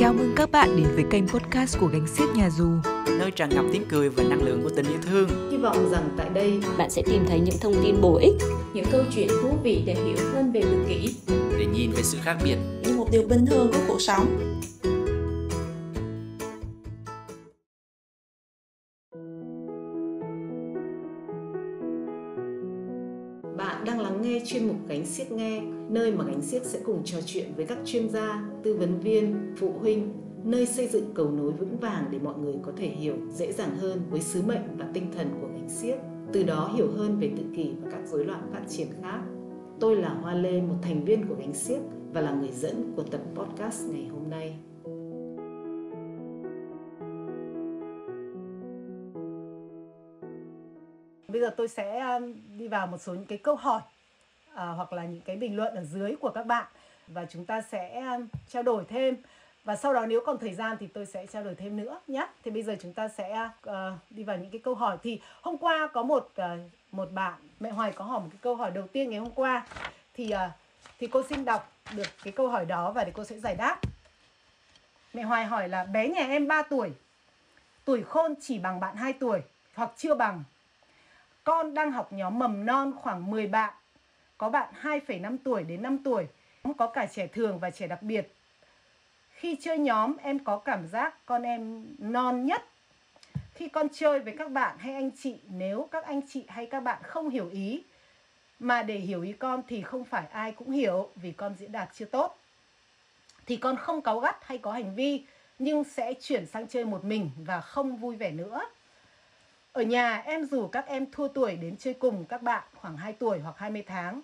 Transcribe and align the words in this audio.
Chào 0.00 0.12
mừng 0.12 0.32
các 0.36 0.50
bạn 0.50 0.76
đến 0.76 0.86
với 0.94 1.04
kênh 1.10 1.28
podcast 1.28 1.78
của 1.80 1.86
Gánh 1.86 2.06
Xiếc 2.06 2.24
Nhà 2.34 2.50
Dù 2.50 2.68
nơi 3.18 3.30
tràn 3.30 3.50
ngập 3.50 3.64
tiếng 3.72 3.84
cười 3.88 4.08
và 4.08 4.22
năng 4.22 4.42
lượng 4.42 4.62
của 4.62 4.70
tình 4.76 4.86
yêu 4.86 4.98
thương. 5.02 5.50
Hy 5.50 5.56
vọng 5.56 5.90
rằng 5.90 6.08
tại 6.16 6.28
đây 6.34 6.60
bạn 6.78 6.90
sẽ 6.90 7.02
tìm 7.02 7.24
thấy 7.28 7.40
những 7.40 7.54
thông 7.60 7.74
tin 7.82 8.00
bổ 8.00 8.16
ích, 8.16 8.34
những 8.74 8.84
câu 8.92 9.02
chuyện 9.14 9.28
thú 9.42 9.48
vị 9.62 9.82
để 9.86 9.94
hiểu 9.94 10.16
hơn 10.32 10.52
về 10.52 10.62
tự 10.62 10.84
kỷ, 10.88 11.14
để 11.58 11.66
nhìn 11.74 11.90
về 11.90 12.02
sự 12.02 12.18
khác 12.22 12.36
biệt 12.44 12.56
như 12.84 12.96
một 12.96 13.06
điều 13.12 13.22
bình 13.22 13.46
thường 13.46 13.70
của 13.72 13.80
cuộc 13.88 14.00
sống. 14.00 14.60
Chuyên 24.50 24.68
mục 24.68 24.76
Gánh 24.88 25.06
Siếc 25.06 25.32
Nghe, 25.32 25.60
nơi 25.88 26.12
mà 26.12 26.24
Gánh 26.24 26.42
Siếc 26.42 26.64
sẽ 26.64 26.80
cùng 26.84 27.04
trò 27.04 27.18
chuyện 27.26 27.52
với 27.56 27.66
các 27.66 27.78
chuyên 27.84 28.08
gia, 28.08 28.48
tư 28.62 28.74
vấn 28.74 29.00
viên, 29.00 29.54
phụ 29.56 29.72
huynh 29.78 30.12
nơi 30.44 30.66
xây 30.66 30.86
dựng 30.86 31.10
cầu 31.14 31.30
nối 31.30 31.52
vững 31.52 31.76
vàng 31.76 32.04
để 32.10 32.18
mọi 32.18 32.38
người 32.38 32.54
có 32.62 32.72
thể 32.76 32.86
hiểu 32.86 33.16
dễ 33.32 33.52
dàng 33.52 33.76
hơn 33.76 34.02
với 34.10 34.20
sứ 34.20 34.42
mệnh 34.42 34.76
và 34.78 34.86
tinh 34.94 35.12
thần 35.16 35.28
của 35.40 35.46
gánh 35.46 35.68
siếc, 35.68 35.98
từ 36.32 36.42
đó 36.42 36.72
hiểu 36.76 36.90
hơn 36.96 37.18
về 37.20 37.30
tự 37.36 37.42
kỷ 37.56 37.72
và 37.82 37.90
các 37.90 38.00
rối 38.06 38.24
loạn 38.24 38.50
phát 38.52 38.62
triển 38.68 38.86
khác. 39.02 39.20
Tôi 39.80 39.96
là 39.96 40.08
Hoa 40.08 40.34
Lê, 40.34 40.60
một 40.60 40.76
thành 40.82 41.04
viên 41.04 41.28
của 41.28 41.34
gánh 41.38 41.54
siếc 41.54 41.80
và 42.12 42.20
là 42.20 42.32
người 42.32 42.52
dẫn 42.52 42.92
của 42.96 43.02
tập 43.02 43.20
podcast 43.34 43.90
ngày 43.90 44.08
hôm 44.12 44.30
nay. 44.30 44.56
Bây 51.28 51.40
giờ 51.40 51.50
tôi 51.56 51.68
sẽ 51.68 52.00
um, 52.00 52.34
đi 52.58 52.68
vào 52.68 52.86
một 52.86 52.98
số 52.98 53.14
những 53.14 53.26
cái 53.26 53.38
câu 53.38 53.54
hỏi 53.54 53.80
à, 54.54 54.66
hoặc 54.66 54.92
là 54.92 55.04
những 55.04 55.20
cái 55.20 55.36
bình 55.36 55.56
luận 55.56 55.74
ở 55.74 55.84
dưới 55.84 56.16
của 56.20 56.30
các 56.30 56.46
bạn. 56.46 56.66
Và 57.06 57.24
chúng 57.30 57.44
ta 57.44 57.60
sẽ 57.60 58.00
um, 58.00 58.28
trao 58.48 58.62
đổi 58.62 58.84
thêm. 58.88 59.16
Và 59.64 59.76
sau 59.76 59.94
đó 59.94 60.06
nếu 60.06 60.20
còn 60.26 60.38
thời 60.38 60.54
gian 60.54 60.76
thì 60.80 60.86
tôi 60.86 61.06
sẽ 61.06 61.26
trao 61.26 61.44
đổi 61.44 61.54
thêm 61.54 61.76
nữa 61.76 62.00
nhé 62.06 62.26
thì 62.44 62.50
bây 62.50 62.62
giờ 62.62 62.76
chúng 62.80 62.92
ta 62.92 63.08
sẽ 63.08 63.48
uh, 63.68 63.72
đi 64.10 64.24
vào 64.24 64.36
những 64.36 64.50
cái 64.50 64.60
câu 64.64 64.74
hỏi. 64.74 64.98
Thì 65.02 65.20
hôm 65.42 65.58
qua 65.58 65.88
có 65.92 66.02
một 66.02 66.30
uh, 66.40 66.44
một 66.92 67.12
bạn 67.12 67.34
mẹ 67.60 67.70
Hoài 67.70 67.92
có 67.92 68.04
hỏi 68.04 68.20
một 68.20 68.28
cái 68.30 68.38
câu 68.42 68.56
hỏi 68.56 68.70
đầu 68.70 68.86
tiên 68.86 69.10
ngày 69.10 69.18
hôm 69.18 69.30
qua. 69.30 69.66
Thì 70.14 70.32
uh, 70.34 70.50
thì 70.98 71.06
cô 71.06 71.22
xin 71.22 71.44
đọc 71.44 71.72
được 71.96 72.06
cái 72.24 72.32
câu 72.32 72.48
hỏi 72.48 72.64
đó 72.64 72.92
và 72.92 73.04
để 73.04 73.12
cô 73.14 73.24
sẽ 73.24 73.38
giải 73.38 73.54
đáp. 73.54 73.80
Mẹ 75.14 75.22
Hoài 75.22 75.44
hỏi 75.44 75.68
là 75.68 75.84
bé 75.84 76.08
nhà 76.08 76.26
em 76.26 76.48
3 76.48 76.62
tuổi 76.62 76.92
tuổi 77.84 78.02
khôn 78.02 78.34
chỉ 78.40 78.58
bằng 78.58 78.80
bạn 78.80 78.96
2 78.96 79.12
tuổi 79.12 79.42
hoặc 79.74 79.90
chưa 79.96 80.14
bằng. 80.14 80.42
Con 81.44 81.74
đang 81.74 81.92
học 81.92 82.12
nhóm 82.12 82.38
mầm 82.38 82.66
non 82.66 82.92
khoảng 82.96 83.30
10 83.30 83.46
bạn 83.46 83.74
có 84.40 84.48
bạn 84.48 84.74
2,5 84.82 85.36
tuổi 85.44 85.62
đến 85.62 85.82
5 85.82 85.98
tuổi 85.98 86.26
cũng 86.62 86.74
có 86.74 86.86
cả 86.86 87.06
trẻ 87.06 87.26
thường 87.26 87.58
và 87.58 87.70
trẻ 87.70 87.86
đặc 87.86 88.02
biệt 88.02 88.34
khi 89.30 89.56
chơi 89.60 89.78
nhóm 89.78 90.16
em 90.16 90.38
có 90.38 90.58
cảm 90.58 90.86
giác 90.86 91.26
con 91.26 91.42
em 91.42 91.86
non 91.98 92.46
nhất. 92.46 92.62
Khi 93.54 93.68
con 93.68 93.88
chơi 93.92 94.20
với 94.20 94.34
các 94.38 94.50
bạn 94.50 94.78
hay 94.78 94.94
anh 94.94 95.10
chị 95.22 95.38
nếu 95.48 95.88
các 95.90 96.04
anh 96.04 96.20
chị 96.28 96.44
hay 96.48 96.66
các 96.66 96.80
bạn 96.80 97.02
không 97.02 97.28
hiểu 97.28 97.48
ý 97.50 97.82
mà 98.58 98.82
để 98.82 98.96
hiểu 98.96 99.22
ý 99.22 99.32
con 99.32 99.62
thì 99.68 99.82
không 99.82 100.04
phải 100.04 100.26
ai 100.32 100.52
cũng 100.52 100.70
hiểu 100.70 101.10
vì 101.16 101.32
con 101.32 101.54
diễn 101.58 101.72
đạt 101.72 101.88
chưa 101.94 102.04
tốt. 102.04 102.38
Thì 103.46 103.56
con 103.56 103.76
không 103.76 104.02
cáu 104.02 104.20
gắt 104.20 104.36
hay 104.44 104.58
có 104.58 104.72
hành 104.72 104.94
vi 104.94 105.24
nhưng 105.58 105.84
sẽ 105.84 106.14
chuyển 106.14 106.46
sang 106.46 106.68
chơi 106.68 106.84
một 106.84 107.04
mình 107.04 107.30
và 107.36 107.60
không 107.60 107.96
vui 107.96 108.16
vẻ 108.16 108.30
nữa. 108.30 108.60
Ở 109.72 109.82
nhà 109.82 110.22
em 110.26 110.44
rủ 110.44 110.68
các 110.68 110.86
em 110.86 111.06
thua 111.12 111.28
tuổi 111.28 111.56
đến 111.56 111.76
chơi 111.76 111.94
cùng 111.94 112.24
các 112.24 112.42
bạn 112.42 112.62
khoảng 112.74 112.96
2 112.96 113.12
tuổi 113.12 113.38
hoặc 113.38 113.58
20 113.58 113.82
tháng 113.86 114.20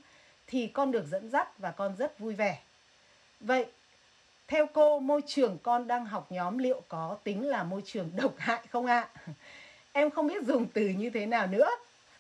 thì 0.46 0.66
con 0.66 0.92
được 0.92 1.04
dẫn 1.10 1.30
dắt 1.30 1.58
và 1.58 1.70
con 1.70 1.96
rất 1.98 2.18
vui 2.18 2.34
vẻ. 2.34 2.58
Vậy 3.40 3.66
theo 4.48 4.66
cô, 4.72 5.00
môi 5.00 5.20
trường 5.26 5.58
con 5.62 5.86
đang 5.86 6.06
học 6.06 6.32
nhóm 6.32 6.58
liệu 6.58 6.82
có 6.88 7.16
tính 7.24 7.48
là 7.48 7.62
môi 7.62 7.82
trường 7.84 8.10
độc 8.16 8.34
hại 8.38 8.60
không 8.70 8.86
ạ? 8.86 9.08
À? 9.14 9.22
Em 9.92 10.10
không 10.10 10.26
biết 10.26 10.44
dùng 10.46 10.66
từ 10.66 10.88
như 10.88 11.10
thế 11.10 11.26
nào 11.26 11.46
nữa. 11.46 11.68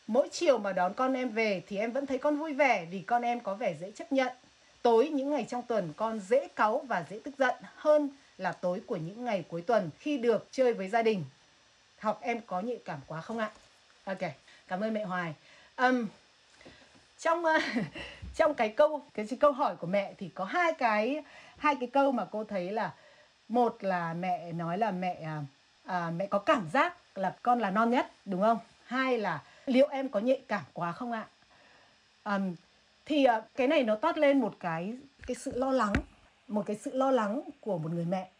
Mỗi 0.06 0.28
chiều 0.32 0.58
mà 0.58 0.72
đón 0.72 0.94
con 0.94 1.14
em 1.14 1.28
về 1.28 1.62
thì 1.68 1.78
em 1.78 1.92
vẫn 1.92 2.06
thấy 2.06 2.18
con 2.18 2.36
vui 2.36 2.52
vẻ 2.52 2.86
vì 2.90 3.00
con 3.00 3.22
em 3.22 3.40
có 3.40 3.54
vẻ 3.54 3.74
dễ 3.80 3.90
chấp 3.90 4.12
nhận. 4.12 4.32
Tối 4.82 5.08
những 5.08 5.30
ngày 5.30 5.46
trong 5.48 5.62
tuần 5.62 5.92
con 5.96 6.20
dễ 6.20 6.48
cáu 6.48 6.78
và 6.78 7.04
dễ 7.10 7.18
tức 7.24 7.34
giận 7.38 7.54
hơn 7.76 8.10
là 8.38 8.52
tối 8.52 8.80
của 8.86 8.96
những 8.96 9.24
ngày 9.24 9.44
cuối 9.48 9.62
tuần 9.62 9.90
khi 9.98 10.18
được 10.18 10.48
chơi 10.50 10.74
với 10.74 10.88
gia 10.88 11.02
đình. 11.02 11.24
Học 11.98 12.18
em 12.22 12.40
có 12.46 12.60
nhạy 12.60 12.78
cảm 12.84 13.00
quá 13.06 13.20
không 13.20 13.38
ạ? 13.38 13.50
Ok, 14.04 14.18
cảm 14.68 14.80
ơn 14.80 14.94
mẹ 14.94 15.04
Hoài. 15.04 15.34
Um, 15.76 16.06
trong 17.18 17.44
ờ, 17.44 17.58
trong 18.34 18.54
cái 18.54 18.68
câu 18.68 19.02
cái 19.14 19.26
câu 19.40 19.52
hỏi 19.52 19.76
của 19.76 19.86
mẹ 19.86 20.14
thì 20.18 20.28
có 20.28 20.44
hai 20.44 20.72
cái 20.72 21.22
hai 21.58 21.76
cái 21.80 21.88
câu 21.92 22.12
mà 22.12 22.24
cô 22.24 22.44
thấy 22.44 22.70
là 22.70 22.94
một 23.48 23.76
là 23.80 24.14
mẹ 24.14 24.52
nói 24.52 24.78
là 24.78 24.90
mẹ 24.90 25.14
à, 25.24 25.42
à 25.84 26.10
mẹ 26.10 26.26
có 26.26 26.38
cảm 26.38 26.68
giác 26.72 26.96
là 27.14 27.36
con 27.42 27.58
là 27.58 27.70
non 27.70 27.90
nhất 27.90 28.10
đúng 28.24 28.40
không? 28.40 28.58
Hai 28.84 29.18
là 29.18 29.42
liệu 29.66 29.88
em 29.88 30.08
có 30.08 30.20
nhạy 30.20 30.40
cảm 30.48 30.62
quá 30.72 30.92
không 30.92 31.12
ạ? 31.12 31.26
À, 32.22 32.38
thì 33.04 33.24
à, 33.24 33.42
cái 33.56 33.68
này 33.68 33.82
nó 33.82 33.94
toát 33.94 34.18
lên 34.18 34.40
một 34.40 34.56
cái 34.60 34.94
cái 35.26 35.34
sự 35.34 35.52
lo 35.54 35.70
lắng 35.70 35.92
một 36.48 36.66
cái 36.66 36.76
sự 36.76 36.90
lo 36.94 37.10
lắng 37.10 37.40
của 37.60 37.78
một 37.78 37.92
người 37.92 38.04
mẹ. 38.04 38.30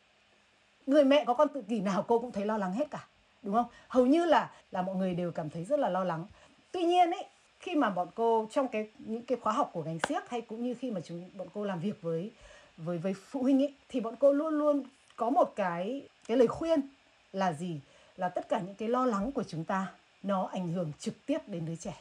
Người 0.86 1.04
mẹ 1.04 1.25
có 1.25 1.34
con 1.34 1.48
tự 1.48 1.62
kỷ 1.62 1.81
nào 1.81 2.04
cô 2.09 2.19
cũng 2.19 2.32
thấy 2.32 2.47
lo 2.47 2.59
lắng 2.59 2.72
hết 2.72 2.91
cả 2.91 3.06
đúng 3.42 3.54
không? 3.54 3.66
Hầu 3.88 4.06
như 4.06 4.25
là 4.25 4.50
là 4.70 4.82
mọi 4.82 4.97
người 4.97 5.15
đều 5.15 5.32
cảm 5.32 5.50
thấy 5.50 5.65
rất 5.65 5.78
là 5.78 5.88
lo 5.88 6.04
lắng. 6.04 6.26
Tuy 6.72 6.82
nhiên 6.82 7.10
ấy 7.10 7.25
khi 7.60 7.74
mà 7.74 7.90
bọn 7.90 8.08
cô, 8.14 8.48
trong 8.50 8.68
cái, 8.68 8.88
những 8.98 9.22
cái 9.22 9.38
khóa 9.38 9.52
học 9.52 9.70
của 9.72 9.82
ngành 9.82 9.98
siếc 10.08 10.28
hay 10.28 10.40
cũng 10.40 10.62
như 10.62 10.74
khi 10.74 10.90
mà 10.90 11.00
chúng 11.04 11.30
bọn 11.34 11.48
cô 11.54 11.64
làm 11.64 11.80
việc 11.80 12.02
với 12.02 12.30
với 12.76 12.98
với 12.98 13.14
phụ 13.14 13.42
huynh 13.42 13.62
ấy, 13.62 13.74
thì 13.88 14.00
bọn 14.00 14.14
cô 14.18 14.32
luôn 14.32 14.54
luôn 14.54 14.82
có 15.16 15.30
một 15.30 15.52
cái 15.56 16.08
cái 16.28 16.36
lời 16.36 16.46
khuyên 16.46 16.80
là 17.32 17.52
gì? 17.52 17.80
Là 18.16 18.28
tất 18.28 18.48
cả 18.48 18.60
những 18.66 18.74
cái 18.74 18.88
lo 18.88 19.06
lắng 19.06 19.32
của 19.32 19.42
chúng 19.42 19.64
ta, 19.64 19.92
nó 20.22 20.48
ảnh 20.52 20.72
hưởng 20.72 20.92
trực 20.98 21.26
tiếp 21.26 21.38
đến 21.46 21.66
đứa 21.66 21.76
trẻ. 21.76 21.94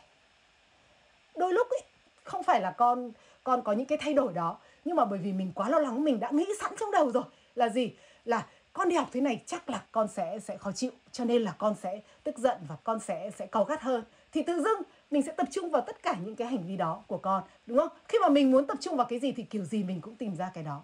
Đôi 1.36 1.54
lúc 1.54 1.68
ấy, 1.70 1.82
không 2.24 2.44
phải 2.44 2.62
là 2.62 2.72
con 2.72 3.12
con 3.44 3.62
có 3.62 3.72
những 3.72 3.86
cái 3.86 3.98
thay 3.98 4.14
đổi 4.14 4.34
đó, 4.34 4.58
nhưng 4.86 4.96
mà 4.96 5.06
bởi 5.06 5.20
vì 5.20 5.34
mình 5.34 5.52
quá 5.56 5.70
lo 5.70 5.80
lắng, 5.80 6.04
mình 6.04 6.20
đã 6.20 6.30
nghĩ 6.32 6.46
sẵn 6.60 6.74
trong 6.80 6.92
đầu 6.92 7.12
rồi. 7.12 7.24
Là 7.56 7.70
gì? 7.70 7.94
Là 8.26 8.46
con 8.74 8.90
đi 8.90 8.96
học 8.96 9.10
thế 9.12 9.22
này 9.22 9.42
chắc 9.46 9.70
là 9.70 9.84
con 9.92 10.08
sẽ 10.08 10.40
sẽ 10.40 10.58
khó 10.58 10.72
chịu, 10.72 10.92
cho 11.12 11.26
nên 11.26 11.42
là 11.42 11.56
con 11.58 11.76
sẽ 11.76 12.02
tức 12.24 12.38
giận 12.38 12.58
và 12.68 12.76
con 12.84 13.00
sẽ 13.00 13.32
sẽ 13.38 13.46
cầu 13.48 13.64
gắt 13.64 13.82
hơn. 13.82 14.04
Thì 14.32 14.44
tự 14.44 14.64
dưng 14.64 14.82
mình 15.12 15.22
sẽ 15.22 15.32
tập 15.32 15.48
trung 15.52 15.70
vào 15.70 15.82
tất 15.82 16.04
cả 16.04 16.16
những 16.26 16.36
cái 16.36 16.48
hành 16.48 16.68
vi 16.68 16.78
đó 16.78 17.04
của 17.08 17.18
con, 17.18 17.44
đúng 17.66 17.78
không? 17.78 17.90
Khi 18.08 18.18
mà 18.22 18.30
mình 18.30 18.52
muốn 18.52 18.68
tập 18.68 18.78
trung 18.82 18.98
vào 18.98 19.08
cái 19.10 19.20
gì 19.20 19.32
thì 19.32 19.44
kiểu 19.44 19.64
gì 19.64 19.84
mình 19.84 20.02
cũng 20.02 20.16
tìm 20.16 20.36
ra 20.36 20.52
cái 20.54 20.64
đó. 20.64 20.84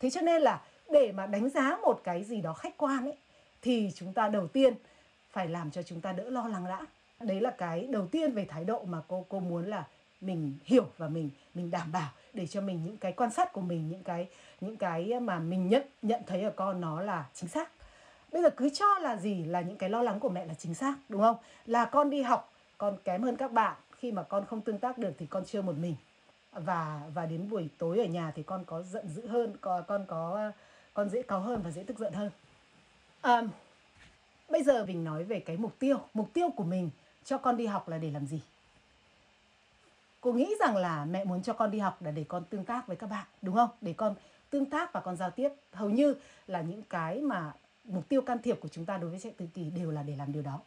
Thế 0.00 0.10
cho 0.10 0.20
nên 0.20 0.42
là 0.42 0.62
để 0.90 1.12
mà 1.12 1.26
đánh 1.26 1.48
giá 1.48 1.76
một 1.82 2.00
cái 2.04 2.24
gì 2.24 2.40
đó 2.40 2.52
khách 2.52 2.76
quan 2.76 3.04
ấy, 3.04 3.16
thì 3.62 3.90
chúng 3.94 4.12
ta 4.12 4.28
đầu 4.28 4.48
tiên 4.48 4.74
phải 5.30 5.48
làm 5.48 5.70
cho 5.70 5.82
chúng 5.82 6.00
ta 6.00 6.12
đỡ 6.12 6.30
lo 6.30 6.48
lắng 6.48 6.64
đã. 6.68 6.86
Đấy 7.20 7.40
là 7.40 7.50
cái 7.50 7.86
đầu 7.86 8.06
tiên 8.06 8.32
về 8.32 8.44
thái 8.44 8.64
độ 8.64 8.84
mà 8.84 8.98
cô 9.08 9.24
cô 9.28 9.40
muốn 9.40 9.66
là 9.66 9.86
mình 10.20 10.54
hiểu 10.64 10.84
và 10.98 11.08
mình 11.08 11.30
mình 11.54 11.70
đảm 11.70 11.92
bảo 11.92 12.08
để 12.32 12.46
cho 12.46 12.60
mình 12.60 12.84
những 12.84 12.96
cái 12.96 13.12
quan 13.12 13.30
sát 13.30 13.52
của 13.52 13.60
mình, 13.60 13.88
những 13.88 14.02
cái 14.02 14.28
những 14.60 14.76
cái 14.76 15.20
mà 15.20 15.38
mình 15.38 15.68
nhận 15.68 15.82
nhận 16.02 16.22
thấy 16.26 16.42
ở 16.42 16.50
con 16.50 16.80
nó 16.80 17.02
là 17.02 17.24
chính 17.34 17.48
xác. 17.48 17.70
Bây 18.32 18.42
giờ 18.42 18.50
cứ 18.50 18.70
cho 18.70 18.98
là 19.00 19.16
gì? 19.16 19.44
Là 19.44 19.60
những 19.60 19.76
cái 19.76 19.90
lo 19.90 20.02
lắng 20.02 20.20
của 20.20 20.28
mẹ 20.28 20.46
là 20.46 20.54
chính 20.54 20.74
xác, 20.74 20.94
đúng 21.08 21.20
không? 21.20 21.36
Là 21.66 21.84
con 21.84 22.10
đi 22.10 22.22
học 22.22 22.51
con 22.82 22.96
kém 23.04 23.22
hơn 23.22 23.36
các 23.36 23.52
bạn. 23.52 23.76
Khi 23.98 24.12
mà 24.12 24.22
con 24.22 24.46
không 24.46 24.60
tương 24.60 24.78
tác 24.78 24.98
được 24.98 25.12
thì 25.18 25.26
con 25.26 25.44
chơi 25.46 25.62
một 25.62 25.76
mình. 25.78 25.96
Và 26.52 27.00
và 27.14 27.26
đến 27.26 27.50
buổi 27.50 27.68
tối 27.78 27.98
ở 27.98 28.04
nhà 28.04 28.32
thì 28.34 28.42
con 28.42 28.64
có 28.64 28.82
giận 28.82 29.08
dữ 29.08 29.26
hơn 29.26 29.56
con 29.60 29.84
con 29.88 30.04
có 30.08 30.52
con 30.94 31.08
dễ 31.08 31.22
cáu 31.22 31.40
hơn 31.40 31.62
và 31.62 31.70
dễ 31.70 31.82
tức 31.82 31.98
giận 31.98 32.12
hơn. 32.12 32.30
À, 33.20 33.42
bây 34.48 34.62
giờ 34.62 34.86
mình 34.86 35.04
nói 35.04 35.24
về 35.24 35.40
cái 35.40 35.56
mục 35.56 35.78
tiêu. 35.78 35.98
Mục 36.14 36.32
tiêu 36.32 36.50
của 36.56 36.64
mình 36.64 36.90
cho 37.24 37.38
con 37.38 37.56
đi 37.56 37.66
học 37.66 37.88
là 37.88 37.98
để 37.98 38.10
làm 38.10 38.26
gì? 38.26 38.42
Cô 40.20 40.32
nghĩ 40.32 40.54
rằng 40.60 40.76
là 40.76 41.04
mẹ 41.04 41.24
muốn 41.24 41.42
cho 41.42 41.52
con 41.52 41.70
đi 41.70 41.78
học 41.78 42.02
là 42.02 42.10
để 42.10 42.24
con 42.28 42.44
tương 42.44 42.64
tác 42.64 42.86
với 42.86 42.96
các 42.96 43.10
bạn 43.10 43.26
đúng 43.42 43.54
không? 43.54 43.70
Để 43.80 43.92
con 43.92 44.14
tương 44.50 44.70
tác 44.70 44.92
và 44.92 45.00
con 45.00 45.16
giao 45.16 45.30
tiếp. 45.30 45.48
Hầu 45.72 45.90
như 45.90 46.14
là 46.46 46.60
những 46.60 46.82
cái 46.82 47.20
mà 47.20 47.52
mục 47.84 48.08
tiêu 48.08 48.22
can 48.22 48.42
thiệp 48.42 48.60
của 48.60 48.68
chúng 48.68 48.84
ta 48.84 48.98
đối 48.98 49.10
với 49.10 49.20
trẻ 49.20 49.30
tự 49.36 49.46
kỷ 49.54 49.70
đều 49.70 49.90
là 49.90 50.02
để 50.02 50.16
làm 50.16 50.32
điều 50.32 50.42
đó 50.42 50.60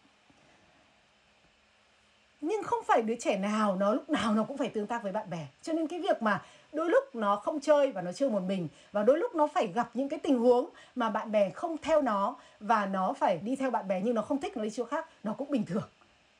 nhưng 2.41 2.63
không 2.63 2.83
phải 2.87 3.01
đứa 3.01 3.15
trẻ 3.19 3.37
nào 3.37 3.75
nó, 3.75 3.93
lúc 3.93 4.09
nào 4.09 4.33
nó 4.33 4.43
cũng 4.43 4.57
phải 4.57 4.69
tương 4.69 4.87
tác 4.87 5.03
với 5.03 5.11
bạn 5.11 5.29
bè. 5.29 5.47
Cho 5.61 5.73
nên 5.73 5.87
cái 5.87 5.99
việc 5.99 6.21
mà 6.21 6.41
đôi 6.73 6.89
lúc 6.89 7.15
nó 7.15 7.35
không 7.35 7.59
chơi 7.59 7.91
và 7.91 8.01
nó 8.01 8.11
chơi 8.11 8.29
một 8.29 8.39
mình, 8.39 8.67
và 8.91 9.03
đôi 9.03 9.17
lúc 9.17 9.35
nó 9.35 9.47
phải 9.47 9.67
gặp 9.67 9.89
những 9.93 10.09
cái 10.09 10.19
tình 10.19 10.39
huống 10.39 10.69
mà 10.95 11.09
bạn 11.09 11.31
bè 11.31 11.49
không 11.49 11.77
theo 11.77 12.01
nó 12.01 12.35
và 12.59 12.85
nó 12.85 13.13
phải 13.13 13.37
đi 13.37 13.55
theo 13.55 13.71
bạn 13.71 13.87
bè 13.87 14.01
nhưng 14.01 14.15
nó 14.15 14.21
không 14.21 14.41
thích 14.41 14.57
nó 14.57 14.63
đi 14.63 14.69
chỗ 14.69 14.85
khác, 14.85 15.09
nó 15.23 15.33
cũng 15.33 15.51
bình 15.51 15.65
thường. 15.65 15.89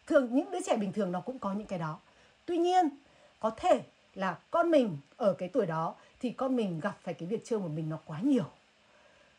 Thường, 0.08 0.36
những 0.36 0.52
đứa 0.52 0.60
trẻ 0.66 0.78
bình 0.78 0.94
thường 0.94 1.12
nó 1.12 1.22
cũng 1.22 1.40
có 1.40 1.54
những 1.54 1.68
cái 1.68 1.80
đó. 1.80 2.00
Tuy 2.46 2.58
nhiên, 2.58 2.90
có 3.40 3.50
thể 3.50 3.82
là 4.16 4.38
con 4.52 4.72
mình 4.72 4.98
ở 5.18 5.34
cái 5.34 5.50
tuổi 5.50 5.66
đó 5.66 5.96
thì 6.20 6.32
con 6.32 6.56
mình 6.56 6.80
gặp 6.80 6.98
phải 7.02 7.14
cái 7.14 7.28
việc 7.28 7.46
chơi 7.46 7.60
một 7.60 7.70
mình 7.76 7.90
nó 7.90 7.98
quá 8.06 8.20
nhiều. 8.22 8.44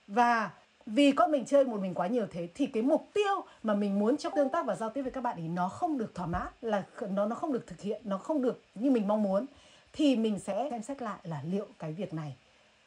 Và 0.06 0.50
vì 0.86 1.12
con 1.12 1.30
mình 1.30 1.44
chơi 1.44 1.64
một 1.64 1.80
mình 1.80 1.94
quá 1.94 2.06
nhiều 2.06 2.26
thế 2.30 2.48
thì 2.54 2.66
cái 2.66 2.82
mục 2.82 3.08
tiêu 3.14 3.44
mà 3.62 3.74
mình 3.74 3.98
muốn 3.98 4.16
trong 4.16 4.32
tương 4.36 4.48
tác 4.48 4.66
và 4.66 4.76
giao 4.76 4.90
tiếp 4.90 5.02
với 5.02 5.10
các 5.10 5.20
bạn 5.20 5.36
thì 5.38 5.48
nó 5.48 5.68
không 5.68 5.98
được 5.98 6.14
thỏa 6.14 6.26
mãn 6.26 6.46
là 6.60 6.84
nó 7.10 7.26
nó 7.26 7.36
không 7.36 7.52
được 7.52 7.66
thực 7.66 7.80
hiện 7.80 8.02
nó 8.04 8.18
không 8.18 8.42
được 8.42 8.62
như 8.74 8.90
mình 8.90 9.08
mong 9.08 9.22
muốn 9.22 9.46
thì 9.92 10.16
mình 10.16 10.38
sẽ 10.38 10.68
xem 10.70 10.82
xét 10.82 11.02
lại 11.02 11.18
là 11.22 11.42
liệu 11.44 11.66
cái 11.78 11.92
việc 11.92 12.14
này 12.14 12.36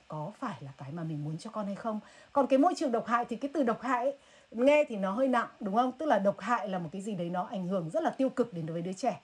có 0.10 0.32
phải 0.40 0.58
là 0.62 0.72
cái 0.78 0.92
mà 0.92 1.04
mình 1.04 1.24
muốn 1.24 1.38
cho 1.38 1.50
con 1.50 1.66
hay 1.66 1.76
không. 1.76 2.00
Còn 2.34 2.48
cái 2.48 2.60
môi 2.60 2.74
trường 2.78 2.92
độc 2.92 3.06
hại 3.06 3.26
thì 3.26 3.36
cái 3.36 3.52
từ 3.54 3.64
độc 3.64 3.82
hại 3.82 4.06
ấy, 4.06 4.18
nghe 4.52 4.84
thì 4.88 4.96
nó 4.96 5.12
hơi 5.12 5.28
nặng 5.28 5.48
đúng 5.60 5.76
không? 5.76 5.92
Tức 5.92 6.06
là 6.06 6.20
độc 6.20 6.40
hại 6.40 6.70
là 6.70 6.80
một 6.80 6.90
cái 6.92 7.02
gì 7.02 7.16
đấy 7.16 7.30
nó 7.30 7.44
ảnh 7.44 7.68
hưởng 7.68 7.90
rất 7.90 8.04
là 8.04 8.10
tiêu 8.10 8.30
cực 8.30 8.54
đến 8.54 8.66
đối 8.66 8.74
với 8.74 8.82
đứa 8.82 8.94
trẻ. 8.94 9.22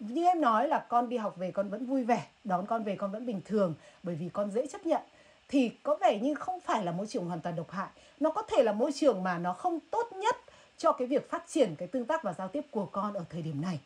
Như 0.00 0.24
em 0.24 0.40
nói 0.40 0.68
là 0.68 0.86
con 0.88 1.08
đi 1.08 1.16
học 1.16 1.36
về 1.36 1.50
con 1.50 1.70
vẫn 1.70 1.86
vui 1.86 2.04
vẻ 2.04 2.26
đón 2.44 2.66
con 2.66 2.84
về 2.84 2.96
con 2.96 3.10
vẫn 3.10 3.26
bình 3.26 3.40
thường 3.44 3.74
bởi 4.02 4.14
vì 4.14 4.28
con 4.28 4.50
dễ 4.50 4.66
chấp 4.66 4.86
nhận 4.86 5.02
thì 5.50 5.70
có 5.82 5.96
vẻ 6.00 6.18
như 6.18 6.34
không 6.34 6.60
phải 6.60 6.84
là 6.84 6.92
môi 6.92 7.06
trường 7.06 7.24
hoàn 7.24 7.40
toàn 7.40 7.56
độc 7.56 7.70
hại. 7.70 7.88
Nó 8.20 8.30
có 8.30 8.42
thể 8.42 8.62
là 8.62 8.72
môi 8.72 8.92
trường 8.92 9.22
mà 9.22 9.38
nó 9.38 9.52
không 9.52 9.78
tốt 9.90 10.12
nhất 10.12 10.36
cho 10.76 10.92
cái 10.92 11.06
việc 11.06 11.30
phát 11.30 11.44
triển 11.48 11.74
cái 11.78 11.88
tương 11.88 12.04
tác 12.04 12.22
và 12.22 12.32
giao 12.32 12.48
tiếp 12.48 12.64
của 12.70 12.86
con 12.86 13.14
ở 13.14 13.24
thời 13.30 13.42
điểm 13.42 13.60
này. 13.60 13.80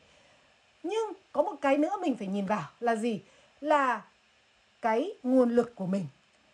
Nhưng 0.82 1.12
có 1.32 1.42
một 1.42 1.54
cái 1.60 1.78
nữa 1.78 1.96
mình 2.00 2.16
phải 2.16 2.26
nhìn 2.26 2.46
vào 2.46 2.68
là 2.80 2.96
gì? 2.96 3.20
Là 3.60 4.02
cái 4.82 5.12
nguồn 5.22 5.50
lực 5.50 5.74
của 5.74 5.86
mình 5.86 6.06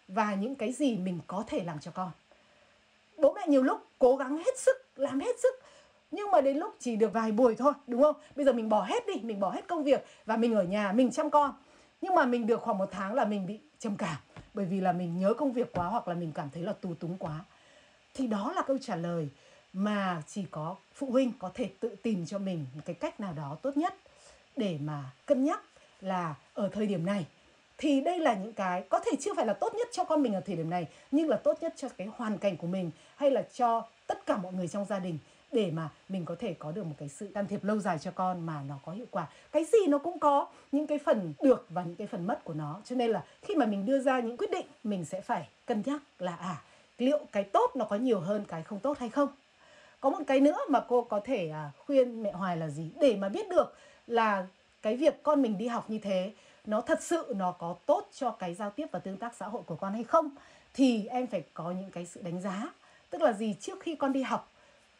và 0.08 0.34
những 0.34 0.54
cái 0.54 0.72
gì 0.72 0.96
mình 0.96 1.18
có 1.26 1.44
thể 1.46 1.64
làm 1.64 1.80
cho 1.80 1.90
con. 1.90 2.10
Bố 3.18 3.32
mẹ 3.32 3.46
nhiều 3.46 3.62
lúc 3.62 3.80
cố 3.98 4.16
gắng 4.16 4.36
hết 4.36 4.58
sức, 4.58 4.76
làm 4.96 5.20
hết 5.20 5.40
sức, 5.42 5.54
nhưng 6.10 6.30
mà 6.30 6.40
đến 6.40 6.56
lúc 6.56 6.74
chỉ 6.78 6.96
được 6.96 7.12
vài 7.12 7.32
buổi 7.32 7.54
thôi, 7.54 7.72
đúng 7.86 8.02
không? 8.02 8.16
Bây 8.36 8.44
giờ 8.44 8.52
mình 8.52 8.68
bỏ 8.68 8.82
hết 8.82 9.06
đi, 9.06 9.14
mình 9.22 9.40
bỏ 9.40 9.50
hết 9.50 9.66
công 9.66 9.84
việc 9.84 10.04
và 10.26 10.36
mình 10.36 10.54
ở 10.54 10.62
nhà, 10.62 10.92
mình 10.92 11.10
chăm 11.10 11.30
con. 11.30 11.54
Nhưng 12.00 12.14
mà 12.14 12.24
mình 12.24 12.46
được 12.46 12.60
khoảng 12.60 12.78
một 12.78 12.88
tháng 12.92 13.14
là 13.14 13.24
mình 13.24 13.46
bị 13.46 13.60
trầm 13.78 13.96
cảm 13.96 14.16
bởi 14.54 14.64
vì 14.64 14.80
là 14.80 14.92
mình 14.92 15.18
nhớ 15.18 15.34
công 15.34 15.52
việc 15.52 15.72
quá 15.72 15.86
hoặc 15.86 16.08
là 16.08 16.14
mình 16.14 16.32
cảm 16.34 16.50
thấy 16.50 16.62
là 16.62 16.72
tù 16.72 16.94
túng 16.94 17.16
quá. 17.18 17.44
Thì 18.14 18.26
đó 18.26 18.52
là 18.56 18.62
câu 18.62 18.78
trả 18.78 18.96
lời 18.96 19.28
mà 19.72 20.22
chỉ 20.26 20.44
có 20.50 20.76
phụ 20.94 21.10
huynh 21.10 21.32
có 21.38 21.50
thể 21.54 21.70
tự 21.80 21.96
tìm 22.02 22.26
cho 22.26 22.38
mình 22.38 22.66
một 22.74 22.82
cái 22.84 22.94
cách 22.94 23.20
nào 23.20 23.32
đó 23.32 23.56
tốt 23.62 23.76
nhất 23.76 23.94
để 24.56 24.78
mà 24.80 25.04
cân 25.26 25.44
nhắc 25.44 25.60
là 26.00 26.34
ở 26.54 26.68
thời 26.72 26.86
điểm 26.86 27.06
này 27.06 27.26
thì 27.80 28.00
đây 28.00 28.18
là 28.18 28.34
những 28.34 28.52
cái 28.52 28.84
có 28.88 28.98
thể 28.98 29.10
chưa 29.20 29.34
phải 29.34 29.46
là 29.46 29.52
tốt 29.52 29.74
nhất 29.74 29.88
cho 29.92 30.04
con 30.04 30.22
mình 30.22 30.34
ở 30.34 30.40
thời 30.40 30.56
điểm 30.56 30.70
này, 30.70 30.86
nhưng 31.10 31.28
là 31.28 31.36
tốt 31.36 31.58
nhất 31.60 31.74
cho 31.76 31.88
cái 31.88 32.08
hoàn 32.16 32.38
cảnh 32.38 32.56
của 32.56 32.66
mình 32.66 32.90
hay 33.16 33.30
là 33.30 33.42
cho 33.42 33.86
tất 34.06 34.26
cả 34.26 34.36
mọi 34.36 34.52
người 34.52 34.68
trong 34.68 34.84
gia 34.84 34.98
đình 34.98 35.18
để 35.52 35.70
mà 35.70 35.88
mình 36.08 36.24
có 36.24 36.36
thể 36.38 36.54
có 36.58 36.72
được 36.72 36.86
một 36.86 36.94
cái 36.98 37.08
sự 37.08 37.30
can 37.34 37.46
thiệp 37.46 37.64
lâu 37.64 37.78
dài 37.78 37.98
cho 37.98 38.10
con 38.10 38.46
mà 38.46 38.62
nó 38.68 38.74
có 38.84 38.92
hiệu 38.92 39.06
quả. 39.10 39.26
Cái 39.52 39.64
gì 39.64 39.78
nó 39.88 39.98
cũng 39.98 40.18
có 40.18 40.46
những 40.72 40.86
cái 40.86 40.98
phần 40.98 41.34
được 41.42 41.66
và 41.68 41.82
những 41.82 41.96
cái 41.96 42.06
phần 42.06 42.26
mất 42.26 42.44
của 42.44 42.54
nó. 42.54 42.80
Cho 42.84 42.96
nên 42.96 43.10
là 43.10 43.24
khi 43.42 43.56
mà 43.56 43.66
mình 43.66 43.86
đưa 43.86 43.98
ra 43.98 44.20
những 44.20 44.36
quyết 44.36 44.50
định, 44.50 44.66
mình 44.84 45.04
sẽ 45.04 45.20
phải 45.20 45.48
cân 45.66 45.82
nhắc 45.86 46.02
là 46.18 46.36
à 46.36 46.62
liệu 46.98 47.18
cái 47.32 47.44
tốt 47.44 47.70
nó 47.76 47.84
có 47.84 47.96
nhiều 47.96 48.20
hơn 48.20 48.44
cái 48.48 48.62
không 48.62 48.78
tốt 48.78 48.98
hay 48.98 49.08
không? 49.08 49.28
Có 50.00 50.10
một 50.10 50.18
cái 50.26 50.40
nữa 50.40 50.58
mà 50.68 50.80
cô 50.88 51.02
có 51.02 51.20
thể 51.24 51.48
à, 51.48 51.70
khuyên 51.86 52.22
mẹ 52.22 52.32
hoài 52.32 52.56
là 52.56 52.68
gì? 52.68 52.90
Để 53.00 53.16
mà 53.16 53.28
biết 53.28 53.48
được 53.48 53.74
là 54.06 54.46
cái 54.82 54.96
việc 54.96 55.22
con 55.22 55.42
mình 55.42 55.58
đi 55.58 55.66
học 55.66 55.90
như 55.90 55.98
thế, 55.98 56.32
nó 56.66 56.80
thật 56.80 57.02
sự 57.02 57.32
nó 57.36 57.52
có 57.52 57.76
tốt 57.86 58.08
cho 58.12 58.30
cái 58.30 58.54
giao 58.54 58.70
tiếp 58.70 58.86
và 58.92 58.98
tương 58.98 59.16
tác 59.16 59.34
xã 59.34 59.46
hội 59.46 59.62
của 59.66 59.76
con 59.76 59.92
hay 59.92 60.04
không? 60.04 60.30
Thì 60.74 61.06
em 61.06 61.26
phải 61.26 61.42
có 61.54 61.70
những 61.70 61.90
cái 61.90 62.06
sự 62.06 62.22
đánh 62.22 62.40
giá. 62.40 62.68
Tức 63.10 63.22
là 63.22 63.32
gì? 63.32 63.54
Trước 63.60 63.80
khi 63.80 63.96
con 63.96 64.12
đi 64.12 64.22
học 64.22 64.52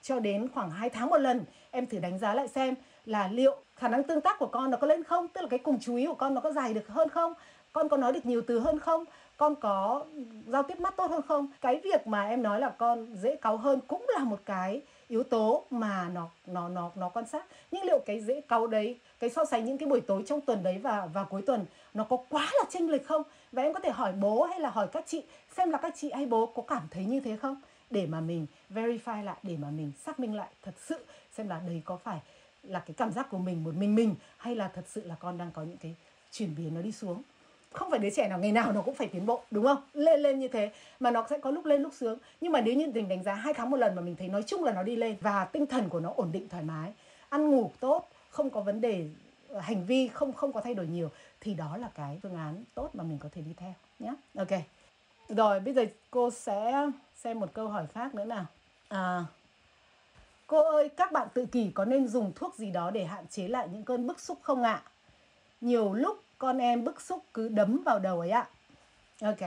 cho 0.02 0.18
đến 0.18 0.48
khoảng 0.54 0.70
2 0.70 0.90
tháng 0.90 1.10
một 1.10 1.18
lần. 1.18 1.44
Em 1.70 1.86
thử 1.86 1.98
đánh 1.98 2.18
giá 2.18 2.34
lại 2.34 2.48
xem 2.48 2.74
là 3.06 3.28
liệu 3.28 3.56
khả 3.76 3.88
năng 3.88 4.02
tương 4.02 4.20
tác 4.20 4.38
của 4.38 4.46
con 4.46 4.70
nó 4.70 4.76
có 4.76 4.86
lên 4.86 5.04
không? 5.04 5.28
Tức 5.28 5.40
là 5.40 5.48
cái 5.48 5.58
cùng 5.58 5.78
chú 5.80 5.96
ý 5.96 6.06
của 6.06 6.14
con 6.14 6.34
nó 6.34 6.40
có 6.40 6.52
dài 6.52 6.74
được 6.74 6.88
hơn 6.88 7.08
không? 7.08 7.34
Con 7.72 7.88
có 7.88 7.96
nói 7.96 8.12
được 8.12 8.26
nhiều 8.26 8.42
từ 8.46 8.60
hơn 8.60 8.78
không? 8.78 9.04
Con 9.36 9.54
có 9.54 10.04
giao 10.46 10.62
tiếp 10.62 10.80
mắt 10.80 10.96
tốt 10.96 11.10
hơn 11.10 11.22
không? 11.28 11.48
Cái 11.60 11.80
việc 11.84 12.06
mà 12.06 12.28
em 12.28 12.42
nói 12.42 12.60
là 12.60 12.68
con 12.68 13.06
dễ 13.14 13.36
cáu 13.36 13.56
hơn 13.56 13.80
cũng 13.88 14.06
là 14.08 14.24
một 14.24 14.38
cái 14.44 14.82
yếu 15.08 15.22
tố 15.22 15.64
mà 15.70 16.08
nó 16.12 16.28
nó 16.46 16.68
nó 16.68 16.90
nó 16.94 17.08
quan 17.08 17.26
sát. 17.26 17.46
Nhưng 17.70 17.84
liệu 17.84 17.98
cái 18.06 18.20
dễ 18.20 18.40
cáu 18.40 18.66
đấy, 18.66 18.98
cái 19.18 19.30
so 19.30 19.44
sánh 19.44 19.64
những 19.64 19.78
cái 19.78 19.88
buổi 19.88 20.00
tối 20.00 20.22
trong 20.26 20.40
tuần 20.40 20.62
đấy 20.62 20.78
và 20.82 21.08
và 21.14 21.24
cuối 21.24 21.42
tuần 21.42 21.66
nó 21.94 22.04
có 22.04 22.16
quá 22.28 22.50
là 22.52 22.64
chênh 22.70 22.90
lệch 22.90 23.06
không? 23.06 23.22
Và 23.52 23.62
em 23.62 23.72
có 23.72 23.80
thể 23.80 23.90
hỏi 23.90 24.12
bố 24.12 24.42
hay 24.42 24.60
là 24.60 24.70
hỏi 24.70 24.88
các 24.92 25.04
chị 25.06 25.22
xem 25.56 25.70
là 25.70 25.78
các 25.78 25.94
chị 25.96 26.10
hay 26.10 26.26
bố 26.26 26.46
có 26.46 26.62
cảm 26.62 26.82
thấy 26.90 27.04
như 27.04 27.20
thế 27.20 27.36
không? 27.36 27.60
Để 27.90 28.06
mà 28.06 28.20
mình 28.20 28.46
verify 28.70 29.24
lại, 29.24 29.36
để 29.42 29.56
mà 29.56 29.70
mình 29.70 29.92
xác 30.04 30.20
minh 30.20 30.34
lại 30.34 30.48
thật 30.62 30.74
sự 30.86 31.04
xem 31.32 31.48
là 31.48 31.60
đấy 31.66 31.82
có 31.84 31.96
phải 31.96 32.20
là 32.62 32.78
cái 32.78 32.94
cảm 32.96 33.12
giác 33.12 33.30
của 33.30 33.38
mình 33.38 33.64
một 33.64 33.74
mình 33.74 33.94
mình 33.94 34.14
hay 34.36 34.54
là 34.54 34.68
thật 34.68 34.84
sự 34.88 35.02
là 35.06 35.14
con 35.14 35.38
đang 35.38 35.50
có 35.50 35.62
những 35.62 35.76
cái 35.76 35.94
chuyển 36.30 36.54
biến 36.56 36.74
nó 36.74 36.82
đi 36.82 36.92
xuống. 36.92 37.22
Không 37.72 37.90
phải 37.90 37.98
đứa 37.98 38.10
trẻ 38.10 38.28
nào, 38.28 38.38
ngày 38.38 38.52
nào 38.52 38.72
nó 38.72 38.82
cũng 38.82 38.94
phải 38.94 39.08
tiến 39.08 39.26
bộ, 39.26 39.42
đúng 39.50 39.64
không? 39.64 39.82
Lên 39.94 40.20
lên 40.20 40.38
như 40.38 40.48
thế, 40.48 40.70
mà 41.00 41.10
nó 41.10 41.26
sẽ 41.30 41.38
có 41.38 41.50
lúc 41.50 41.64
lên 41.64 41.82
lúc 41.82 41.92
sướng 41.94 42.18
nhưng 42.40 42.52
mà 42.52 42.60
nếu 42.60 42.74
như 42.74 42.86
mình 42.94 43.08
đánh 43.08 43.22
giá 43.22 43.34
hai 43.34 43.54
tháng 43.54 43.70
một 43.70 43.76
lần 43.76 43.94
mà 43.94 44.02
mình 44.02 44.16
thấy 44.16 44.28
nói 44.28 44.42
chung 44.42 44.64
là 44.64 44.72
nó 44.72 44.82
đi 44.82 44.96
lên 44.96 45.16
và 45.20 45.44
tinh 45.44 45.66
thần 45.66 45.88
của 45.88 46.00
nó 46.00 46.12
ổn 46.16 46.32
định, 46.32 46.48
thoải 46.48 46.62
mái, 46.62 46.92
ăn 47.28 47.50
ngủ 47.50 47.70
tốt, 47.80 48.08
không 48.30 48.50
có 48.50 48.60
vấn 48.60 48.80
đề 48.80 49.08
ờ, 49.48 49.60
hành 49.60 49.84
vi 49.86 50.08
không 50.08 50.32
không 50.32 50.52
có 50.52 50.60
thay 50.60 50.74
đổi 50.74 50.86
nhiều, 50.86 51.10
thì 51.40 51.54
đó 51.54 51.76
là 51.76 51.90
cái 51.94 52.18
phương 52.22 52.36
án 52.36 52.64
tốt 52.74 52.90
mà 52.92 53.04
mình 53.04 53.18
có 53.18 53.28
thể 53.32 53.42
đi 53.42 53.54
theo 53.56 53.72
nhé 53.98 54.14
ok. 54.36 54.60
Rồi, 55.28 55.60
bây 55.60 55.74
giờ 55.74 55.84
cô 56.10 56.30
sẽ 56.30 56.86
xem 57.24 57.40
một 57.40 57.50
câu 57.54 57.68
hỏi 57.68 57.86
khác 57.94 58.14
nữa 58.14 58.24
nào. 58.24 58.46
À, 58.88 59.24
cô 60.46 60.72
ơi 60.72 60.88
các 60.88 61.12
bạn 61.12 61.28
tự 61.34 61.46
kỷ 61.46 61.70
có 61.74 61.84
nên 61.84 62.08
dùng 62.08 62.32
thuốc 62.34 62.54
gì 62.54 62.70
đó 62.70 62.90
để 62.90 63.04
hạn 63.04 63.26
chế 63.26 63.48
lại 63.48 63.68
những 63.72 63.84
cơn 63.84 64.06
bức 64.06 64.20
xúc 64.20 64.38
không 64.42 64.62
ạ? 64.62 64.82
Nhiều 65.60 65.92
lúc 65.92 66.22
con 66.38 66.58
em 66.58 66.84
bức 66.84 67.00
xúc 67.00 67.24
cứ 67.34 67.48
đấm 67.48 67.82
vào 67.84 67.98
đầu 67.98 68.20
ấy 68.20 68.30
ạ. 68.30 68.48
Ok. 69.22 69.38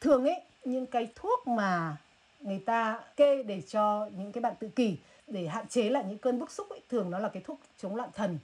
Thường 0.00 0.24
ấy 0.24 0.42
những 0.64 0.86
cái 0.86 1.08
thuốc 1.14 1.48
mà 1.48 1.96
người 2.40 2.58
ta 2.58 3.00
kê 3.16 3.42
để 3.42 3.60
cho 3.60 4.08
những 4.16 4.32
cái 4.32 4.42
bạn 4.42 4.54
tự 4.58 4.68
kỷ 4.68 4.96
để 5.26 5.46
hạn 5.46 5.68
chế 5.68 5.90
lại 5.90 6.04
những 6.08 6.18
cơn 6.18 6.38
bức 6.38 6.50
xúc 6.50 6.68
ấy, 6.70 6.80
thường 6.88 7.10
nó 7.10 7.18
là 7.18 7.28
cái 7.28 7.42
thuốc 7.42 7.60
chống 7.78 7.96
loạn 7.96 8.10
thần. 8.14 8.38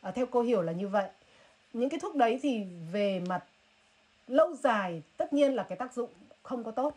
À, 0.00 0.10
theo 0.10 0.26
cô 0.30 0.42
hiểu 0.42 0.62
là 0.62 0.72
như 0.72 0.88
vậy. 0.88 1.08
Những 1.72 1.90
cái 1.90 2.00
thuốc 2.00 2.14
đấy 2.14 2.38
thì 2.42 2.64
về 2.92 3.20
mặt 3.20 3.44
lâu 4.28 4.54
dài 4.54 5.02
tất 5.16 5.32
nhiên 5.32 5.54
là 5.54 5.62
cái 5.62 5.78
tác 5.78 5.94
dụng 5.94 6.10
không 6.42 6.64
có 6.64 6.70
tốt 6.70 6.96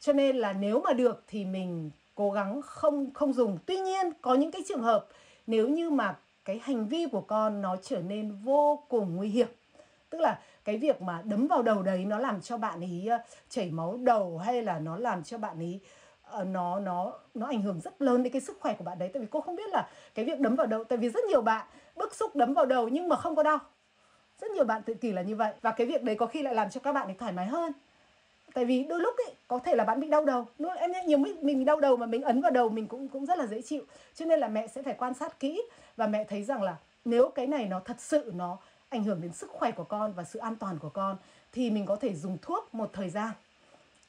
cho 0.00 0.12
nên 0.12 0.36
là 0.36 0.52
nếu 0.52 0.80
mà 0.80 0.92
được 0.92 1.24
thì 1.28 1.44
mình 1.44 1.90
cố 2.14 2.30
gắng 2.30 2.62
không 2.62 3.10
không 3.14 3.32
dùng. 3.32 3.58
Tuy 3.66 3.76
nhiên, 3.76 4.12
có 4.20 4.34
những 4.34 4.50
cái 4.50 4.62
trường 4.68 4.82
hợp 4.82 5.06
nếu 5.46 5.68
như 5.68 5.90
mà 5.90 6.16
cái 6.44 6.60
hành 6.62 6.88
vi 6.88 7.06
của 7.12 7.20
con 7.20 7.62
nó 7.62 7.76
trở 7.82 7.98
nên 8.00 8.32
vô 8.44 8.82
cùng 8.88 9.16
nguy 9.16 9.28
hiểm. 9.28 9.48
Tức 10.10 10.20
là 10.20 10.38
cái 10.64 10.78
việc 10.78 11.02
mà 11.02 11.22
đấm 11.24 11.46
vào 11.46 11.62
đầu 11.62 11.82
đấy 11.82 12.04
nó 12.04 12.18
làm 12.18 12.40
cho 12.40 12.58
bạn 12.58 12.80
ấy 12.80 13.06
ờ, 13.10 13.18
chảy 13.48 13.70
máu 13.70 13.98
đầu 14.02 14.38
hay 14.38 14.62
là 14.62 14.78
nó 14.78 14.96
làm 14.96 15.22
cho 15.22 15.38
bạn 15.38 15.58
ấy 15.58 15.80
ờ, 16.22 16.44
nó 16.44 16.80
nó 16.80 17.12
nó 17.34 17.46
ảnh 17.46 17.62
hưởng 17.62 17.80
rất 17.80 18.02
lớn 18.02 18.22
đến 18.22 18.32
cái 18.32 18.42
sức 18.42 18.56
khỏe 18.60 18.74
của 18.78 18.84
bạn 18.84 18.98
đấy. 18.98 19.10
Tại 19.12 19.20
vì 19.20 19.26
cô 19.30 19.40
không 19.40 19.56
biết 19.56 19.68
là 19.70 19.88
cái 20.14 20.24
việc 20.24 20.40
đấm 20.40 20.56
vào 20.56 20.66
đầu, 20.66 20.84
tại 20.84 20.98
vì 20.98 21.08
rất 21.08 21.24
nhiều 21.24 21.42
bạn 21.42 21.66
bức 21.96 22.14
xúc 22.14 22.36
đấm 22.36 22.54
vào 22.54 22.66
đầu 22.66 22.88
nhưng 22.88 23.08
mà 23.08 23.16
không 23.16 23.36
có 23.36 23.42
đau. 23.42 23.58
Rất 24.40 24.50
nhiều 24.50 24.64
bạn 24.64 24.82
tự 24.82 24.94
kỷ 24.94 25.12
là 25.12 25.22
như 25.22 25.36
vậy. 25.36 25.52
Và 25.62 25.70
cái 25.70 25.86
việc 25.86 26.02
đấy 26.02 26.16
có 26.16 26.26
khi 26.26 26.42
lại 26.42 26.54
làm 26.54 26.70
cho 26.70 26.80
các 26.80 26.92
bạn 26.92 27.06
ấy 27.06 27.14
thoải 27.18 27.32
mái 27.32 27.46
hơn 27.46 27.72
tại 28.54 28.64
vì 28.64 28.84
đôi 28.84 29.00
lúc 29.00 29.14
ấy, 29.26 29.34
có 29.48 29.58
thể 29.58 29.76
là 29.76 29.84
bạn 29.84 30.00
bị 30.00 30.08
đau 30.08 30.24
đầu. 30.24 30.46
Lúc 30.58 30.72
em 30.76 30.92
nhiều 31.06 31.18
mình 31.18 31.36
mình 31.42 31.64
đau 31.64 31.80
đầu 31.80 31.96
mà 31.96 32.06
mình 32.06 32.22
ấn 32.22 32.40
vào 32.40 32.50
đầu 32.50 32.68
mình 32.68 32.86
cũng 32.86 33.08
cũng 33.08 33.26
rất 33.26 33.38
là 33.38 33.46
dễ 33.46 33.62
chịu. 33.62 33.82
Cho 34.14 34.24
nên 34.24 34.40
là 34.40 34.48
mẹ 34.48 34.66
sẽ 34.66 34.82
phải 34.82 34.94
quan 34.94 35.14
sát 35.14 35.40
kỹ 35.40 35.62
và 35.96 36.06
mẹ 36.06 36.24
thấy 36.24 36.42
rằng 36.42 36.62
là 36.62 36.76
nếu 37.04 37.28
cái 37.28 37.46
này 37.46 37.66
nó 37.66 37.80
thật 37.80 37.96
sự 37.98 38.32
nó 38.34 38.58
ảnh 38.88 39.04
hưởng 39.04 39.20
đến 39.20 39.32
sức 39.32 39.50
khỏe 39.50 39.70
của 39.70 39.84
con 39.84 40.12
và 40.12 40.24
sự 40.24 40.38
an 40.38 40.56
toàn 40.56 40.78
của 40.78 40.88
con, 40.88 41.16
thì 41.52 41.70
mình 41.70 41.86
có 41.86 41.96
thể 41.96 42.14
dùng 42.14 42.38
thuốc 42.42 42.74
một 42.74 42.90
thời 42.92 43.10
gian. 43.10 43.30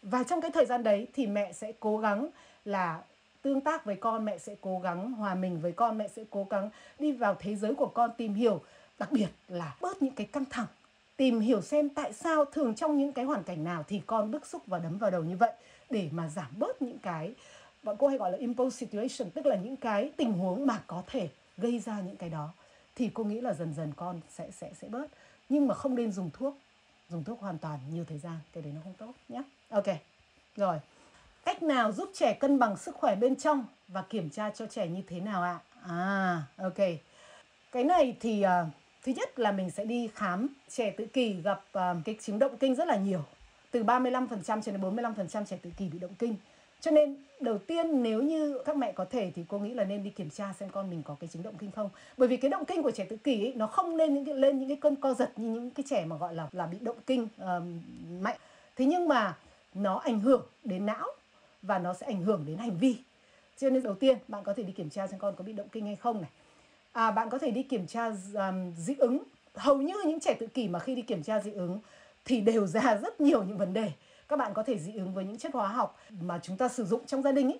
Và 0.02 0.24
trong 0.24 0.42
cái 0.42 0.52
thời 0.52 0.66
gian 0.66 0.84
đấy 0.84 1.08
thì 1.14 1.28
mẹ 1.28 1.54
sẽ 1.54 1.72
cố 1.80 1.98
gắng 1.98 2.30
là 2.66 3.02
tương 3.42 3.62
tác 3.62 3.86
với 3.86 3.96
con, 3.96 4.26
mẹ 4.26 4.38
sẽ 4.38 4.56
cố 4.62 4.80
gắng 4.80 5.12
hòa 5.12 5.36
mình 5.36 5.62
với 5.62 5.72
con, 5.72 5.98
mẹ 5.98 6.08
sẽ 6.08 6.24
cố 6.30 6.48
gắng 6.50 6.70
đi 7.00 7.12
vào 7.12 7.36
thế 7.40 7.56
giới 7.56 7.76
của 7.76 7.88
con 7.88 8.12
tìm 8.18 8.34
hiểu, 8.34 8.62
đặc 9.00 9.12
biệt 9.12 9.28
là 9.48 9.76
bớt 9.82 10.02
những 10.02 10.16
cái 10.16 10.28
căng 10.28 10.46
thẳng 10.50 10.68
tìm 11.20 11.40
hiểu 11.40 11.62
xem 11.62 11.90
tại 11.90 12.14
sao 12.14 12.46
thường 12.46 12.76
trong 12.76 12.98
những 12.98 13.14
cái 13.14 13.26
hoàn 13.26 13.44
cảnh 13.44 13.64
nào 13.64 13.84
thì 13.88 14.02
con 14.06 14.32
bức 14.32 14.46
xúc 14.46 14.62
và 14.68 14.80
đấm 14.80 14.98
vào 14.98 15.12
đầu 15.12 15.24
như 15.24 15.38
vậy 15.38 15.52
để 15.90 16.10
mà 16.12 16.30
giảm 16.30 16.48
bớt 16.58 16.82
những 16.82 17.00
cái 17.00 17.34
bọn 17.84 17.96
cô 18.00 18.08
hay 18.08 18.18
gọi 18.18 18.32
là 18.32 18.38
impulse 18.38 18.78
situation 18.78 19.32
tức 19.32 19.46
là 19.46 19.56
những 19.56 19.78
cái 19.78 20.12
tình 20.18 20.34
huống 20.34 20.68
mà 20.68 20.84
có 20.88 21.04
thể 21.08 21.30
gây 21.58 21.80
ra 21.80 22.02
những 22.02 22.16
cái 22.16 22.30
đó. 22.30 22.54
Thì 22.96 23.10
cô 23.14 23.24
nghĩ 23.24 23.42
là 23.42 23.54
dần 23.54 23.74
dần 23.74 23.94
con 23.96 24.22
sẽ 24.30 24.52
sẽ 24.52 24.72
sẽ 24.82 24.88
bớt. 24.88 25.08
Nhưng 25.50 25.68
mà 25.68 25.76
không 25.76 25.96
nên 25.96 26.12
dùng 26.12 26.30
thuốc. 26.34 26.58
Dùng 27.10 27.24
thuốc 27.24 27.40
hoàn 27.42 27.58
toàn 27.58 27.80
nhiều 27.94 28.06
thời 28.10 28.20
gian 28.20 28.40
cái 28.54 28.64
đấy 28.64 28.74
nó 28.76 28.82
không 28.84 28.94
tốt 28.94 29.12
nhé 29.30 29.42
ok 29.70 29.88
rồi. 30.56 30.80
Cách 31.46 31.64
nào 31.64 31.92
giúp 31.92 32.10
trẻ 32.14 32.34
cân 32.34 32.60
bằng 32.60 32.78
sức 32.78 32.96
khỏe 32.96 33.16
bên 33.16 33.36
trong 33.36 33.66
và 33.88 34.02
kiểm 34.02 34.30
tra 34.30 34.50
cho 34.50 34.66
trẻ 34.66 34.88
như 34.88 35.02
thế 35.08 35.20
nào 35.20 35.44
ạ? 35.44 35.60
À 35.88 36.44
ok. 36.58 36.78
Cái 37.72 37.84
này 37.84 38.18
thì 38.20 38.46
uh, 38.46 38.74
thứ 39.04 39.12
nhất 39.12 39.40
là 39.40 39.52
mình 39.52 39.72
sẽ 39.72 39.86
đi 39.86 40.10
khám 40.16 40.48
trẻ 40.70 40.92
tự 40.98 41.06
kỷ 41.06 41.34
gặp 41.34 41.64
uh, 41.78 41.82
cái 42.06 42.16
chứng 42.22 42.40
động 42.40 42.58
kinh 42.58 42.76
rất 42.76 42.88
là 42.88 42.96
nhiều. 42.96 43.22
Từ 43.72 43.84
35% 43.84 44.62
cho 44.62 44.72
đến 44.72 44.82
45% 44.82 45.46
trẻ 45.46 45.58
tự 45.62 45.70
kỷ 45.78 45.90
bị 45.90 46.00
động 46.00 46.14
kinh. 46.20 46.36
Cho 46.82 46.92
nên 46.92 47.16
đầu 47.40 47.58
tiên 47.58 48.04
nếu 48.04 48.22
như 48.22 48.62
các 48.66 48.78
mẹ 48.78 48.92
có 48.92 49.06
thể 49.06 49.32
thì 49.36 49.44
cô 49.48 49.60
nghĩ 49.60 49.74
là 49.74 49.84
nên 49.84 50.04
đi 50.04 50.10
kiểm 50.10 50.30
tra 50.30 50.54
xem 50.60 50.70
con 50.70 50.90
mình 50.90 51.04
có 51.04 51.16
cái 51.20 51.28
chứng 51.28 51.44
động 51.44 51.54
kinh 51.60 51.72
không. 51.72 51.90
Bởi 52.18 52.28
vì 52.28 52.38
cái 52.38 52.50
động 52.50 52.66
kinh 52.66 52.84
của 52.84 52.92
trẻ 52.92 53.06
tự 53.10 53.18
kỷ 53.18 53.46
ấy, 53.46 53.54
nó 53.56 53.68
không 53.68 53.96
lên 53.96 54.14
những 54.14 54.26
cái 54.26 54.36
lên 54.36 54.60
những 54.60 54.70
cái 54.70 54.78
cơn 54.82 54.96
co 54.96 55.14
giật 55.14 55.32
như 55.36 55.50
những 55.50 55.70
cái 55.70 55.84
trẻ 55.90 56.06
mà 56.06 56.18
gọi 56.18 56.36
là 56.36 56.48
là 56.52 56.66
bị 56.66 56.78
động 56.82 56.98
kinh 57.08 57.24
uh, 57.24 57.64
mạnh. 58.22 58.38
Thế 58.76 58.86
nhưng 58.86 59.08
mà 59.08 59.38
nó 59.74 59.96
ảnh 59.98 60.20
hưởng 60.20 60.46
đến 60.64 60.86
não 60.86 61.08
và 61.62 61.80
nó 61.80 61.94
sẽ 61.94 62.08
ảnh 62.08 62.22
hưởng 62.22 62.44
đến 62.48 62.58
hành 62.58 62.78
vi. 62.78 62.98
Cho 63.58 63.70
nên 63.70 63.84
đầu 63.84 63.96
tiên 63.96 64.18
bạn 64.28 64.44
có 64.44 64.54
thể 64.54 64.64
đi 64.64 64.74
kiểm 64.74 64.90
tra 64.90 65.08
xem 65.08 65.20
con 65.20 65.36
có 65.36 65.44
bị 65.44 65.54
động 65.54 65.68
kinh 65.72 65.86
hay 65.86 65.96
không 65.96 66.22
này 66.22 66.30
à, 67.00 67.12
bạn 67.12 67.30
có 67.30 67.38
thể 67.38 67.52
đi 67.52 67.64
kiểm 67.64 67.88
tra 67.88 68.12
um, 68.34 68.74
dị 68.78 68.96
ứng. 68.98 69.24
Hầu 69.56 69.78
như 69.78 69.94
những 70.06 70.20
trẻ 70.20 70.34
tự 70.40 70.48
kỷ 70.48 70.68
mà 70.68 70.80
khi 70.80 70.96
đi 70.96 71.02
kiểm 71.02 71.24
tra 71.24 71.40
dị 71.40 71.52
ứng 71.52 71.80
thì 72.26 72.42
đều 72.42 72.68
ra 72.68 72.96
rất 73.02 73.22
nhiều 73.22 73.44
những 73.44 73.58
vấn 73.58 73.74
đề. 73.74 73.92
Các 74.28 74.40
bạn 74.40 74.54
có 74.54 74.64
thể 74.64 74.80
dị 74.80 74.94
ứng 74.96 75.14
với 75.14 75.26
những 75.26 75.38
chất 75.38 75.54
hóa 75.54 75.68
học 75.68 75.98
mà 76.22 76.40
chúng 76.44 76.58
ta 76.58 76.70
sử 76.70 76.86
dụng 76.86 77.06
trong 77.06 77.22
gia 77.22 77.32
đình 77.32 77.50
ý. 77.50 77.58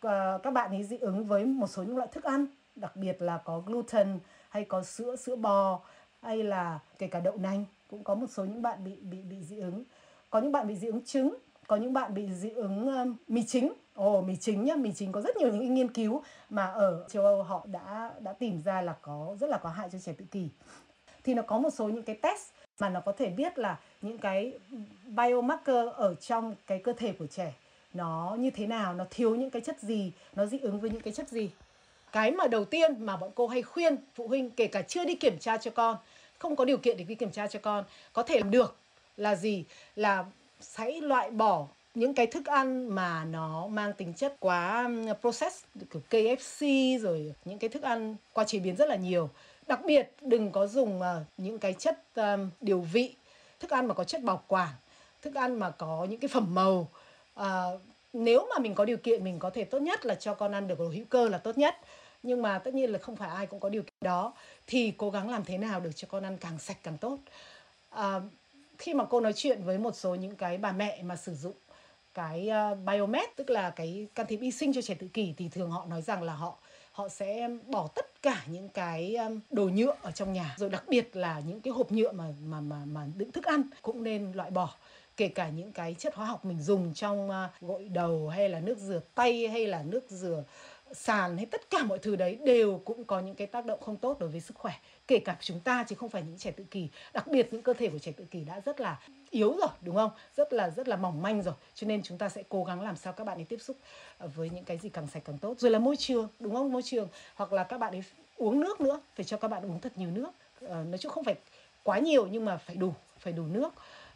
À, 0.00 0.38
các 0.42 0.50
bạn 0.50 0.70
ấy 0.70 0.84
dị 0.84 0.96
ứng 0.96 1.24
với 1.24 1.44
một 1.44 1.66
số 1.66 1.82
những 1.82 1.96
loại 1.96 2.08
thức 2.12 2.24
ăn 2.24 2.46
đặc 2.76 2.96
biệt 2.96 3.22
là 3.22 3.38
có 3.44 3.62
gluten 3.66 4.18
hay 4.48 4.64
có 4.64 4.82
sữa 4.82 5.16
sữa 5.16 5.36
bò 5.36 5.80
hay 6.22 6.42
là 6.42 6.78
kể 6.98 7.06
cả 7.06 7.20
đậu 7.20 7.36
nành 7.36 7.64
cũng 7.90 8.04
có 8.04 8.14
một 8.14 8.26
số 8.30 8.44
những 8.44 8.62
bạn 8.62 8.84
bị 8.84 8.96
bị 8.96 9.18
bị 9.22 9.42
dị 9.42 9.58
ứng. 9.58 9.84
Có 10.30 10.40
những 10.40 10.52
bạn 10.52 10.68
bị 10.68 10.76
dị 10.76 10.86
ứng 10.86 11.04
trứng 11.04 11.34
có 11.66 11.76
những 11.76 11.92
bạn 11.92 12.14
bị 12.14 12.28
dị 12.32 12.50
ứng 12.50 12.96
um, 12.96 13.16
mì 13.28 13.42
chính 13.46 13.72
ồ, 13.96 14.20
mì 14.20 14.36
chính 14.36 14.64
nhá. 14.64 14.76
Mì 14.76 14.92
chính 14.92 15.12
có 15.12 15.20
rất 15.20 15.36
nhiều 15.36 15.48
những 15.48 15.74
nghiên 15.74 15.92
cứu 15.92 16.22
mà 16.50 16.66
ở 16.66 17.04
châu 17.08 17.24
âu 17.24 17.42
họ 17.42 17.66
đã 17.66 18.12
đã 18.20 18.32
tìm 18.32 18.62
ra 18.64 18.80
là 18.80 18.96
có, 19.02 19.36
rất 19.40 19.50
là 19.50 19.58
có 19.58 19.68
hại 19.68 19.88
cho 19.92 19.98
trẻ 19.98 20.12
tự 20.18 20.24
kỷ. 20.30 20.48
Thì 21.24 21.34
nó 21.34 21.42
có 21.42 21.58
một 21.58 21.70
số 21.70 21.88
những 21.88 22.02
cái 22.02 22.16
test 22.16 22.50
mà 22.78 22.88
nó 22.88 23.00
có 23.00 23.12
thể 23.12 23.26
biết 23.30 23.58
là 23.58 23.78
những 24.02 24.18
cái 24.18 24.52
biomarker 25.06 25.88
ở 25.94 26.14
trong 26.14 26.54
cái 26.66 26.78
cơ 26.78 26.92
thể 26.92 27.12
của 27.12 27.26
trẻ 27.26 27.54
nó 27.94 28.36
như 28.38 28.50
thế 28.50 28.66
nào, 28.66 28.94
nó 28.94 29.04
thiếu 29.10 29.34
những 29.34 29.50
cái 29.50 29.62
chất 29.62 29.80
gì, 29.80 30.12
nó 30.34 30.46
dị 30.46 30.58
ứng 30.58 30.80
với 30.80 30.90
những 30.90 31.02
cái 31.02 31.12
chất 31.12 31.28
gì. 31.28 31.50
Cái 32.12 32.30
mà 32.30 32.46
đầu 32.46 32.64
tiên 32.64 33.06
mà 33.06 33.16
bọn 33.16 33.30
cô 33.34 33.46
hay 33.46 33.62
khuyên 33.62 33.96
phụ 34.14 34.28
huynh, 34.28 34.50
kể 34.50 34.66
cả 34.66 34.82
chưa 34.82 35.04
đi 35.04 35.14
kiểm 35.14 35.38
tra 35.38 35.56
cho 35.56 35.70
con, 35.70 35.96
không 36.38 36.56
có 36.56 36.64
điều 36.64 36.78
kiện 36.78 36.96
để 36.96 37.04
đi 37.04 37.14
kiểm 37.14 37.30
tra 37.30 37.46
cho 37.46 37.58
con, 37.62 37.84
có 38.12 38.22
thể 38.22 38.38
làm 38.38 38.50
được 38.50 38.76
là 39.16 39.34
gì? 39.34 39.64
Là 39.96 40.24
hãy 40.74 41.00
loại 41.00 41.30
bỏ 41.30 41.66
những 41.96 42.14
cái 42.14 42.26
thức 42.26 42.46
ăn 42.46 42.88
mà 42.88 43.24
nó 43.24 43.66
mang 43.66 43.92
tính 43.92 44.14
chất 44.14 44.36
quá 44.40 44.90
process 45.20 45.64
kiểu 45.90 46.02
KFC 46.10 46.98
rồi 47.00 47.34
những 47.44 47.58
cái 47.58 47.70
thức 47.70 47.82
ăn 47.82 48.16
qua 48.32 48.44
chế 48.44 48.58
biến 48.58 48.76
rất 48.76 48.88
là 48.88 48.96
nhiều. 48.96 49.30
Đặc 49.66 49.80
biệt 49.86 50.10
đừng 50.20 50.52
có 50.52 50.66
dùng 50.66 51.02
ờ, 51.02 51.24
những 51.36 51.58
cái 51.58 51.72
chất 51.72 52.02
điều 52.60 52.80
vị 52.80 53.14
thức 53.60 53.70
ăn 53.70 53.86
mà 53.86 53.94
có 53.94 54.04
chất 54.04 54.22
bảo 54.22 54.42
quản 54.48 54.68
thức 55.22 55.34
ăn 55.34 55.58
mà 55.58 55.70
có 55.70 56.06
những 56.10 56.20
cái 56.20 56.28
phẩm 56.28 56.54
màu. 56.54 56.88
À, 57.34 57.64
nếu 58.12 58.46
mà 58.50 58.58
mình 58.58 58.74
có 58.74 58.84
điều 58.84 58.96
kiện 58.96 59.24
mình 59.24 59.38
có 59.38 59.50
thể 59.50 59.64
tốt 59.64 59.78
nhất 59.78 60.06
là 60.06 60.14
cho 60.14 60.34
con 60.34 60.52
ăn 60.52 60.68
được 60.68 60.78
đồ 60.78 60.88
hữu 60.88 61.04
cơ 61.08 61.28
là 61.28 61.38
tốt 61.38 61.58
nhất. 61.58 61.76
Nhưng 62.22 62.42
mà 62.42 62.58
tất 62.58 62.74
nhiên 62.74 62.90
là 62.90 62.98
không 62.98 63.16
phải 63.16 63.30
ai 63.30 63.46
cũng 63.46 63.60
có 63.60 63.68
điều 63.68 63.82
kiện 63.82 63.94
đó. 64.00 64.32
Thì 64.66 64.92
cố 64.96 65.10
gắng 65.10 65.30
làm 65.30 65.44
thế 65.44 65.58
nào 65.58 65.80
được 65.80 65.90
cho 65.94 66.08
con 66.10 66.24
ăn 66.24 66.36
càng 66.38 66.58
sạch 66.58 66.78
càng 66.82 66.98
tốt. 66.98 67.18
À, 67.90 68.20
khi 68.78 68.94
mà 68.94 69.04
cô 69.04 69.20
nói 69.20 69.32
chuyện 69.32 69.62
với 69.64 69.78
một 69.78 69.96
số 69.96 70.14
những 70.14 70.36
cái 70.36 70.58
bà 70.58 70.72
mẹ 70.72 71.02
mà 71.02 71.16
sử 71.16 71.34
dụng 71.34 71.54
cái 72.16 72.50
uh, 72.72 72.78
biomed 72.86 73.24
tức 73.36 73.50
là 73.50 73.70
cái 73.70 74.06
can 74.14 74.26
thiệp 74.26 74.40
y 74.40 74.50
sinh 74.50 74.72
cho 74.72 74.82
trẻ 74.82 74.94
tự 74.94 75.08
kỷ 75.08 75.34
thì 75.36 75.48
thường 75.48 75.70
họ 75.70 75.86
nói 75.86 76.02
rằng 76.02 76.22
là 76.22 76.32
họ 76.32 76.58
họ 76.92 77.08
sẽ 77.08 77.48
bỏ 77.66 77.88
tất 77.94 78.22
cả 78.22 78.42
những 78.46 78.68
cái 78.68 79.14
ờ, 79.14 79.30
đồ 79.50 79.64
nhựa 79.64 79.94
ở 80.02 80.10
trong 80.10 80.32
nhà. 80.32 80.54
Rồi 80.58 80.70
đặc 80.70 80.84
biệt 80.88 81.16
là 81.16 81.40
những 81.46 81.60
cái 81.60 81.72
hộp 81.72 81.92
nhựa 81.92 82.12
mà 82.12 82.24
mà 82.44 82.60
mà 82.60 82.76
mà 82.84 83.06
đựng 83.16 83.32
thức 83.32 83.44
ăn 83.44 83.62
cũng 83.82 84.02
nên 84.02 84.32
loại 84.32 84.50
bỏ. 84.50 84.74
Kể 85.16 85.28
cả 85.28 85.48
những 85.48 85.72
cái 85.72 85.94
chất 85.98 86.14
hóa 86.14 86.26
học 86.26 86.44
mình 86.44 86.62
dùng 86.62 86.94
trong 86.94 87.30
ờ, 87.30 87.48
gội 87.60 87.88
đầu 87.88 88.28
hay 88.28 88.48
là 88.48 88.60
nước 88.60 88.78
rửa 88.78 89.00
tay 89.14 89.48
hay 89.48 89.66
là 89.66 89.82
nước 89.82 90.04
rửa 90.08 90.44
sàn 90.92 91.36
hay 91.36 91.46
tất 91.46 91.70
cả 91.70 91.84
mọi 91.84 91.98
thứ 91.98 92.16
đấy 92.16 92.38
đều 92.44 92.80
cũng 92.84 93.04
có 93.04 93.20
những 93.20 93.34
cái 93.34 93.46
tác 93.46 93.66
động 93.66 93.80
không 93.80 93.96
tốt 93.96 94.18
đối 94.18 94.28
với 94.28 94.40
sức 94.40 94.56
khỏe. 94.56 94.72
Kể 95.08 95.18
cả 95.18 95.36
chúng 95.40 95.60
ta 95.60 95.84
chứ 95.88 95.96
không 95.96 96.08
phải 96.08 96.22
những 96.22 96.38
trẻ 96.38 96.50
tự 96.50 96.64
kỷ. 96.64 96.88
Đặc 97.14 97.26
biệt 97.26 97.48
những 97.52 97.62
cơ 97.62 97.72
thể 97.72 97.88
của 97.88 97.98
trẻ 97.98 98.12
tự 98.12 98.24
kỷ 98.24 98.44
đã 98.44 98.60
rất 98.60 98.80
là 98.80 98.98
yếu 99.36 99.56
rồi 99.60 99.68
đúng 99.80 99.96
không? 99.96 100.10
Rất 100.36 100.52
là 100.52 100.70
rất 100.70 100.88
là 100.88 100.96
mỏng 100.96 101.22
manh 101.22 101.42
rồi. 101.42 101.54
Cho 101.74 101.86
nên 101.86 102.02
chúng 102.02 102.18
ta 102.18 102.28
sẽ 102.28 102.42
cố 102.48 102.64
gắng 102.64 102.82
làm 102.82 102.96
sao 102.96 103.12
các 103.12 103.24
bạn 103.24 103.38
ấy 103.38 103.44
tiếp 103.44 103.58
xúc 103.60 103.76
ờ, 104.18 104.28
với 104.36 104.50
những 104.50 104.64
cái 104.64 104.78
gì 104.78 104.88
càng 104.88 105.06
sạch 105.06 105.22
càng 105.24 105.38
tốt. 105.38 105.54
Rồi 105.58 105.70
là 105.70 105.78
môi 105.78 105.96
trường 105.96 106.28
đúng 106.40 106.54
không? 106.54 106.72
Môi 106.72 106.82
trường. 106.82 107.08
Hoặc 107.34 107.52
là 107.52 107.64
các 107.64 107.78
bạn 107.78 107.92
ấy 107.92 108.04
uống 108.36 108.60
nước 108.60 108.80
nữa 108.80 109.00
phải 109.14 109.24
cho 109.24 109.36
các 109.36 109.48
bạn 109.48 109.62
uống 109.62 109.80
thật 109.80 109.92
nhiều 109.96 110.10
nước. 110.10 110.30
À, 110.60 110.82
nói 110.82 110.98
chung 110.98 111.12
không 111.12 111.24
phải 111.24 111.34
quá 111.82 111.98
nhiều 111.98 112.26
nhưng 112.26 112.44
mà 112.44 112.56
phải 112.56 112.76
đủ 112.76 112.94
phải 113.18 113.32
đủ 113.32 113.42
nước. 113.42 113.70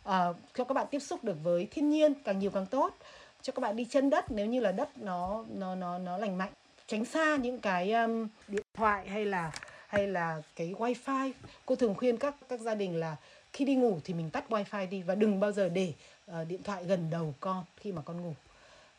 À, 0.05 0.33
cho 0.55 0.65
các 0.65 0.75
bạn 0.75 0.87
tiếp 0.91 0.99
xúc 0.99 1.25
được 1.25 1.37
với 1.43 1.69
thiên 1.71 1.91
nhiên 1.91 2.15
càng 2.25 2.39
nhiều 2.39 2.51
càng 2.51 2.67
tốt. 2.67 2.95
Cho 3.43 3.53
các 3.53 3.61
bạn 3.61 3.77
đi 3.77 3.85
chân 3.85 4.11
đất 4.11 4.31
nếu 4.31 4.47
như 4.47 4.61
là 4.61 4.73
đất 4.73 4.99
nó 4.99 5.45
nó 5.55 5.75
nó 5.75 5.99
nó 5.99 6.19
lành 6.19 6.39
mạnh 6.39 6.53
tránh 6.87 7.05
xa 7.05 7.37
những 7.37 7.59
cái 7.59 7.93
um, 7.93 8.29
điện 8.49 8.63
thoại 8.75 9.09
hay 9.09 9.25
là 9.25 9.53
hay 9.87 10.07
là 10.07 10.43
cái 10.57 10.75
wifi. 10.79 11.33
Cô 11.67 11.77
thường 11.77 11.95
khuyên 11.95 12.17
các 12.17 12.35
các 12.49 12.61
gia 12.61 12.75
đình 12.75 13.01
là 13.01 13.17
khi 13.53 13.65
đi 13.65 13.75
ngủ 13.75 14.01
thì 14.05 14.15
mình 14.15 14.31
tắt 14.31 14.45
wifi 14.49 14.89
đi 14.89 15.03
và 15.03 15.15
đừng 15.15 15.41
bao 15.41 15.53
giờ 15.53 15.69
để 15.69 15.93
uh, 16.31 16.49
điện 16.49 16.63
thoại 16.63 16.85
gần 16.85 17.11
đầu 17.11 17.35
con 17.41 17.65
khi 17.77 17.93
mà 17.93 18.03
con 18.03 18.23
ngủ. 18.23 18.35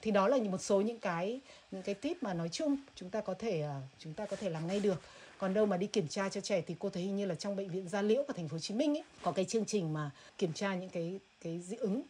Thì 0.01 0.11
đó 0.11 0.27
là 0.27 0.37
một 0.37 0.61
số 0.61 0.81
những 0.81 0.99
cái 0.99 1.39
những 1.71 1.81
cái 1.81 1.95
tip 1.95 2.23
mà 2.23 2.33
nói 2.33 2.49
chung 2.49 2.77
chúng 2.95 3.09
ta 3.09 3.21
có 3.21 3.33
thể 3.33 3.63
uh, 3.65 3.83
chúng 3.99 4.13
ta 4.13 4.25
có 4.25 4.35
thể 4.35 4.49
làm 4.49 4.67
ngay 4.67 4.79
được. 4.79 5.01
Còn 5.37 5.53
đâu 5.53 5.65
mà 5.65 5.77
đi 5.77 5.87
kiểm 5.87 6.07
tra 6.07 6.29
cho 6.29 6.41
trẻ 6.41 6.61
thì 6.61 6.75
cô 6.79 6.89
thấy 6.89 7.03
hình 7.03 7.15
như 7.15 7.25
là 7.25 7.35
trong 7.35 7.55
bệnh 7.55 7.69
viện 7.69 7.89
Gia 7.89 8.01
Liễu 8.01 8.23
của 8.27 8.33
thành 8.33 8.47
phố 8.47 8.55
Hồ 8.55 8.59
Chí 8.59 8.73
Minh 8.73 8.97
ấy 8.97 9.03
có 9.21 9.31
cái 9.31 9.45
chương 9.45 9.65
trình 9.65 9.93
mà 9.93 10.11
kiểm 10.37 10.53
tra 10.53 10.75
những 10.75 10.89
cái 10.89 11.19
cái 11.41 11.59
dị 11.59 11.75
ứng 11.75 12.01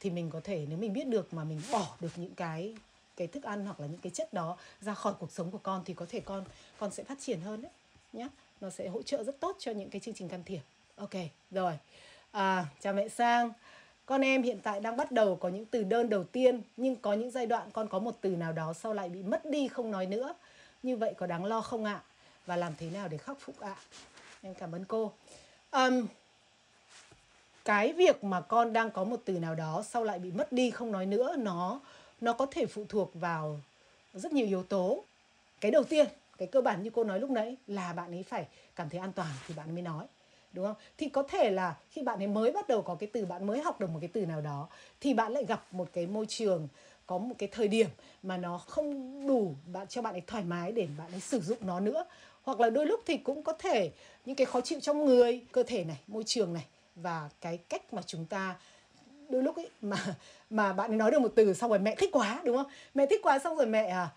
thì 0.00 0.10
mình 0.10 0.30
có 0.30 0.40
thể 0.44 0.66
nếu 0.68 0.78
mình 0.78 0.92
biết 0.92 1.06
được 1.06 1.34
mà 1.34 1.44
mình 1.44 1.60
bỏ 1.72 1.96
được 2.00 2.12
những 2.16 2.34
cái 2.34 2.76
cái 3.16 3.26
thức 3.26 3.42
ăn 3.42 3.64
hoặc 3.64 3.80
là 3.80 3.86
những 3.86 4.00
cái 4.00 4.10
chất 4.10 4.32
đó 4.32 4.56
ra 4.80 4.94
khỏi 4.94 5.14
cuộc 5.18 5.32
sống 5.32 5.50
của 5.50 5.58
con 5.58 5.82
thì 5.84 5.94
có 5.94 6.06
thể 6.08 6.20
con 6.20 6.44
con 6.78 6.90
sẽ 6.90 7.04
phát 7.04 7.18
triển 7.20 7.40
hơn 7.40 7.62
đấy 7.62 7.72
nhé 8.12 8.28
nó 8.60 8.70
sẽ 8.70 8.88
hỗ 8.88 9.02
trợ 9.02 9.24
rất 9.24 9.40
tốt 9.40 9.56
cho 9.58 9.72
những 9.72 9.90
cái 9.90 10.00
chương 10.00 10.14
trình 10.14 10.28
can 10.28 10.44
thiệp 10.44 10.60
ok 10.96 11.10
rồi. 11.50 11.72
À, 12.30 12.66
chào 12.80 12.92
mẹ 12.92 13.08
sang. 13.08 13.52
Con 14.06 14.20
em 14.20 14.42
hiện 14.42 14.60
tại 14.62 14.80
đang 14.80 14.96
bắt 14.96 15.12
đầu 15.12 15.36
có 15.36 15.48
những 15.48 15.64
từ 15.66 15.84
đơn 15.84 16.08
đầu 16.08 16.24
tiên 16.24 16.62
nhưng 16.76 16.96
có 16.96 17.12
những 17.12 17.30
giai 17.30 17.46
đoạn 17.46 17.70
con 17.72 17.88
có 17.88 17.98
một 17.98 18.16
từ 18.20 18.30
nào 18.30 18.52
đó 18.52 18.72
sau 18.72 18.92
lại 18.92 19.08
bị 19.08 19.22
mất 19.22 19.46
đi 19.46 19.68
không 19.68 19.90
nói 19.90 20.06
nữa. 20.06 20.34
Như 20.82 20.96
vậy 20.96 21.14
có 21.16 21.26
đáng 21.26 21.44
lo 21.44 21.60
không 21.60 21.84
ạ? 21.84 22.02
Và 22.46 22.56
làm 22.56 22.72
thế 22.78 22.90
nào 22.90 23.08
để 23.08 23.18
khắc 23.18 23.40
phục 23.40 23.60
ạ? 23.60 23.76
Em 24.42 24.54
cảm 24.54 24.74
ơn 24.74 24.84
cô. 24.84 25.12
Um, 25.70 26.06
cái 27.64 27.92
việc 27.92 28.24
mà 28.24 28.40
con 28.40 28.72
đang 28.72 28.90
có 28.90 29.04
một 29.04 29.20
từ 29.24 29.38
nào 29.38 29.54
đó 29.54 29.82
sau 29.88 30.04
lại 30.04 30.18
bị 30.18 30.30
mất 30.30 30.52
đi 30.52 30.70
không 30.70 30.92
nói 30.92 31.06
nữa 31.06 31.36
nó 31.38 31.80
nó 32.20 32.32
có 32.32 32.46
thể 32.50 32.66
phụ 32.66 32.84
thuộc 32.88 33.10
vào 33.14 33.60
rất 34.14 34.32
nhiều 34.32 34.46
yếu 34.46 34.62
tố. 34.62 35.04
Cái 35.60 35.70
đầu 35.70 35.84
tiên 35.84 36.06
cái 36.38 36.48
cơ 36.48 36.60
bản 36.60 36.82
như 36.82 36.90
cô 36.90 37.04
nói 37.04 37.20
lúc 37.20 37.30
nãy 37.30 37.56
là 37.66 37.92
bạn 37.92 38.10
ấy 38.10 38.22
phải 38.22 38.46
cảm 38.76 38.88
thấy 38.88 39.00
an 39.00 39.12
toàn 39.12 39.30
thì 39.46 39.54
bạn 39.54 39.74
mới 39.74 39.82
nói 39.82 40.06
đúng 40.56 40.66
không? 40.66 40.76
Thì 40.98 41.08
có 41.08 41.22
thể 41.22 41.50
là 41.50 41.76
khi 41.90 42.02
bạn 42.02 42.18
ấy 42.18 42.26
mới 42.26 42.52
bắt 42.52 42.68
đầu 42.68 42.82
có 42.82 42.94
cái 42.94 43.08
từ, 43.12 43.26
bạn 43.26 43.46
mới 43.46 43.60
học 43.60 43.80
được 43.80 43.90
một 43.90 43.98
cái 44.00 44.10
từ 44.12 44.26
nào 44.26 44.40
đó, 44.40 44.68
thì 45.00 45.14
bạn 45.14 45.32
lại 45.32 45.44
gặp 45.44 45.66
một 45.70 45.88
cái 45.92 46.06
môi 46.06 46.26
trường, 46.28 46.68
có 47.06 47.18
một 47.18 47.34
cái 47.38 47.48
thời 47.52 47.68
điểm 47.68 47.88
mà 48.22 48.36
nó 48.36 48.58
không 48.58 49.26
đủ 49.26 49.54
bạn, 49.72 49.86
cho 49.86 50.02
bạn 50.02 50.14
ấy 50.14 50.22
thoải 50.26 50.44
mái 50.44 50.72
để 50.72 50.88
bạn 50.98 51.10
ấy 51.12 51.20
sử 51.20 51.40
dụng 51.40 51.58
nó 51.60 51.80
nữa. 51.80 52.04
Hoặc 52.42 52.60
là 52.60 52.70
đôi 52.70 52.86
lúc 52.86 53.00
thì 53.06 53.16
cũng 53.16 53.42
có 53.42 53.52
thể 53.52 53.90
những 54.24 54.36
cái 54.36 54.46
khó 54.46 54.60
chịu 54.60 54.80
trong 54.80 55.04
người, 55.04 55.40
cơ 55.52 55.62
thể 55.62 55.84
này, 55.84 55.98
môi 56.06 56.24
trường 56.26 56.52
này, 56.52 56.64
và 56.94 57.28
cái 57.40 57.58
cách 57.68 57.94
mà 57.94 58.02
chúng 58.02 58.24
ta 58.24 58.56
đôi 59.28 59.42
lúc 59.42 59.56
ấy 59.56 59.70
mà 59.82 59.96
mà 60.50 60.72
bạn 60.72 60.90
ấy 60.90 60.96
nói 60.96 61.10
được 61.10 61.18
một 61.18 61.32
từ 61.34 61.54
xong 61.54 61.70
rồi 61.70 61.78
mẹ 61.78 61.94
thích 61.94 62.10
quá, 62.12 62.42
đúng 62.44 62.56
không? 62.56 62.66
Mẹ 62.94 63.06
thích 63.06 63.20
quá 63.22 63.38
xong 63.38 63.56
rồi 63.56 63.66
mẹ 63.66 63.86
à 63.86 64.08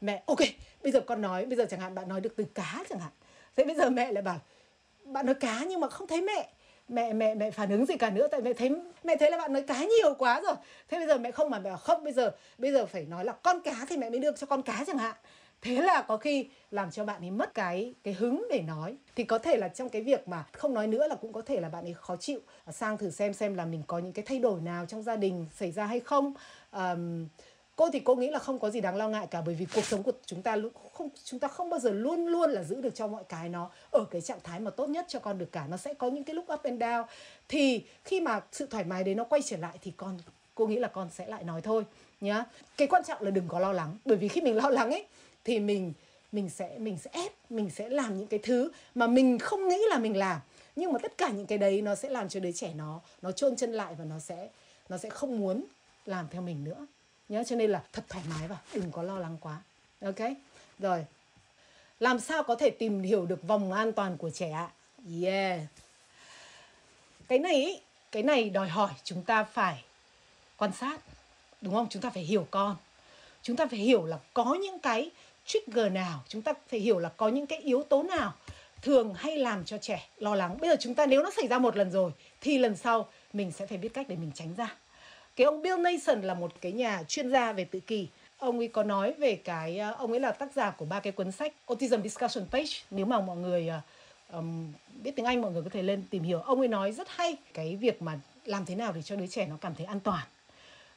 mẹ, 0.00 0.22
ok, 0.26 0.38
bây 0.82 0.92
giờ 0.92 1.00
con 1.00 1.22
nói, 1.22 1.46
bây 1.46 1.56
giờ 1.56 1.66
chẳng 1.70 1.80
hạn 1.80 1.94
bạn 1.94 2.08
nói 2.08 2.20
được 2.20 2.36
từ 2.36 2.44
cá 2.54 2.84
chẳng 2.88 2.98
hạn. 2.98 3.12
Thế 3.56 3.64
bây 3.64 3.74
giờ 3.74 3.90
mẹ 3.90 4.12
lại 4.12 4.22
bảo 4.22 4.40
bạn 5.12 5.26
nói 5.26 5.34
cá 5.34 5.64
nhưng 5.68 5.80
mà 5.80 5.88
không 5.88 6.06
thấy 6.06 6.22
mẹ. 6.22 6.48
Mẹ 6.88 7.12
mẹ 7.12 7.34
mẹ 7.34 7.50
phản 7.50 7.70
ứng 7.70 7.86
gì 7.86 7.96
cả 7.96 8.10
nữa 8.10 8.28
tại 8.30 8.40
mẹ 8.40 8.52
thấy 8.52 8.70
mẹ 9.04 9.16
thấy 9.16 9.30
là 9.30 9.38
bạn 9.38 9.52
nói 9.52 9.62
cá 9.62 9.84
nhiều 9.84 10.14
quá 10.18 10.40
rồi. 10.40 10.54
Thế 10.88 10.98
bây 10.98 11.06
giờ 11.06 11.18
mẹ 11.18 11.30
không 11.30 11.50
mà 11.50 11.58
mẹ 11.58 11.70
bảo 11.70 11.78
không 11.78 12.04
bây 12.04 12.12
giờ 12.12 12.30
bây 12.58 12.72
giờ 12.72 12.86
phải 12.86 13.04
nói 13.04 13.24
là 13.24 13.32
con 13.32 13.60
cá 13.60 13.86
thì 13.88 13.96
mẹ 13.96 14.10
mới 14.10 14.18
đưa 14.18 14.32
cho 14.32 14.46
con 14.46 14.62
cá 14.62 14.84
chẳng 14.86 14.98
hạn. 14.98 15.16
Thế 15.62 15.82
là 15.82 16.02
có 16.02 16.16
khi 16.16 16.48
làm 16.70 16.90
cho 16.90 17.04
bạn 17.04 17.24
ấy 17.24 17.30
mất 17.30 17.54
cái 17.54 17.94
cái 18.02 18.14
hứng 18.14 18.46
để 18.50 18.62
nói. 18.62 18.96
Thì 19.16 19.24
có 19.24 19.38
thể 19.38 19.56
là 19.56 19.68
trong 19.68 19.88
cái 19.88 20.02
việc 20.02 20.28
mà 20.28 20.44
không 20.52 20.74
nói 20.74 20.86
nữa 20.86 21.06
là 21.08 21.14
cũng 21.14 21.32
có 21.32 21.42
thể 21.42 21.60
là 21.60 21.68
bạn 21.68 21.84
ấy 21.84 21.94
khó 21.94 22.16
chịu. 22.16 22.40
Ờ, 22.64 22.72
sang 22.72 22.98
thử 22.98 23.10
xem 23.10 23.32
xem 23.34 23.54
là 23.54 23.64
mình 23.64 23.82
có 23.86 23.98
những 23.98 24.12
cái 24.12 24.24
thay 24.28 24.38
đổi 24.38 24.60
nào 24.60 24.86
trong 24.86 25.02
gia 25.02 25.16
đình 25.16 25.46
xảy 25.56 25.72
ra 25.72 25.86
hay 25.86 26.00
không. 26.00 26.34
Um, 26.72 27.28
cô 27.76 27.90
thì 27.92 28.00
cô 28.00 28.14
nghĩ 28.14 28.30
là 28.30 28.38
không 28.38 28.58
có 28.58 28.70
gì 28.70 28.80
đáng 28.80 28.96
lo 28.96 29.08
ngại 29.08 29.26
cả, 29.30 29.42
bởi 29.46 29.54
vì 29.54 29.66
cuộc 29.74 29.84
sống 29.84 30.02
của 30.02 30.12
chúng 30.26 30.42
ta 30.42 30.56
không, 30.92 31.08
chúng 31.24 31.40
ta 31.40 31.48
không 31.48 31.70
bao 31.70 31.80
giờ 31.80 31.90
luôn 31.90 32.26
luôn 32.26 32.50
là 32.50 32.62
giữ 32.62 32.80
được 32.80 32.94
cho 32.94 33.06
mọi 33.06 33.24
cái 33.28 33.48
nó 33.48 33.70
ở 33.90 34.04
cái 34.10 34.20
trạng 34.20 34.40
thái 34.42 34.60
mà 34.60 34.70
tốt 34.70 34.86
nhất 34.86 35.06
cho 35.08 35.18
con 35.18 35.38
được 35.38 35.52
cả. 35.52 35.66
Nó 35.70 35.76
sẽ 35.76 35.94
có 35.94 36.08
những 36.08 36.24
cái 36.24 36.34
lúc 36.34 36.44
up 36.54 36.62
and 36.62 36.82
down. 36.82 37.04
Thì 37.48 37.82
khi 38.04 38.20
mà 38.20 38.40
sự 38.52 38.66
thoải 38.66 38.84
mái 38.84 39.04
đấy 39.04 39.14
nó 39.14 39.24
quay 39.24 39.42
trở 39.42 39.56
lại 39.56 39.78
thì 39.82 39.92
con, 39.96 40.18
cô 40.54 40.66
nghĩ 40.66 40.76
là 40.76 40.88
con 40.88 41.08
sẽ 41.10 41.26
lại 41.26 41.44
nói 41.44 41.62
thôi, 41.62 41.84
nhá. 42.20 42.44
Cái 42.76 42.88
quan 42.88 43.04
trọng 43.04 43.22
là 43.22 43.30
đừng 43.30 43.48
có 43.48 43.58
lo 43.58 43.72
lắng, 43.72 43.96
bởi 44.04 44.16
vì 44.16 44.28
khi 44.28 44.40
mình 44.40 44.56
lo 44.56 44.68
lắng 44.68 44.90
ấy, 44.90 45.06
thì 45.44 45.60
mình 45.60 45.92
mình 46.32 46.50
sẽ 46.50 46.78
mình 46.78 46.98
sẽ 46.98 47.10
ép, 47.12 47.32
mình 47.50 47.70
sẽ 47.70 47.88
làm 47.88 48.18
những 48.18 48.26
cái 48.26 48.40
thứ 48.42 48.70
mà 48.94 49.06
mình 49.06 49.38
không 49.38 49.68
nghĩ 49.68 49.78
là 49.90 49.98
mình 49.98 50.16
làm. 50.16 50.40
Nhưng 50.76 50.92
mà 50.92 50.98
tất 50.98 51.18
cả 51.18 51.28
những 51.28 51.46
cái 51.46 51.58
đấy 51.58 51.82
nó 51.82 51.94
sẽ 51.94 52.08
làm 52.08 52.28
cho 52.28 52.40
đứa 52.40 52.52
trẻ 52.52 52.72
nó 52.76 53.00
nó 53.22 53.32
chôn 53.32 53.56
chân 53.56 53.72
lại 53.72 53.94
và 53.98 54.04
nó 54.04 54.18
sẽ 54.18 54.48
nó 54.88 54.98
sẽ 54.98 55.10
không 55.10 55.40
muốn 55.40 55.64
làm 56.06 56.26
theo 56.30 56.42
mình 56.42 56.64
nữa 56.64 56.86
nhớ 57.28 57.44
cho 57.44 57.56
nên 57.56 57.70
là 57.70 57.82
thật 57.92 58.04
thoải 58.08 58.24
mái 58.30 58.48
và 58.48 58.56
đừng 58.74 58.92
có 58.92 59.02
lo 59.02 59.18
lắng 59.18 59.36
quá. 59.40 59.60
Ok? 60.00 60.30
Rồi. 60.78 61.04
Làm 62.00 62.20
sao 62.20 62.42
có 62.42 62.54
thể 62.54 62.70
tìm 62.70 63.02
hiểu 63.02 63.26
được 63.26 63.42
vòng 63.42 63.72
an 63.72 63.92
toàn 63.92 64.16
của 64.16 64.30
trẻ 64.30 64.50
ạ? 64.50 64.68
Yeah. 65.22 65.60
Cái 67.28 67.38
này 67.38 67.54
ý, 67.54 67.80
cái 68.12 68.22
này 68.22 68.50
đòi 68.50 68.68
hỏi 68.68 68.90
chúng 69.04 69.22
ta 69.22 69.44
phải 69.44 69.84
quan 70.56 70.72
sát 70.72 71.00
đúng 71.60 71.74
không? 71.74 71.86
Chúng 71.90 72.02
ta 72.02 72.10
phải 72.10 72.22
hiểu 72.22 72.46
con. 72.50 72.76
Chúng 73.42 73.56
ta 73.56 73.66
phải 73.66 73.78
hiểu 73.78 74.04
là 74.04 74.18
có 74.34 74.54
những 74.54 74.78
cái 74.78 75.10
trigger 75.46 75.92
nào 75.92 76.24
chúng 76.28 76.42
ta 76.42 76.52
phải 76.68 76.80
hiểu 76.80 76.98
là 76.98 77.08
có 77.08 77.28
những 77.28 77.46
cái 77.46 77.58
yếu 77.58 77.82
tố 77.82 78.02
nào 78.02 78.34
thường 78.82 79.14
hay 79.14 79.38
làm 79.38 79.64
cho 79.64 79.78
trẻ 79.78 80.08
lo 80.18 80.34
lắng. 80.34 80.56
Bây 80.60 80.70
giờ 80.70 80.76
chúng 80.80 80.94
ta 80.94 81.06
nếu 81.06 81.22
nó 81.22 81.30
xảy 81.30 81.48
ra 81.48 81.58
một 81.58 81.76
lần 81.76 81.90
rồi 81.90 82.12
thì 82.40 82.58
lần 82.58 82.76
sau 82.76 83.08
mình 83.32 83.52
sẽ 83.52 83.66
phải 83.66 83.78
biết 83.78 83.94
cách 83.94 84.08
để 84.08 84.16
mình 84.16 84.30
tránh 84.34 84.54
ra 84.54 84.76
cái 85.36 85.44
ông 85.44 85.62
Bill 85.62 85.78
Nason 85.78 86.22
là 86.22 86.34
một 86.34 86.52
cái 86.60 86.72
nhà 86.72 87.02
chuyên 87.08 87.30
gia 87.30 87.52
về 87.52 87.64
tự 87.64 87.80
kỷ. 87.80 88.08
Ông 88.38 88.58
ấy 88.58 88.68
có 88.68 88.82
nói 88.82 89.12
về 89.12 89.36
cái 89.36 89.78
ờ, 89.78 89.92
ông 89.98 90.10
ấy 90.10 90.20
là 90.20 90.32
tác 90.32 90.52
giả 90.52 90.70
của 90.70 90.84
ba 90.84 91.00
cái 91.00 91.12
cuốn 91.12 91.32
sách 91.32 91.52
Autism 91.66 92.02
Discussion 92.02 92.46
Page. 92.50 92.70
Nếu 92.90 93.06
mà 93.06 93.20
mọi 93.20 93.36
người 93.36 93.70
um, 94.32 94.72
biết 95.02 95.16
tiếng 95.16 95.26
Anh 95.26 95.42
mọi 95.42 95.52
người 95.52 95.62
có 95.62 95.70
thể 95.72 95.82
lên 95.82 96.02
tìm 96.10 96.22
hiểu. 96.22 96.40
Ông 96.40 96.58
ấy 96.58 96.68
nói 96.68 96.92
rất 96.92 97.08
hay 97.10 97.36
cái 97.54 97.76
việc 97.76 98.02
mà 98.02 98.18
làm 98.44 98.64
thế 98.64 98.74
nào 98.74 98.92
để 98.92 99.02
cho 99.02 99.16
đứa 99.16 99.26
trẻ 99.26 99.46
nó 99.46 99.56
cảm 99.60 99.74
thấy 99.74 99.86
an 99.86 100.00
toàn. 100.00 100.26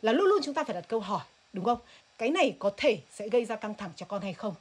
Là 0.01 0.11
luôn 0.11 0.25
luôn 0.25 0.39
chúng 0.43 0.53
ta 0.53 0.63
phải 0.63 0.73
đặt 0.73 0.85
câu 0.87 0.99
hỏi 0.99 1.23
đúng 1.53 1.65
không? 1.65 1.79
Cái 2.17 2.29
này 2.29 2.55
có 2.59 2.71
thể 2.77 2.99
sẽ 3.11 3.29
gây 3.29 3.45
ra 3.45 3.55
căng 3.55 3.73
thẳng 3.73 3.91
cho 3.95 4.05
con 4.05 4.21
hay 4.21 4.33
không? 4.33 4.55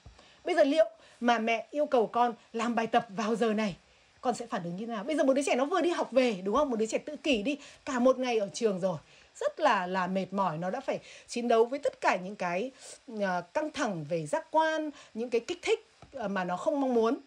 Bây 0.45 0.55
giờ 0.55 0.65
liệu 0.65 0.87
mà 1.21 1.39
mẹ 1.39 1.67
yêu 1.71 1.87
cầu 1.87 2.07
con 2.07 2.35
làm 2.53 2.75
bài 2.75 2.87
tập 2.87 3.07
vào 3.09 3.37
giờ 3.37 3.55
này 3.55 3.77
con 4.21 4.35
sẽ 4.35 4.47
phản 4.47 4.65
ứng 4.65 4.77
như 4.77 4.87
thế 4.87 4.93
nào? 4.93 5.05
Bây 5.05 5.17
giờ 5.17 5.25
một 5.25 5.33
đứa 5.33 5.43
trẻ 5.43 5.55
nó 5.55 5.65
vừa 5.65 5.81
đi 5.81 5.91
học 5.91 6.13
về 6.13 6.41
đúng 6.45 6.57
không? 6.57 6.71
Một 6.71 6.77
đứa 6.77 6.87
trẻ 6.87 6.99
tự 6.99 7.17
kỷ 7.17 7.43
đi 7.43 7.59
cả 7.85 7.99
một 7.99 8.19
ngày 8.19 8.39
ở 8.39 8.49
trường 8.55 8.81
rồi 8.81 8.99
rất 9.41 9.61
là 9.61 9.87
là 9.87 10.07
mệt 10.07 10.33
mỏi. 10.33 10.59
Nó 10.59 10.71
đã 10.71 10.81
phải 10.81 11.01
chiến 11.27 11.49
đấu 11.49 11.65
với 11.65 11.79
tất 11.79 12.01
cả 12.01 12.17
những 12.17 12.37
cái 12.37 12.71
uh, 13.13 13.21
căng 13.55 13.71
thẳng 13.71 14.05
về 14.09 14.27
giác 14.27 14.47
quan 14.51 14.91
những 15.15 15.31
cái 15.31 15.41
kích 15.41 15.59
thích 15.63 15.87
ờ, 16.13 16.29
mà 16.29 16.45
nó 16.45 16.57
không 16.57 16.81
mong 16.81 16.95
muốn. 16.95 17.19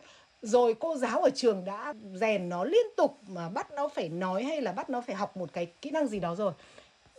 Rồi 0.41 0.75
cô 0.79 0.95
giáo 0.95 1.21
ở 1.21 1.29
trường 1.35 1.65
đã 1.65 1.93
rèn 2.13 2.49
nó 2.49 2.63
liên 2.63 2.85
tục 2.97 3.17
mà 3.27 3.49
bắt 3.49 3.71
nó 3.71 3.87
phải 3.87 4.09
nói 4.09 4.43
hay 4.43 4.61
là 4.61 4.71
bắt 4.71 4.89
nó 4.89 5.01
phải 5.01 5.15
học 5.15 5.37
một 5.37 5.53
cái 5.53 5.65
kỹ 5.65 5.91
năng 5.91 6.07
gì 6.07 6.19
đó 6.19 6.35
rồi. 6.35 6.53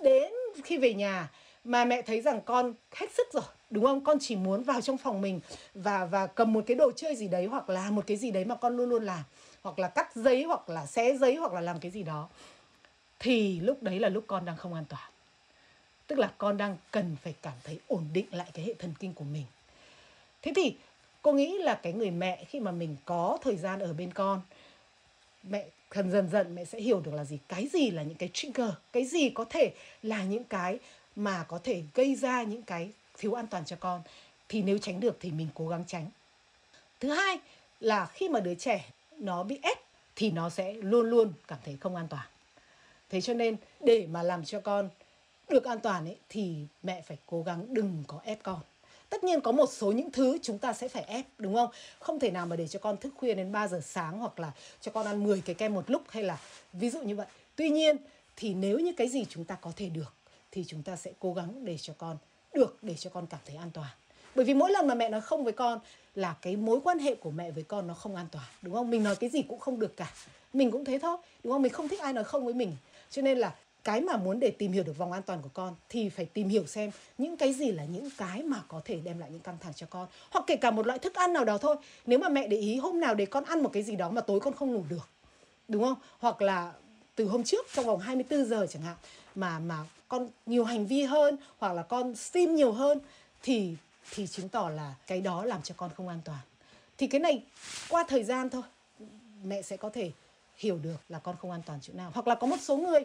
Đến 0.02 0.32
khi 0.64 0.78
về 0.78 0.94
nhà 0.94 1.30
mà 1.64 1.84
mẹ 1.84 2.02
thấy 2.02 2.20
rằng 2.20 2.40
con 2.44 2.74
hết 2.94 3.06
sức 3.16 3.26
rồi 3.32 3.44
đúng 3.70 3.84
không? 3.84 4.04
Con 4.04 4.18
chỉ 4.20 4.36
muốn 4.36 4.62
vào 4.62 4.80
trong 4.80 4.98
phòng 4.98 5.20
mình 5.20 5.40
và 5.74 6.04
và 6.04 6.26
cầm 6.26 6.52
một 6.52 6.64
cái 6.66 6.74
đồ 6.74 6.92
chơi 6.96 7.16
gì 7.16 7.28
đấy 7.28 7.46
hoặc 7.46 7.68
là 7.70 7.90
một 7.90 8.04
cái 8.06 8.16
gì 8.16 8.30
đấy 8.30 8.44
mà 8.44 8.54
con 8.54 8.76
luôn 8.76 8.88
luôn 8.88 9.04
làm. 9.04 9.22
Hoặc 9.62 9.78
là 9.78 9.88
cắt 9.88 10.10
giấy 10.14 10.42
hoặc 10.42 10.68
là 10.68 10.86
xé 10.86 11.16
giấy 11.16 11.34
hoặc 11.34 11.52
là 11.52 11.60
làm 11.60 11.80
cái 11.80 11.90
gì 11.90 12.02
đó 12.02 12.28
thì 13.22 13.60
lúc 13.60 13.82
đấy 13.82 14.00
là 14.00 14.08
lúc 14.08 14.24
con 14.26 14.44
đang 14.44 14.56
không 14.56 14.74
an 14.74 14.84
toàn. 14.88 15.10
Tức 16.06 16.18
là 16.18 16.32
con 16.38 16.56
đang 16.56 16.76
cần 16.90 17.16
phải 17.22 17.34
cảm 17.42 17.54
thấy 17.64 17.78
ổn 17.88 18.04
định 18.12 18.26
lại 18.30 18.50
cái 18.54 18.64
hệ 18.64 18.74
thần 18.74 18.94
kinh 19.00 19.14
của 19.14 19.24
mình. 19.24 19.44
Thế 20.42 20.52
thì 20.56 20.76
cô 21.22 21.32
nghĩ 21.32 21.58
là 21.58 21.74
cái 21.74 21.92
người 21.92 22.10
mẹ 22.10 22.44
khi 22.44 22.60
mà 22.60 22.70
mình 22.70 22.96
có 23.04 23.38
thời 23.42 23.56
gian 23.56 23.80
ở 23.80 23.92
bên 23.92 24.12
con, 24.12 24.40
mẹ 25.42 25.66
dần 25.94 26.10
dần 26.10 26.28
dần 26.28 26.54
mẹ 26.54 26.64
sẽ 26.64 26.80
hiểu 26.80 27.00
được 27.00 27.14
là 27.14 27.24
gì? 27.24 27.38
Cái 27.48 27.68
gì 27.72 27.90
là 27.90 28.02
những 28.02 28.18
cái 28.18 28.30
trigger? 28.32 28.70
Cái 28.92 29.04
gì 29.04 29.30
có 29.30 29.44
thể 29.44 29.72
là 30.02 30.24
những 30.24 30.44
cái 30.44 30.78
mà 31.16 31.44
có 31.48 31.58
thể 31.58 31.82
gây 31.94 32.14
ra 32.14 32.42
những 32.42 32.62
cái 32.62 32.90
thiếu 33.18 33.34
an 33.34 33.46
toàn 33.46 33.64
cho 33.64 33.76
con? 33.80 34.02
Thì 34.48 34.62
nếu 34.62 34.78
tránh 34.78 35.00
được 35.00 35.16
thì 35.20 35.30
mình 35.30 35.48
cố 35.54 35.68
gắng 35.68 35.84
tránh. 35.86 36.06
Thứ 37.00 37.10
hai 37.10 37.38
là 37.80 38.06
khi 38.06 38.28
mà 38.28 38.40
đứa 38.40 38.54
trẻ 38.54 38.90
nó 39.18 39.42
bị 39.42 39.58
ép 39.62 39.78
thì 40.16 40.30
nó 40.30 40.50
sẽ 40.50 40.72
luôn 40.72 41.10
luôn 41.10 41.32
cảm 41.48 41.58
thấy 41.64 41.76
không 41.80 41.96
an 41.96 42.06
toàn 42.08 42.26
thế 43.12 43.20
cho 43.20 43.34
nên 43.34 43.56
để 43.80 44.06
mà 44.10 44.22
làm 44.22 44.44
cho 44.44 44.60
con 44.60 44.88
được 45.48 45.64
an 45.64 45.80
toàn 45.80 46.06
ấy, 46.06 46.16
thì 46.28 46.54
mẹ 46.82 47.02
phải 47.02 47.16
cố 47.26 47.42
gắng 47.42 47.74
đừng 47.74 48.04
có 48.06 48.20
ép 48.24 48.42
con. 48.42 48.60
Tất 49.10 49.24
nhiên 49.24 49.40
có 49.40 49.52
một 49.52 49.72
số 49.72 49.92
những 49.92 50.10
thứ 50.10 50.38
chúng 50.42 50.58
ta 50.58 50.72
sẽ 50.72 50.88
phải 50.88 51.02
ép, 51.02 51.26
đúng 51.38 51.54
không? 51.54 51.70
Không 51.98 52.20
thể 52.20 52.30
nào 52.30 52.46
mà 52.46 52.56
để 52.56 52.68
cho 52.68 52.78
con 52.78 52.96
thức 52.96 53.14
khuya 53.16 53.34
đến 53.34 53.52
3 53.52 53.68
giờ 53.68 53.80
sáng 53.84 54.18
hoặc 54.18 54.40
là 54.40 54.52
cho 54.80 54.92
con 54.92 55.06
ăn 55.06 55.24
10 55.24 55.40
cái 55.40 55.54
kem 55.54 55.74
một 55.74 55.90
lúc 55.90 56.02
hay 56.08 56.22
là 56.22 56.38
ví 56.72 56.90
dụ 56.90 57.02
như 57.02 57.16
vậy. 57.16 57.26
Tuy 57.56 57.70
nhiên 57.70 57.96
thì 58.36 58.54
nếu 58.54 58.78
như 58.78 58.92
cái 58.96 59.08
gì 59.08 59.24
chúng 59.28 59.44
ta 59.44 59.54
có 59.54 59.72
thể 59.76 59.88
được 59.88 60.14
thì 60.50 60.64
chúng 60.68 60.82
ta 60.82 60.96
sẽ 60.96 61.12
cố 61.18 61.34
gắng 61.34 61.64
để 61.64 61.78
cho 61.78 61.94
con 61.98 62.16
được, 62.54 62.78
để 62.82 62.94
cho 62.94 63.10
con 63.10 63.26
cảm 63.26 63.40
thấy 63.46 63.56
an 63.56 63.70
toàn. 63.74 63.90
Bởi 64.34 64.44
vì 64.44 64.54
mỗi 64.54 64.70
lần 64.70 64.86
mà 64.86 64.94
mẹ 64.94 65.08
nói 65.08 65.20
không 65.20 65.44
với 65.44 65.52
con 65.52 65.78
là 66.14 66.36
cái 66.42 66.56
mối 66.56 66.80
quan 66.84 66.98
hệ 66.98 67.14
của 67.14 67.30
mẹ 67.30 67.50
với 67.50 67.64
con 67.64 67.86
nó 67.86 67.94
không 67.94 68.16
an 68.16 68.26
toàn, 68.32 68.44
đúng 68.62 68.74
không? 68.74 68.90
Mình 68.90 69.02
nói 69.02 69.16
cái 69.16 69.30
gì 69.30 69.42
cũng 69.42 69.58
không 69.60 69.78
được 69.78 69.96
cả. 69.96 70.12
Mình 70.52 70.70
cũng 70.70 70.84
thế 70.84 70.98
thôi, 71.02 71.16
đúng 71.44 71.52
không? 71.52 71.62
Mình 71.62 71.72
không 71.72 71.88
thích 71.88 72.00
ai 72.00 72.12
nói 72.12 72.24
không 72.24 72.44
với 72.44 72.54
mình 72.54 72.76
cho 73.12 73.22
nên 73.22 73.38
là 73.38 73.54
cái 73.84 74.00
mà 74.00 74.16
muốn 74.16 74.40
để 74.40 74.50
tìm 74.50 74.72
hiểu 74.72 74.84
được 74.84 74.98
vòng 74.98 75.12
an 75.12 75.22
toàn 75.22 75.42
của 75.42 75.48
con 75.54 75.74
thì 75.88 76.08
phải 76.08 76.24
tìm 76.24 76.48
hiểu 76.48 76.66
xem 76.66 76.90
những 77.18 77.36
cái 77.36 77.52
gì 77.52 77.72
là 77.72 77.84
những 77.84 78.08
cái 78.18 78.42
mà 78.42 78.62
có 78.68 78.80
thể 78.84 79.00
đem 79.04 79.18
lại 79.18 79.28
những 79.32 79.40
căng 79.40 79.56
thẳng 79.60 79.72
cho 79.76 79.86
con. 79.90 80.08
Hoặc 80.30 80.44
kể 80.46 80.56
cả 80.56 80.70
một 80.70 80.86
loại 80.86 80.98
thức 80.98 81.14
ăn 81.14 81.32
nào 81.32 81.44
đó 81.44 81.58
thôi. 81.58 81.76
Nếu 82.06 82.18
mà 82.18 82.28
mẹ 82.28 82.48
để 82.48 82.56
ý, 82.56 82.76
hôm 82.76 83.00
nào 83.00 83.14
để 83.14 83.26
con 83.26 83.44
ăn 83.44 83.62
một 83.62 83.70
cái 83.72 83.82
gì 83.82 83.96
đó 83.96 84.10
mà 84.10 84.20
tối 84.20 84.40
con 84.40 84.54
không 84.54 84.74
ngủ 84.74 84.84
được, 84.88 85.08
đúng 85.68 85.82
không? 85.82 85.96
Hoặc 86.18 86.42
là 86.42 86.72
từ 87.14 87.24
hôm 87.24 87.44
trước 87.44 87.66
trong 87.74 87.86
vòng 87.86 88.00
24 88.00 88.44
giờ 88.44 88.66
chẳng 88.70 88.82
hạn, 88.82 88.96
mà 89.34 89.58
mà 89.58 89.78
con 90.08 90.28
nhiều 90.46 90.64
hành 90.64 90.86
vi 90.86 91.02
hơn 91.02 91.36
hoặc 91.58 91.72
là 91.72 91.82
con 91.82 92.14
sim 92.16 92.54
nhiều 92.54 92.72
hơn 92.72 92.98
thì 93.42 93.76
thì 94.10 94.26
chứng 94.26 94.48
tỏ 94.48 94.68
là 94.68 94.94
cái 95.06 95.20
đó 95.20 95.44
làm 95.44 95.62
cho 95.62 95.74
con 95.78 95.90
không 95.96 96.08
an 96.08 96.20
toàn. 96.24 96.40
Thì 96.98 97.06
cái 97.06 97.20
này 97.20 97.42
qua 97.88 98.04
thời 98.08 98.24
gian 98.24 98.50
thôi, 98.50 98.62
mẹ 99.44 99.62
sẽ 99.62 99.76
có 99.76 99.90
thể 99.90 100.10
hiểu 100.56 100.78
được 100.78 101.00
là 101.08 101.18
con 101.18 101.36
không 101.36 101.50
an 101.50 101.62
toàn 101.66 101.78
chỗ 101.82 101.92
nào. 101.92 102.10
Hoặc 102.14 102.28
là 102.28 102.34
có 102.34 102.46
một 102.46 102.60
số 102.60 102.76
người 102.76 103.04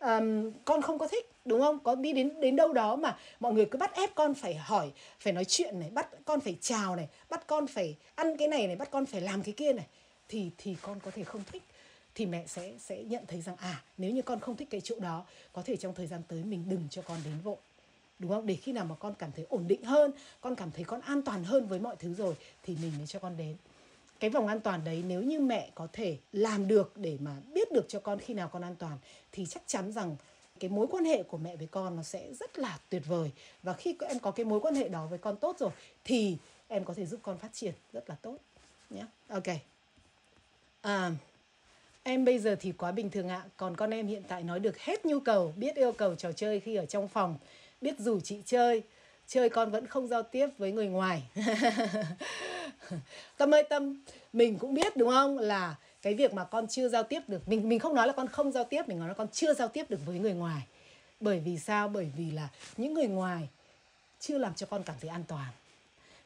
um, 0.00 0.52
con 0.64 0.82
không 0.82 0.98
có 0.98 1.08
thích 1.08 1.30
đúng 1.44 1.60
không? 1.60 1.78
Có 1.78 1.94
đi 1.94 2.12
đến 2.12 2.40
đến 2.40 2.56
đâu 2.56 2.72
đó 2.72 2.96
mà 2.96 3.18
mọi 3.40 3.52
người 3.52 3.66
cứ 3.66 3.78
bắt 3.78 3.94
ép 3.94 4.14
con 4.14 4.34
phải 4.34 4.54
hỏi 4.54 4.92
phải 5.20 5.32
nói 5.32 5.44
chuyện 5.44 5.80
này 5.80 5.90
bắt 5.90 6.08
con 6.24 6.40
phải 6.40 6.56
chào 6.60 6.96
này 6.96 7.08
bắt 7.30 7.46
con 7.46 7.66
phải 7.66 7.96
ăn 8.14 8.36
cái 8.36 8.48
này 8.48 8.66
này 8.66 8.76
bắt 8.76 8.90
con 8.90 9.06
phải 9.06 9.20
làm 9.20 9.42
cái 9.42 9.54
kia 9.56 9.72
này 9.72 9.86
thì 10.28 10.50
thì 10.58 10.76
con 10.82 11.00
có 11.00 11.10
thể 11.10 11.24
không 11.24 11.42
thích. 11.52 11.62
Thì 12.14 12.26
mẹ 12.26 12.46
sẽ 12.46 12.72
sẽ 12.78 13.02
nhận 13.02 13.26
thấy 13.26 13.40
rằng 13.40 13.56
à 13.56 13.82
nếu 13.98 14.10
như 14.10 14.22
con 14.22 14.40
không 14.40 14.56
thích 14.56 14.68
cái 14.70 14.80
chỗ 14.80 14.94
đó 14.98 15.24
có 15.52 15.62
thể 15.62 15.76
trong 15.76 15.94
thời 15.94 16.06
gian 16.06 16.22
tới 16.28 16.44
mình 16.44 16.64
đừng 16.68 16.82
cho 16.90 17.02
con 17.02 17.18
đến 17.24 17.34
vội. 17.44 17.56
Đúng 18.18 18.30
không? 18.30 18.46
Để 18.46 18.54
khi 18.54 18.72
nào 18.72 18.84
mà 18.84 18.94
con 18.94 19.14
cảm 19.18 19.30
thấy 19.36 19.46
ổn 19.48 19.68
định 19.68 19.84
hơn 19.84 20.12
con 20.40 20.54
cảm 20.54 20.70
thấy 20.70 20.84
con 20.84 21.00
an 21.00 21.22
toàn 21.22 21.44
hơn 21.44 21.66
với 21.66 21.78
mọi 21.78 21.96
thứ 21.98 22.14
rồi 22.14 22.34
thì 22.62 22.76
mình 22.82 22.92
mới 22.98 23.06
cho 23.06 23.18
con 23.18 23.36
đến 23.36 23.56
cái 24.22 24.30
vòng 24.30 24.46
an 24.46 24.60
toàn 24.60 24.84
đấy 24.84 25.04
nếu 25.06 25.22
như 25.22 25.40
mẹ 25.40 25.70
có 25.74 25.88
thể 25.92 26.16
làm 26.32 26.68
được 26.68 26.92
để 26.96 27.16
mà 27.20 27.36
biết 27.52 27.72
được 27.72 27.84
cho 27.88 28.00
con 28.00 28.18
khi 28.18 28.34
nào 28.34 28.48
con 28.48 28.62
an 28.62 28.76
toàn 28.78 28.98
thì 29.32 29.46
chắc 29.46 29.62
chắn 29.66 29.92
rằng 29.92 30.16
cái 30.60 30.70
mối 30.70 30.86
quan 30.90 31.04
hệ 31.04 31.22
của 31.22 31.38
mẹ 31.38 31.56
với 31.56 31.66
con 31.70 31.96
nó 31.96 32.02
sẽ 32.02 32.34
rất 32.40 32.58
là 32.58 32.78
tuyệt 32.88 33.02
vời. 33.06 33.30
Và 33.62 33.72
khi 33.72 33.96
em 34.08 34.18
có 34.18 34.30
cái 34.30 34.44
mối 34.44 34.60
quan 34.60 34.74
hệ 34.74 34.88
đó 34.88 35.06
với 35.06 35.18
con 35.18 35.36
tốt 35.36 35.56
rồi 35.58 35.70
thì 36.04 36.36
em 36.68 36.84
có 36.84 36.94
thể 36.94 37.06
giúp 37.06 37.20
con 37.22 37.38
phát 37.38 37.52
triển 37.52 37.74
rất 37.92 38.08
là 38.08 38.16
tốt 38.22 38.36
nhé. 38.90 39.04
Ok. 39.28 39.48
À, 40.80 41.10
em 42.02 42.24
bây 42.24 42.38
giờ 42.38 42.56
thì 42.60 42.72
quá 42.72 42.92
bình 42.92 43.10
thường 43.10 43.28
ạ. 43.28 43.44
Còn 43.56 43.76
con 43.76 43.90
em 43.90 44.06
hiện 44.06 44.22
tại 44.28 44.42
nói 44.42 44.60
được 44.60 44.78
hết 44.78 45.06
nhu 45.06 45.20
cầu 45.20 45.54
biết 45.56 45.76
yêu 45.76 45.92
cầu 45.92 46.14
trò 46.14 46.32
chơi 46.32 46.60
khi 46.60 46.76
ở 46.76 46.86
trong 46.86 47.08
phòng 47.08 47.38
biết 47.80 47.98
rủ 47.98 48.20
chị 48.20 48.42
chơi. 48.44 48.82
Chơi 49.26 49.48
con 49.48 49.70
vẫn 49.70 49.86
không 49.86 50.08
giao 50.08 50.22
tiếp 50.22 50.48
với 50.58 50.72
người 50.72 50.86
ngoài. 50.86 51.22
tâm 53.36 53.54
ơi, 53.54 53.64
tâm, 53.70 54.02
mình 54.32 54.58
cũng 54.58 54.74
biết, 54.74 54.96
đúng 54.96 55.10
không? 55.10 55.38
Là 55.38 55.76
cái 56.02 56.14
việc 56.14 56.34
mà 56.34 56.44
con 56.44 56.66
chưa 56.66 56.88
giao 56.88 57.02
tiếp 57.02 57.20
được, 57.28 57.48
mình 57.48 57.68
mình 57.68 57.78
không 57.78 57.94
nói 57.94 58.06
là 58.06 58.12
con 58.12 58.28
không 58.28 58.52
giao 58.52 58.64
tiếp, 58.64 58.88
mình 58.88 58.98
nói 58.98 59.08
là 59.08 59.14
con 59.14 59.28
chưa 59.32 59.54
giao 59.54 59.68
tiếp 59.68 59.90
được 59.90 60.00
với 60.06 60.18
người 60.18 60.34
ngoài. 60.34 60.62
Bởi 61.20 61.40
vì 61.40 61.58
sao? 61.58 61.88
Bởi 61.88 62.10
vì 62.16 62.30
là 62.30 62.48
những 62.76 62.94
người 62.94 63.06
ngoài 63.06 63.48
chưa 64.20 64.38
làm 64.38 64.54
cho 64.54 64.66
con 64.66 64.82
cảm 64.82 64.96
thấy 65.00 65.10
an 65.10 65.24
toàn. 65.28 65.52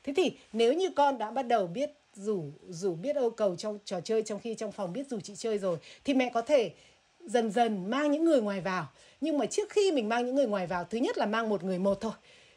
Thế 0.05 0.13
thì 0.17 0.33
nếu 0.53 0.73
như 0.73 0.91
con 0.97 1.19
đã 1.19 1.31
bắt 1.31 1.43
đầu 1.43 1.67
biết 1.67 1.91
rủ 2.15 2.45
rủ 2.69 2.95
biết 2.95 3.17
yêu 3.17 3.31
cầu 3.31 3.57
trong 3.57 3.79
trò 3.85 4.01
chơi, 4.01 4.23
trong 4.23 4.41
khi 4.41 4.55
trong 4.55 4.73
phòng 4.73 4.93
biết 4.93 5.09
rủ 5.11 5.21
chị 5.21 5.35
chơi 5.37 5.59
rồi, 5.59 5.79
thì 6.05 6.15
mẹ 6.15 6.31
có 6.35 6.43
thể 6.43 6.73
dần 7.21 7.51
dần 7.51 7.91
mang 7.91 8.11
những 8.11 8.25
người 8.25 8.41
ngoài 8.41 8.61
vào. 8.61 8.87
Nhưng 9.21 9.39
mà 9.39 9.47
trước 9.47 9.71
khi 9.71 9.93
mình 9.93 10.09
mang 10.09 10.27
những 10.27 10.35
người 10.35 10.47
ngoài 10.47 10.67
vào, 10.67 10.85
thứ 10.85 10.99
nhất 10.99 11.19
là 11.19 11.27
mang 11.27 11.49
một 11.49 11.65
người 11.65 11.79
một 11.79 11.99
thôi. 12.01 12.13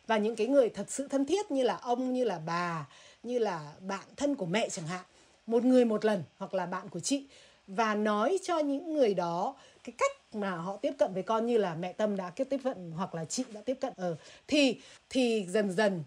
Và 0.07 0.17
những 0.17 0.35
cái 0.35 0.47
người 0.47 0.69
thật 0.69 0.85
sự 0.89 1.07
thân 1.07 1.25
thiết 1.25 1.51
như 1.51 1.63
là 1.63 1.77
ông, 1.77 2.13
như 2.13 2.23
là 2.23 2.39
bà 2.45 2.87
như 3.23 3.39
là 3.39 3.73
bạn 3.81 4.03
thân 4.15 4.35
của 4.35 4.45
mẹ 4.45 4.69
chẳng 4.69 4.87
hạn, 4.87 5.01
một 5.47 5.63
người 5.63 5.85
một 5.85 6.05
lần 6.05 6.23
hoặc 6.37 6.53
là 6.53 6.65
bạn 6.65 6.89
của 6.89 6.99
chị, 6.99 7.25
và 7.67 7.95
nói 7.95 8.39
cho 8.43 8.59
những 8.59 8.93
người 8.93 9.13
đó 9.13 9.55
cái 9.83 9.93
cách 9.97 10.11
mà 10.33 10.51
họ 10.51 10.77
tiếp 10.77 10.93
cận 10.97 11.13
với 11.13 11.23
con 11.23 11.45
như 11.45 11.57
là 11.57 11.75
mẹ 11.75 11.93
tâm 11.93 12.15
đã 12.15 12.29
tiếp 12.29 12.59
cận 12.63 12.91
hoặc 12.91 13.15
là 13.15 13.25
chị 13.25 13.43
đã 13.53 13.61
tiếp 13.65 13.77
cận. 13.81 13.93
Ở 13.97 14.15
thì 14.47 14.81
thì 15.09 15.45
dần 15.49 15.71
dần 15.71 16.03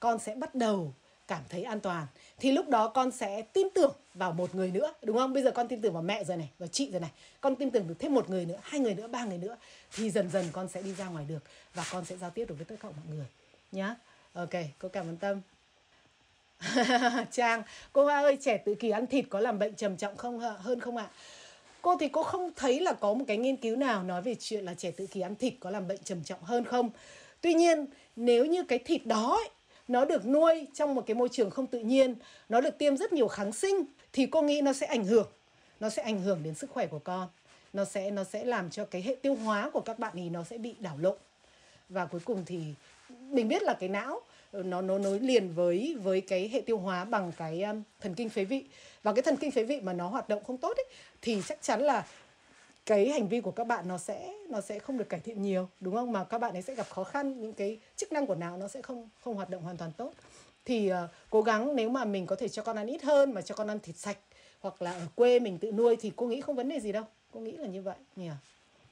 con 0.00 0.18
sẽ 0.18 0.34
bắt 0.34 0.54
đầu 0.54 0.94
cảm 1.28 1.42
thấy 1.48 1.62
an 1.62 1.80
toàn. 1.80 2.06
Thì 2.38 2.52
lúc 2.52 2.68
đó 2.68 2.88
con 2.88 3.10
sẽ 3.10 3.42
tin 3.42 3.68
tưởng 3.74 3.92
vào 4.14 4.32
một 4.32 4.54
người 4.54 4.70
nữa, 4.70 4.94
đúng 5.02 5.16
không? 5.16 5.32
Bây 5.32 5.42
giờ 5.42 5.50
con 5.50 5.68
tin 5.68 5.82
tưởng 5.82 5.92
vào 5.92 6.02
mẹ 6.02 6.24
rồi 6.24 6.36
này, 6.36 6.50
vào 6.58 6.68
chị 6.68 6.90
rồi 6.90 7.00
này. 7.00 7.10
Con 7.40 7.56
tin 7.56 7.70
tưởng 7.70 7.88
được 7.88 7.94
thêm 7.98 8.14
một 8.14 8.30
người 8.30 8.46
nữa, 8.46 8.58
hai 8.62 8.80
người 8.80 8.94
nữa, 8.94 9.08
ba 9.08 9.24
người 9.24 9.38
nữa, 9.38 9.56
thì 9.92 10.10
dần 10.10 10.30
dần 10.30 10.44
con 10.52 10.68
sẽ 10.68 10.82
đi 10.82 10.94
ra 10.94 11.08
ngoài 11.08 11.24
được 11.28 11.40
và 11.74 11.84
con 11.92 12.04
sẽ 12.04 12.16
giao 12.16 12.30
tiếp 12.30 12.44
được 12.48 12.54
với 12.54 12.64
tất 12.64 12.76
cả 12.80 12.88
mọi 12.88 13.16
người, 13.16 13.26
nhá. 13.72 13.96
Ok, 14.32 14.50
cô 14.78 14.88
cảm 14.88 15.08
ơn 15.08 15.16
tâm. 15.16 15.40
trang 17.32 17.62
cô 17.92 18.04
hoa 18.04 18.20
ơi 18.20 18.38
trẻ 18.40 18.56
tự 18.56 18.74
kỷ 18.74 18.90
ăn 18.90 19.06
thịt 19.06 19.24
có 19.30 19.40
làm 19.40 19.58
bệnh 19.58 19.74
trầm 19.74 19.96
trọng 19.96 20.16
không 20.16 20.38
hơn 20.38 20.80
không 20.80 20.96
ạ? 20.96 21.06
Cô 21.82 21.96
thì 22.00 22.08
cô 22.08 22.22
không 22.22 22.50
thấy 22.56 22.80
là 22.80 22.92
có 22.92 23.14
một 23.14 23.24
cái 23.28 23.36
nghiên 23.36 23.56
cứu 23.56 23.76
nào 23.76 24.02
nói 24.02 24.22
về 24.22 24.34
chuyện 24.40 24.64
là 24.64 24.74
trẻ 24.74 24.90
tự 24.90 25.06
kỷ 25.06 25.20
ăn 25.20 25.34
thịt 25.36 25.54
có 25.60 25.70
làm 25.70 25.88
bệnh 25.88 26.02
trầm 26.04 26.24
trọng 26.24 26.42
hơn 26.42 26.64
không? 26.64 26.90
Tuy 27.40 27.54
nhiên 27.54 27.86
nếu 28.16 28.44
như 28.44 28.62
cái 28.62 28.78
thịt 28.78 29.06
đó 29.06 29.36
ấy, 29.36 29.48
nó 29.88 30.04
được 30.04 30.26
nuôi 30.26 30.66
trong 30.74 30.94
một 30.94 31.04
cái 31.06 31.14
môi 31.14 31.28
trường 31.28 31.50
không 31.50 31.66
tự 31.66 31.80
nhiên 31.80 32.14
nó 32.48 32.60
được 32.60 32.78
tiêm 32.78 32.96
rất 32.96 33.12
nhiều 33.12 33.28
kháng 33.28 33.52
sinh 33.52 33.84
thì 34.12 34.26
cô 34.26 34.42
nghĩ 34.42 34.60
nó 34.60 34.72
sẽ 34.72 34.86
ảnh 34.86 35.04
hưởng 35.04 35.26
nó 35.80 35.90
sẽ 35.90 36.02
ảnh 36.02 36.22
hưởng 36.22 36.42
đến 36.42 36.54
sức 36.54 36.70
khỏe 36.70 36.86
của 36.86 36.98
con. 36.98 37.28
Nó 37.72 37.84
sẽ 37.84 38.10
nó 38.10 38.24
sẽ 38.24 38.44
làm 38.44 38.70
cho 38.70 38.84
cái 38.84 39.02
hệ 39.02 39.16
tiêu 39.22 39.34
hóa 39.34 39.70
của 39.70 39.80
các 39.80 39.98
bạn 39.98 40.12
thì 40.16 40.28
nó 40.28 40.44
sẽ 40.44 40.58
bị 40.58 40.74
đảo 40.80 40.98
lộn. 40.98 41.16
Và 41.88 42.06
cuối 42.06 42.20
cùng 42.24 42.44
thì 42.46 42.58
mình 43.08 43.48
biết 43.48 43.62
là 43.62 43.74
cái 43.74 43.88
não 43.88 44.20
nó 44.62 44.80
nó 44.80 44.98
nối 44.98 45.20
liền 45.20 45.52
với 45.54 45.96
với 46.02 46.20
cái 46.20 46.48
hệ 46.52 46.60
tiêu 46.60 46.78
hóa 46.78 47.04
bằng 47.04 47.32
cái 47.36 47.62
um, 47.62 47.82
thần 48.00 48.14
kinh 48.14 48.28
phế 48.28 48.44
vị. 48.44 48.64
Và 49.02 49.12
cái 49.12 49.22
thần 49.22 49.36
kinh 49.36 49.50
phế 49.50 49.64
vị 49.64 49.80
mà 49.80 49.92
nó 49.92 50.08
hoạt 50.08 50.28
động 50.28 50.44
không 50.44 50.58
tốt 50.58 50.76
ấy, 50.76 50.86
thì 51.22 51.42
chắc 51.46 51.62
chắn 51.62 51.82
là 51.82 52.06
cái 52.86 53.08
hành 53.08 53.28
vi 53.28 53.40
của 53.40 53.50
các 53.50 53.66
bạn 53.66 53.88
nó 53.88 53.98
sẽ 53.98 54.32
nó 54.48 54.60
sẽ 54.60 54.78
không 54.78 54.98
được 54.98 55.08
cải 55.08 55.20
thiện 55.20 55.42
nhiều 55.42 55.68
đúng 55.80 55.94
không? 55.94 56.12
Mà 56.12 56.24
các 56.24 56.38
bạn 56.38 56.52
ấy 56.52 56.62
sẽ 56.62 56.74
gặp 56.74 56.86
khó 56.90 57.04
khăn 57.04 57.40
những 57.40 57.52
cái 57.52 57.78
chức 57.96 58.12
năng 58.12 58.26
của 58.26 58.34
não 58.34 58.56
nó 58.56 58.68
sẽ 58.68 58.82
không 58.82 59.08
không 59.20 59.34
hoạt 59.34 59.50
động 59.50 59.62
hoàn 59.62 59.76
toàn 59.76 59.92
tốt. 59.96 60.12
Thì 60.64 60.92
uh, 60.92 60.96
cố 61.30 61.42
gắng 61.42 61.76
nếu 61.76 61.90
mà 61.90 62.04
mình 62.04 62.26
có 62.26 62.36
thể 62.36 62.48
cho 62.48 62.62
con 62.62 62.76
ăn 62.76 62.86
ít 62.86 63.02
hơn 63.02 63.32
mà 63.32 63.42
cho 63.42 63.54
con 63.54 63.70
ăn 63.70 63.78
thịt 63.80 63.96
sạch 63.96 64.18
hoặc 64.60 64.82
là 64.82 64.92
ở 64.92 65.06
quê 65.14 65.38
mình 65.38 65.58
tự 65.58 65.72
nuôi 65.72 65.96
thì 65.96 66.12
cô 66.16 66.26
nghĩ 66.26 66.40
không 66.40 66.56
vấn 66.56 66.68
đề 66.68 66.80
gì 66.80 66.92
đâu. 66.92 67.04
Cô 67.32 67.40
nghĩ 67.40 67.52
là 67.52 67.66
như 67.66 67.82
vậy 67.82 67.96
nhỉ? 68.16 68.30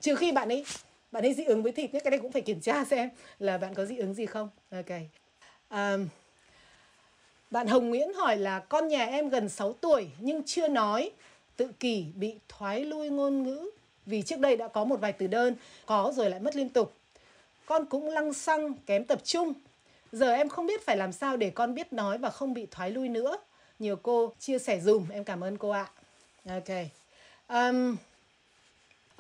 Trừ 0.01 0.15
khi 0.15 0.33
bạn 0.33 0.49
ấy 0.49 0.65
bạn 1.13 1.25
ấy 1.25 1.35
dị 1.35 1.45
ứng 1.45 1.63
với 1.63 1.73
thịt 1.73 1.95
nhé 1.95 2.01
cái 2.01 2.11
này 2.11 2.21
cũng 2.21 2.33
phải 2.33 2.43
kiểm 2.43 2.61
tra 2.61 2.85
xem 2.91 3.11
là 3.39 3.59
bạn 3.59 3.75
có 3.75 3.85
dị 3.85 3.97
ứng 3.97 4.15
gì 4.15 4.27
không. 4.27 4.49
Ok 4.71 5.22
à, 5.73 5.97
bạn 7.51 7.67
Hồng 7.67 7.89
Nguyễn 7.89 8.15
hỏi 8.15 8.37
là 8.37 8.59
con 8.59 8.89
nhà 8.89 9.05
em 9.05 9.29
gần 9.29 9.49
6 9.49 9.73
tuổi 9.73 10.09
nhưng 10.19 10.43
chưa 10.47 10.69
nói 10.69 11.11
tự 11.57 11.69
kỷ 11.81 12.07
bị 12.15 12.35
thoái 12.49 12.85
lui 12.85 13.11
ngôn 13.11 13.43
ngữ 13.43 13.71
vì 14.07 14.23
trước 14.23 14.39
đây 14.39 14.57
đã 14.57 14.69
có 14.69 14.85
một 14.85 15.01
vài 15.01 15.13
từ 15.13 15.27
đơn 15.27 15.55
có 15.87 16.13
rồi 16.17 16.31
lại 16.31 16.41
mất 16.41 16.57
liên 16.57 16.69
tục. 16.69 16.93
Con 17.67 17.87
cũng 17.87 18.09
lăng 18.09 18.33
xăng 18.33 18.75
kém 18.87 19.05
tập 19.05 19.25
trung. 19.25 19.53
Giờ 20.13 20.33
em 20.33 20.49
không 20.49 20.67
biết 20.67 20.87
phải 20.87 20.97
làm 20.97 21.13
sao 21.13 21.37
để 21.37 21.51
con 21.51 21.75
biết 21.75 21.93
nói 21.93 22.19
và 22.19 22.31
không 22.31 22.55
bị 22.55 22.67
thoái 22.71 22.91
lui 22.91 23.09
nữa. 23.09 23.37
Nhiều 23.79 23.97
cô 23.97 24.33
chia 24.39 24.59
sẻ 24.59 24.81
dùm. 24.81 25.09
Em 25.09 25.25
cảm 25.25 25.45
ơn 25.45 25.59
cô 25.59 25.71
ạ. 25.71 25.91
Ok. 26.49 26.69
Um, 27.49 27.97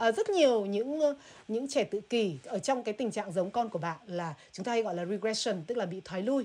à, 0.02 0.12
rất 0.12 0.30
nhiều 0.30 0.66
những 0.66 1.00
những 1.48 1.68
trẻ 1.68 1.84
tự 1.84 2.00
kỷ 2.00 2.38
ở 2.44 2.58
trong 2.58 2.82
cái 2.82 2.94
tình 2.94 3.10
trạng 3.10 3.32
giống 3.32 3.50
con 3.50 3.68
của 3.68 3.78
bạn 3.78 3.96
là 4.06 4.34
chúng 4.52 4.64
ta 4.64 4.72
hay 4.72 4.82
gọi 4.82 4.94
là 4.94 5.04
regression 5.04 5.62
tức 5.66 5.78
là 5.78 5.86
bị 5.86 6.00
thoái 6.04 6.22
lui. 6.22 6.44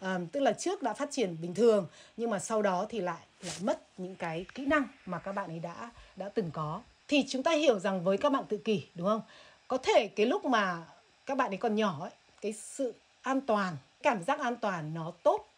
À, 0.00 0.18
tức 0.32 0.40
là 0.40 0.52
trước 0.52 0.82
đã 0.82 0.94
phát 0.94 1.10
triển 1.10 1.36
bình 1.42 1.54
thường 1.54 1.86
nhưng 2.16 2.30
mà 2.30 2.38
sau 2.38 2.62
đó 2.62 2.86
thì 2.88 3.00
lại 3.00 3.20
lại 3.42 3.54
mất 3.62 3.82
những 3.98 4.16
cái 4.16 4.46
kỹ 4.54 4.66
năng 4.66 4.84
mà 5.06 5.18
các 5.18 5.32
bạn 5.32 5.50
ấy 5.50 5.58
đã 5.58 5.90
đã 6.16 6.28
từng 6.28 6.50
có. 6.52 6.82
Thì 7.08 7.24
chúng 7.28 7.42
ta 7.42 7.52
hiểu 7.52 7.78
rằng 7.78 8.04
với 8.04 8.18
các 8.18 8.32
bạn 8.32 8.44
tự 8.48 8.56
kỷ 8.56 8.82
đúng 8.94 9.06
không? 9.06 9.22
Có 9.68 9.78
thể 9.78 10.08
cái 10.08 10.26
lúc 10.26 10.44
mà 10.44 10.86
các 11.26 11.36
bạn 11.36 11.50
ấy 11.50 11.56
còn 11.56 11.74
nhỏ 11.74 11.98
ấy 12.00 12.10
cái 12.40 12.52
sự 12.52 12.94
an 13.22 13.40
toàn 13.40 13.76
cảm 14.02 14.24
giác 14.24 14.40
an 14.40 14.56
toàn 14.56 14.94
nó 14.94 15.12
tốt 15.22 15.48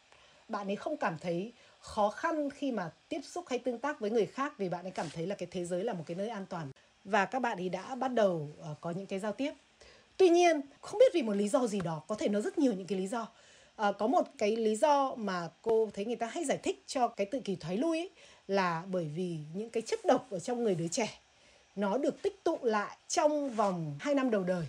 bạn 0.49 0.67
ấy 0.67 0.77
không 0.77 0.97
cảm 0.97 1.19
thấy 1.19 1.53
khó 1.81 2.11
khăn 2.11 2.51
khi 2.51 2.73
mà 2.73 2.91
tiếp 3.09 3.21
xúc 3.25 3.45
hay 3.49 3.59
tương 3.59 3.79
tác 3.79 4.01
với 4.01 4.11
người 4.11 4.27
khác 4.27 4.53
vì 4.59 4.69
bạn 4.69 4.85
ấy 4.85 4.91
cảm 4.91 5.07
thấy 5.15 5.27
là 5.27 5.35
cái 5.35 5.49
thế 5.51 5.65
giới 5.65 5.85
là 5.85 5.93
một 5.93 6.05
cái 6.07 6.17
nơi 6.17 6.29
an 6.29 6.47
toàn 6.49 6.71
và 7.11 7.25
các 7.25 7.39
bạn 7.39 7.59
ấy 7.59 7.69
đã 7.69 7.95
bắt 7.95 8.09
đầu 8.09 8.49
uh, 8.61 8.81
có 8.81 8.91
những 8.91 9.07
cái 9.07 9.19
giao 9.19 9.33
tiếp. 9.33 9.53
Tuy 10.17 10.29
nhiên 10.29 10.61
không 10.81 10.99
biết 10.99 11.13
vì 11.15 11.23
một 11.23 11.33
lý 11.33 11.49
do 11.49 11.67
gì 11.67 11.81
đó 11.81 12.03
có 12.07 12.15
thể 12.15 12.29
nó 12.29 12.41
rất 12.41 12.59
nhiều 12.59 12.73
những 12.73 12.87
cái 12.87 12.99
lý 12.99 13.07
do. 13.07 13.29
À, 13.77 13.93
có 13.93 14.07
một 14.07 14.27
cái 14.39 14.57
lý 14.57 14.77
do 14.77 15.15
mà 15.15 15.49
cô 15.63 15.89
thấy 15.95 16.05
người 16.05 16.17
ta 16.17 16.27
hay 16.27 16.45
giải 16.45 16.59
thích 16.63 16.83
cho 16.87 17.09
cái 17.09 17.27
tự 17.27 17.41
kỷ 17.41 17.57
thoái 17.57 17.77
lui 17.77 17.99
ấy, 17.99 18.11
là 18.49 18.83
bởi 18.91 19.11
vì 19.17 19.39
những 19.55 19.71
cái 19.71 19.83
chất 19.83 20.01
độc 20.05 20.31
ở 20.31 20.39
trong 20.39 20.65
người 20.65 20.75
đứa 20.75 20.89
trẻ 20.89 21.19
nó 21.77 21.99
được 21.99 22.23
tích 22.23 22.45
tụ 22.45 22.59
lại 22.63 22.97
trong 23.09 23.51
vòng 23.51 23.97
2 24.01 24.15
năm 24.15 24.31
đầu 24.31 24.45
đời. 24.45 24.67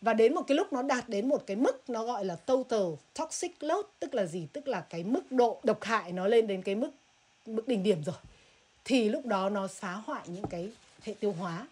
Và 0.00 0.14
đến 0.14 0.34
một 0.34 0.42
cái 0.46 0.56
lúc 0.56 0.72
nó 0.72 0.82
đạt 0.82 1.08
đến 1.08 1.28
một 1.28 1.46
cái 1.46 1.56
mức 1.56 1.90
nó 1.90 2.04
gọi 2.04 2.24
là 2.24 2.36
total 2.36 2.82
toxic 3.14 3.62
load 3.62 3.84
tức 3.98 4.14
là 4.14 4.26
gì? 4.26 4.46
Tức 4.52 4.68
là 4.68 4.80
cái 4.80 5.04
mức 5.04 5.32
độ 5.32 5.60
độc 5.62 5.82
hại 5.82 6.12
nó 6.12 6.26
lên 6.26 6.46
đến 6.46 6.62
cái 6.62 6.74
mức 6.74 6.90
mức 7.46 7.68
đỉnh 7.68 7.82
điểm 7.82 8.04
rồi. 8.04 8.16
Thì 8.84 9.08
lúc 9.08 9.26
đó 9.26 9.48
nó 9.48 9.66
phá 9.66 9.92
hoại 9.92 10.22
những 10.28 10.46
cái 10.50 10.70
hệ 11.02 11.14
tiêu 11.20 11.32
hóa. 11.32 11.66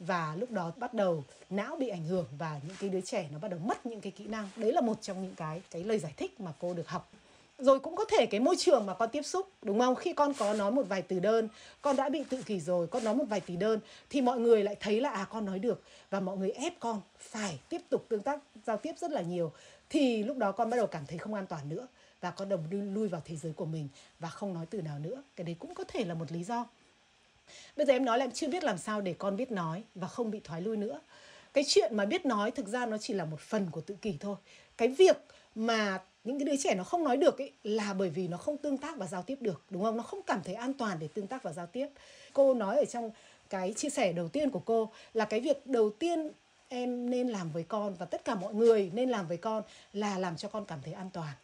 Và 0.00 0.36
lúc 0.38 0.50
đó 0.50 0.72
bắt 0.76 0.94
đầu 0.94 1.24
não 1.50 1.76
bị 1.76 1.88
ảnh 1.88 2.04
hưởng 2.04 2.26
và 2.38 2.60
những 2.66 2.76
cái 2.80 2.90
đứa 2.90 3.00
trẻ 3.00 3.28
nó 3.32 3.38
bắt 3.38 3.48
đầu 3.48 3.60
mất 3.60 3.86
những 3.86 4.00
cái 4.00 4.12
kỹ 4.12 4.26
năng. 4.26 4.48
Đấy 4.56 4.72
là 4.72 4.80
một 4.80 5.02
trong 5.02 5.22
những 5.22 5.34
cái 5.34 5.62
cái 5.70 5.84
lời 5.84 5.98
giải 5.98 6.12
thích 6.16 6.40
mà 6.40 6.52
cô 6.60 6.74
được 6.74 6.88
học. 6.88 7.12
Rồi 7.58 7.80
cũng 7.80 7.96
có 7.96 8.04
thể 8.04 8.26
cái 8.26 8.40
môi 8.40 8.56
trường 8.58 8.86
mà 8.86 8.94
con 8.94 9.10
tiếp 9.12 9.22
xúc, 9.22 9.48
đúng 9.62 9.80
không? 9.80 9.94
Khi 9.94 10.12
con 10.12 10.34
có 10.34 10.54
nói 10.54 10.72
một 10.72 10.82
vài 10.88 11.02
từ 11.02 11.18
đơn, 11.18 11.48
con 11.82 11.96
đã 11.96 12.08
bị 12.08 12.24
tự 12.30 12.42
kỷ 12.42 12.60
rồi, 12.60 12.86
con 12.86 13.04
nói 13.04 13.14
một 13.14 13.24
vài 13.28 13.40
từ 13.40 13.56
đơn, 13.56 13.80
thì 14.10 14.20
mọi 14.20 14.40
người 14.40 14.64
lại 14.64 14.76
thấy 14.80 15.00
là 15.00 15.10
à 15.10 15.26
con 15.30 15.44
nói 15.44 15.58
được. 15.58 15.82
Và 16.10 16.20
mọi 16.20 16.36
người 16.36 16.50
ép 16.50 16.72
con 16.80 17.00
phải 17.18 17.58
tiếp 17.68 17.80
tục 17.88 18.04
tương 18.08 18.22
tác, 18.22 18.40
giao 18.66 18.76
tiếp 18.76 18.92
rất 18.98 19.10
là 19.10 19.22
nhiều. 19.22 19.52
Thì 19.90 20.22
lúc 20.22 20.36
đó 20.36 20.52
con 20.52 20.70
bắt 20.70 20.76
đầu 20.76 20.86
cảm 20.86 21.06
thấy 21.06 21.18
không 21.18 21.34
an 21.34 21.46
toàn 21.46 21.68
nữa. 21.68 21.86
Và 22.20 22.30
con 22.30 22.48
đồng 22.48 22.64
lui 22.94 23.08
vào 23.08 23.22
thế 23.24 23.36
giới 23.36 23.52
của 23.52 23.66
mình 23.66 23.88
và 24.18 24.28
không 24.28 24.54
nói 24.54 24.66
từ 24.70 24.82
nào 24.82 24.98
nữa. 24.98 25.22
Cái 25.36 25.44
đấy 25.44 25.56
cũng 25.58 25.74
có 25.74 25.84
thể 25.84 26.04
là 26.04 26.14
một 26.14 26.32
lý 26.32 26.44
do 26.44 26.66
bây 27.76 27.86
giờ 27.86 27.92
em 27.92 28.04
nói 28.04 28.18
là 28.18 28.24
em 28.24 28.30
chưa 28.30 28.48
biết 28.48 28.64
làm 28.64 28.78
sao 28.78 29.00
để 29.00 29.14
con 29.18 29.36
biết 29.36 29.50
nói 29.50 29.82
và 29.94 30.08
không 30.08 30.30
bị 30.30 30.40
thoái 30.44 30.62
lui 30.62 30.76
nữa. 30.76 31.00
Cái 31.52 31.64
chuyện 31.66 31.96
mà 31.96 32.04
biết 32.04 32.26
nói 32.26 32.50
thực 32.50 32.68
ra 32.68 32.86
nó 32.86 32.98
chỉ 32.98 33.14
là 33.14 33.24
một 33.24 33.40
phần 33.40 33.66
của 33.70 33.80
tự 33.80 33.94
kỷ 33.94 34.16
thôi. 34.20 34.36
Cái 34.76 34.88
việc 34.88 35.16
mà 35.54 36.02
những 36.24 36.38
cái 36.38 36.44
đứa 36.44 36.56
trẻ 36.56 36.74
nó 36.74 36.84
không 36.84 37.04
nói 37.04 37.16
được 37.16 37.38
ấy 37.38 37.52
là 37.64 37.94
bởi 37.94 38.10
vì 38.10 38.28
nó 38.28 38.36
không 38.36 38.56
tương 38.56 38.78
tác 38.78 38.96
và 38.96 39.06
giao 39.06 39.22
tiếp 39.22 39.38
được, 39.40 39.62
đúng 39.70 39.82
không? 39.82 39.96
Nó 39.96 40.02
không 40.02 40.20
cảm 40.26 40.40
thấy 40.44 40.54
an 40.54 40.72
toàn 40.74 40.98
để 41.00 41.08
tương 41.14 41.26
tác 41.26 41.42
và 41.42 41.52
giao 41.52 41.66
tiếp. 41.66 41.86
Cô 42.32 42.54
nói 42.54 42.76
ở 42.76 42.84
trong 42.84 43.10
cái 43.50 43.72
chia 43.76 43.90
sẻ 43.90 44.12
đầu 44.12 44.28
tiên 44.28 44.50
của 44.50 44.62
cô 44.64 44.92
là 45.14 45.24
cái 45.24 45.40
việc 45.40 45.66
đầu 45.66 45.90
tiên 45.90 46.30
em 46.68 47.10
nên 47.10 47.28
làm 47.28 47.50
với 47.50 47.62
con 47.62 47.94
và 47.94 48.06
tất 48.06 48.24
cả 48.24 48.34
mọi 48.34 48.54
người 48.54 48.90
nên 48.94 49.10
làm 49.10 49.28
với 49.28 49.36
con 49.36 49.62
là 49.92 50.18
làm 50.18 50.36
cho 50.36 50.48
con 50.48 50.64
cảm 50.64 50.78
thấy 50.84 50.94
an 50.94 51.10
toàn. 51.12 51.34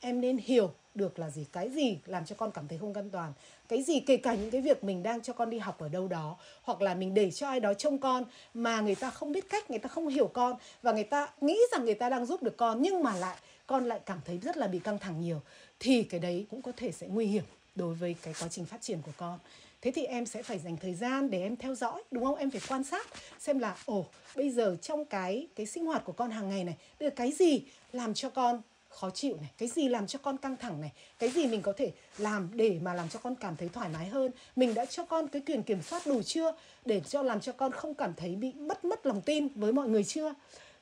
Em 0.00 0.20
nên 0.20 0.36
hiểu 0.36 0.74
được 0.96 1.18
là 1.18 1.30
gì? 1.30 1.44
Cái 1.52 1.70
gì 1.70 1.98
làm 2.06 2.24
cho 2.24 2.36
con 2.38 2.50
cảm 2.50 2.68
thấy 2.68 2.78
không 2.78 2.94
an 2.94 3.10
toàn? 3.10 3.32
Cái 3.68 3.82
gì 3.82 4.00
kể 4.00 4.16
cả 4.16 4.34
những 4.34 4.50
cái 4.50 4.60
việc 4.60 4.84
mình 4.84 5.02
đang 5.02 5.22
cho 5.22 5.32
con 5.32 5.50
đi 5.50 5.58
học 5.58 5.78
ở 5.78 5.88
đâu 5.88 6.08
đó, 6.08 6.36
hoặc 6.62 6.82
là 6.82 6.94
mình 6.94 7.14
để 7.14 7.30
cho 7.30 7.48
ai 7.48 7.60
đó 7.60 7.74
trông 7.74 7.98
con 7.98 8.24
mà 8.54 8.80
người 8.80 8.94
ta 8.94 9.10
không 9.10 9.32
biết 9.32 9.48
cách, 9.48 9.70
người 9.70 9.78
ta 9.78 9.88
không 9.88 10.08
hiểu 10.08 10.26
con 10.26 10.56
và 10.82 10.92
người 10.92 11.04
ta 11.04 11.28
nghĩ 11.40 11.58
rằng 11.72 11.84
người 11.84 11.94
ta 11.94 12.08
đang 12.08 12.26
giúp 12.26 12.42
được 12.42 12.56
con 12.56 12.82
nhưng 12.82 13.02
mà 13.02 13.16
lại 13.16 13.36
con 13.66 13.84
lại 13.84 14.00
cảm 14.06 14.20
thấy 14.24 14.38
rất 14.38 14.56
là 14.56 14.66
bị 14.66 14.78
căng 14.78 14.98
thẳng 14.98 15.20
nhiều, 15.20 15.40
thì 15.80 16.02
cái 16.02 16.20
đấy 16.20 16.46
cũng 16.50 16.62
có 16.62 16.72
thể 16.76 16.92
sẽ 16.92 17.06
nguy 17.06 17.26
hiểm 17.26 17.44
đối 17.74 17.94
với 17.94 18.16
cái 18.22 18.34
quá 18.40 18.48
trình 18.48 18.64
phát 18.64 18.82
triển 18.82 19.02
của 19.02 19.12
con. 19.16 19.38
Thế 19.82 19.90
thì 19.90 20.04
em 20.04 20.26
sẽ 20.26 20.42
phải 20.42 20.58
dành 20.58 20.76
thời 20.76 20.94
gian 20.94 21.30
để 21.30 21.42
em 21.42 21.56
theo 21.56 21.74
dõi, 21.74 22.02
đúng 22.10 22.24
không? 22.24 22.34
Em 22.34 22.50
phải 22.50 22.60
quan 22.68 22.84
sát 22.84 23.06
xem 23.38 23.58
là, 23.58 23.76
ồ, 23.86 24.06
bây 24.36 24.50
giờ 24.50 24.76
trong 24.82 25.04
cái 25.04 25.46
cái 25.56 25.66
sinh 25.66 25.86
hoạt 25.86 26.04
của 26.04 26.12
con 26.12 26.30
hàng 26.30 26.48
ngày 26.48 26.64
này, 26.64 26.76
bây 27.00 27.08
giờ 27.08 27.14
cái 27.16 27.32
gì 27.32 27.62
làm 27.92 28.14
cho 28.14 28.30
con 28.30 28.62
khó 28.96 29.10
chịu 29.10 29.36
này 29.40 29.50
cái 29.58 29.68
gì 29.68 29.88
làm 29.88 30.06
cho 30.06 30.18
con 30.18 30.36
căng 30.36 30.56
thẳng 30.56 30.80
này 30.80 30.92
cái 31.18 31.30
gì 31.30 31.46
mình 31.46 31.62
có 31.62 31.72
thể 31.76 31.92
làm 32.18 32.50
để 32.54 32.78
mà 32.82 32.94
làm 32.94 33.08
cho 33.08 33.18
con 33.18 33.34
cảm 33.34 33.56
thấy 33.56 33.68
thoải 33.68 33.88
mái 33.88 34.06
hơn. 34.06 34.30
Mình 34.56 34.74
đã 34.74 34.84
cho 34.84 35.04
con 35.04 35.28
cái 35.28 35.42
quyền 35.46 35.62
kiểm 35.62 35.82
soát 35.82 36.06
đủ 36.06 36.22
chưa 36.22 36.52
để 36.84 37.00
cho 37.08 37.22
làm 37.22 37.40
cho 37.40 37.52
con 37.52 37.72
không 37.72 37.94
cảm 37.94 38.14
thấy 38.14 38.34
bị 38.34 38.52
mất 38.52 38.84
mất 38.84 39.06
lòng 39.06 39.20
tin 39.20 39.48
với 39.48 39.72
mọi 39.72 39.88
người 39.88 40.04
chưa? 40.04 40.34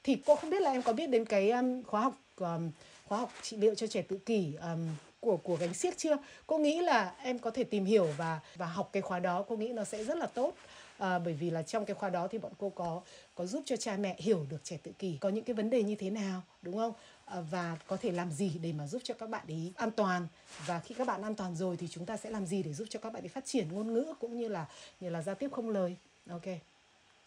Thì 0.03 0.17
cô 0.27 0.37
không 0.37 0.51
biết 0.51 0.63
là 0.63 0.73
em 0.73 0.83
có 0.83 0.93
biết 0.93 1.07
đến 1.07 1.25
cái 1.25 1.51
um, 1.51 1.83
khóa 1.83 2.01
học 2.01 2.15
um, 2.37 2.71
khóa 3.07 3.19
học 3.19 3.33
trị 3.43 3.57
liệu 3.57 3.75
cho 3.75 3.87
trẻ 3.87 4.03
tự 4.03 4.17
kỷ 4.17 4.55
um, 4.61 4.89
của 5.21 5.37
của 5.37 5.57
gánh 5.57 5.75
xiếc 5.75 5.99
chưa? 5.99 6.17
Cô 6.47 6.59
nghĩ 6.59 6.81
là 6.81 7.15
em 7.23 7.39
có 7.39 7.51
thể 7.51 7.65
tìm 7.65 7.85
hiểu 7.85 8.09
và 8.17 8.41
và 8.57 8.67
học 8.67 8.91
cái 8.93 9.03
khóa 9.03 9.19
đó 9.19 9.45
cô 9.49 9.57
nghĩ 9.57 9.69
nó 9.69 9.85
sẽ 9.85 10.05
rất 10.05 10.17
là 10.17 10.27
tốt 10.27 10.55
à, 10.99 11.19
bởi 11.19 11.35
vì 11.35 11.51
là 11.51 11.63
trong 11.63 11.85
cái 11.85 11.95
khóa 11.95 12.11
đó 12.11 12.29
thì 12.29 12.39
bọn 12.39 12.53
cô 12.59 12.71
có 12.71 13.01
có 13.35 13.47
giúp 13.47 13.63
cho 13.67 13.77
cha 13.77 13.97
mẹ 13.97 14.17
hiểu 14.19 14.47
được 14.51 14.65
trẻ 14.65 14.79
tự 14.83 14.93
kỷ. 14.99 15.17
Có 15.21 15.29
những 15.29 15.45
cái 15.45 15.55
vấn 15.55 15.71
đề 15.71 15.83
như 15.83 15.95
thế 15.95 16.11
nào 16.11 16.43
đúng 16.63 16.77
không? 16.77 16.93
À, 17.25 17.41
và 17.51 17.77
có 17.87 17.97
thể 17.97 18.13
làm 18.13 18.31
gì 18.31 18.53
để 18.63 18.73
mà 18.73 18.87
giúp 18.87 19.03
cho 19.05 19.15
các 19.15 19.29
bạn 19.29 19.45
ấy 19.49 19.73
an 19.77 19.91
toàn? 19.91 20.27
Và 20.67 20.81
khi 20.81 20.95
các 20.95 21.07
bạn 21.07 21.23
an 21.23 21.35
toàn 21.35 21.57
rồi 21.57 21.77
thì 21.77 21.89
chúng 21.89 22.07
ta 22.07 22.17
sẽ 22.17 22.31
làm 22.31 22.47
gì 22.47 22.63
để 22.63 22.73
giúp 22.73 22.87
cho 22.91 23.01
các 23.01 23.13
bạn 23.13 23.23
ấy 23.23 23.29
phát 23.29 23.45
triển 23.45 23.69
ngôn 23.73 23.93
ngữ 23.93 24.15
cũng 24.21 24.39
như 24.39 24.49
là 24.49 24.67
như 25.01 25.11
là 25.11 25.23
giao 25.23 25.35
tiếp 25.35 25.49
không 25.53 25.71
lời? 25.71 25.97
Ok. 26.31 26.47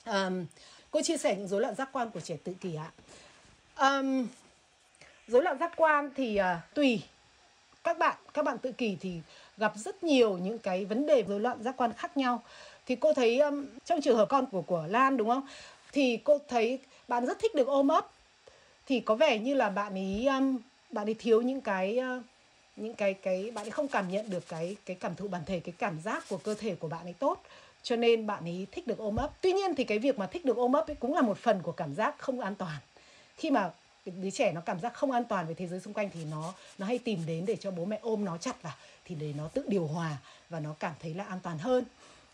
Um, 0.06 0.46
cô 0.92 1.02
chia 1.02 1.18
sẻ 1.18 1.36
những 1.36 1.48
rối 1.48 1.62
loạn 1.62 1.76
giác 1.76 1.90
quan 1.92 2.12
của 2.12 2.20
trẻ 2.20 2.38
tự 2.44 2.54
kỷ 2.54 2.76
ạ. 2.76 2.92
Um, 3.80 4.28
rối 5.28 5.44
loạn 5.44 5.58
giác 5.60 5.74
quan 5.76 6.10
thì 6.16 6.40
uh, 6.40 6.74
tùy. 6.74 7.02
Các 7.84 7.98
bạn 7.98 8.18
các 8.34 8.46
bạn 8.46 8.58
tự 8.58 8.72
kỷ 8.72 8.98
thì 9.02 9.22
gặp 9.58 9.74
rất 9.76 10.04
nhiều 10.04 10.38
những 10.38 10.60
cái 10.60 10.86
vấn 10.86 11.06
đề 11.06 11.24
rối 11.28 11.40
loạn 11.40 11.64
giác 11.64 11.78
quan 11.78 11.94
khác 11.94 12.18
nhau 12.18 12.44
thì 12.88 12.96
cô 12.96 13.14
thấy 13.14 13.40
um, 13.40 13.66
trong 13.86 14.02
trường 14.02 14.18
hợp 14.18 14.30
con 14.30 14.46
của 14.52 14.62
của 14.62 14.86
Lan 14.90 15.18
đúng 15.18 15.30
không? 15.30 15.48
Thì 15.92 16.18
cô 16.24 16.40
thấy 16.48 16.80
bạn 17.08 17.26
rất 17.26 17.40
thích 17.40 17.56
được 17.56 17.68
ôm 17.68 17.88
ấp. 17.88 18.08
Thì 18.86 19.00
có 19.00 19.16
vẻ 19.16 19.40
như 19.40 19.54
là 19.54 19.70
bạn 19.70 19.94
ấy 19.94 20.28
um, 20.28 20.58
bạn 20.92 21.08
ấy 21.08 21.14
thiếu 21.14 21.42
những 21.42 21.62
cái 21.62 22.00
uh, 22.18 22.24
những 22.76 22.94
cái 22.94 23.14
cái 23.14 23.52
bạn 23.52 23.66
ấy 23.66 23.72
không 23.72 23.88
cảm 23.88 24.10
nhận 24.10 24.30
được 24.30 24.48
cái 24.48 24.76
cái 24.86 24.96
cảm 25.00 25.16
thụ 25.16 25.28
bản 25.28 25.42
thể 25.46 25.60
cái 25.60 25.74
cảm 25.78 26.02
giác 26.02 26.24
của 26.30 26.38
cơ 26.38 26.54
thể 26.54 26.76
của 26.76 26.88
bạn 26.88 27.04
ấy 27.04 27.14
tốt. 27.14 27.44
Cho 27.84 27.96
nên 27.96 28.28
bạn 28.28 28.44
ấy 28.44 28.68
thích 28.72 28.88
được 28.88 28.98
ôm 28.98 29.16
ấp. 29.16 29.42
Tuy 29.42 29.54
nhiên 29.54 29.76
thì 29.76 29.84
cái 29.84 30.00
việc 30.00 30.20
mà 30.20 30.28
thích 30.28 30.46
được 30.46 30.58
ôm 30.58 30.74
ấp 30.74 30.88
ấy 30.88 30.96
cũng 30.96 31.14
là 31.14 31.22
một 31.22 31.38
phần 31.38 31.62
của 31.62 31.72
cảm 31.72 31.96
giác 31.96 32.16
không 32.18 32.40
an 32.40 32.56
toàn. 32.56 32.78
Khi 33.38 33.52
mà 33.52 33.72
đứa 34.06 34.30
trẻ 34.30 34.52
nó 34.52 34.62
cảm 34.62 34.80
giác 34.80 34.94
không 34.94 35.12
an 35.12 35.24
toàn 35.24 35.46
với 35.46 35.56
thế 35.56 35.68
giới 35.68 35.80
xung 35.80 35.94
quanh 35.94 36.10
thì 36.14 36.20
nó 36.32 36.54
nó 36.78 36.86
hay 36.86 36.98
tìm 36.98 37.20
đến 37.28 37.46
để 37.46 37.56
cho 37.56 37.72
bố 37.72 37.86
mẹ 37.86 38.00
ôm 38.02 38.26
nó 38.26 38.38
chặt 38.38 38.62
vào. 38.62 38.74
Thì 39.06 39.16
để 39.16 39.34
nó 39.38 39.48
tự 39.48 39.64
điều 39.68 39.88
hòa 39.88 40.18
và 40.50 40.60
nó 40.60 40.76
cảm 40.80 40.94
thấy 41.00 41.14
là 41.14 41.24
an 41.24 41.40
toàn 41.44 41.58
hơn. 41.58 41.84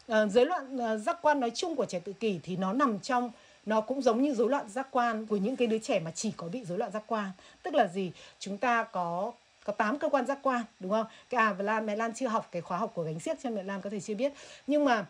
Ờ, 0.08 0.24
à, 0.24 0.28
rối 0.28 0.46
loạn 0.46 0.78
uh, 0.78 1.02
giác 1.02 1.18
quan 1.22 1.40
nói 1.40 1.52
chung 1.56 1.76
của 1.76 1.86
trẻ 1.86 2.00
tự 2.00 2.14
kỷ 2.14 2.40
thì 2.44 2.56
nó 2.56 2.74
nằm 2.74 3.00
trong 3.00 3.32
nó 3.66 3.82
cũng 3.82 4.02
giống 4.02 4.22
như 4.22 4.34
rối 4.34 4.50
loạn 4.50 4.70
giác 4.70 4.88
quan 4.92 5.26
của 5.26 5.38
những 5.38 5.56
cái 5.56 5.68
đứa 5.68 5.78
trẻ 5.78 6.00
mà 6.00 6.12
chỉ 6.12 6.32
có 6.38 6.48
bị 6.48 6.66
rối 6.66 6.78
loạn 6.78 6.92
giác 6.92 7.04
quan. 7.08 7.32
Tức 7.64 7.74
là 7.74 7.88
gì? 7.88 8.12
Chúng 8.40 8.58
ta 8.58 8.84
có 8.84 9.32
có 9.64 9.74
8 9.74 10.00
cơ 10.00 10.10
quan 10.10 10.26
giác 10.26 10.40
quan 10.42 10.64
đúng 10.80 10.92
không? 10.92 11.06
Cái 11.30 11.42
à 11.42 11.54
và 11.54 11.64
Lan 11.64 11.86
mẹ 11.86 11.96
Lan 11.96 12.14
chưa 12.14 12.28
học 12.28 12.48
cái 12.52 12.62
khóa 12.62 12.78
học 12.78 12.92
của 12.94 13.04
gánh 13.04 13.20
xiếc 13.20 13.38
cho 13.44 13.50
mẹ 13.50 13.64
Lan 13.64 13.82
có 13.82 13.90
thể 13.90 14.00
chưa 14.00 14.16
biết. 14.16 14.34
Nhưng 14.68 14.86
mà 14.86 15.06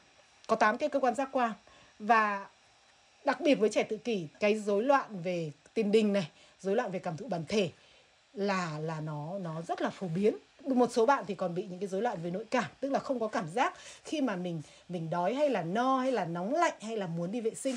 có 0.47 0.56
8 0.56 0.77
cái 0.77 0.89
cơ 0.89 0.99
quan 0.99 1.15
giác 1.15 1.29
quan. 1.32 1.51
Và 1.99 2.47
đặc 3.25 3.41
biệt 3.41 3.56
với 3.56 3.69
trẻ 3.69 3.84
tự 3.84 3.97
kỷ 3.97 4.27
cái 4.39 4.56
rối 4.56 4.84
loạn 4.84 5.21
về 5.23 5.51
tiền 5.73 5.91
đình 5.91 6.13
này 6.13 6.29
rối 6.60 6.75
loạn 6.75 6.91
về 6.91 6.99
cảm 6.99 7.17
thụ 7.17 7.27
bản 7.27 7.43
thể 7.47 7.69
là 8.34 8.79
là 8.79 8.99
nó 8.99 9.39
nó 9.39 9.62
rất 9.62 9.82
là 9.82 9.89
phổ 9.89 10.08
biến 10.08 10.36
một 10.63 10.91
số 10.91 11.06
bạn 11.06 11.23
thì 11.28 11.36
còn 11.36 11.56
bị 11.56 11.65
những 11.69 11.80
cái 11.80 11.88
rối 11.88 12.02
loạn 12.02 12.17
về 12.23 12.32
nội 12.32 12.45
cảm 12.52 12.71
tức 12.80 12.89
là 12.89 12.99
không 12.99 13.19
có 13.19 13.28
cảm 13.28 13.49
giác 13.49 13.73
khi 14.04 14.21
mà 14.21 14.36
mình 14.36 14.62
mình 14.89 15.10
đói 15.10 15.34
hay 15.34 15.49
là 15.49 15.63
no 15.63 15.99
hay 15.99 16.12
là 16.12 16.26
nóng 16.26 16.56
lạnh 16.56 16.73
hay 16.82 16.97
là 16.97 17.08
muốn 17.08 17.32
đi 17.32 17.41
vệ 17.41 17.54
sinh. 17.54 17.76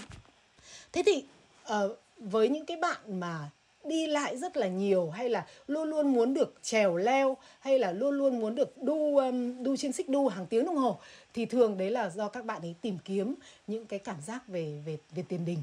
Thế 0.92 1.02
thì 1.06 1.24
uh, 1.72 1.98
với 2.16 2.48
những 2.48 2.66
cái 2.66 2.76
bạn 2.76 3.20
mà 3.20 3.50
đi 3.84 4.06
lại 4.06 4.36
rất 4.36 4.56
là 4.56 4.68
nhiều 4.68 5.10
hay 5.10 5.28
là 5.28 5.46
luôn 5.66 5.90
luôn 5.90 6.12
muốn 6.12 6.34
được 6.34 6.54
trèo 6.62 6.96
leo 6.96 7.36
hay 7.60 7.78
là 7.78 7.92
luôn 7.92 8.14
luôn 8.14 8.40
muốn 8.40 8.54
được 8.54 8.82
đu 8.82 9.16
um, 9.16 9.62
đu 9.62 9.76
trên 9.76 9.92
xích 9.92 10.08
đu 10.08 10.28
hàng 10.28 10.46
tiếng 10.46 10.64
đồng 10.64 10.76
hồ 10.76 10.98
thì 11.34 11.46
thường 11.46 11.78
đấy 11.78 11.90
là 11.90 12.10
do 12.10 12.28
các 12.28 12.44
bạn 12.44 12.62
ấy 12.62 12.74
tìm 12.80 12.98
kiếm 13.04 13.34
những 13.66 13.86
cái 13.86 13.98
cảm 13.98 14.16
giác 14.26 14.48
về 14.48 14.82
về 14.86 14.98
về 15.10 15.24
tiền 15.28 15.44
đình. 15.44 15.62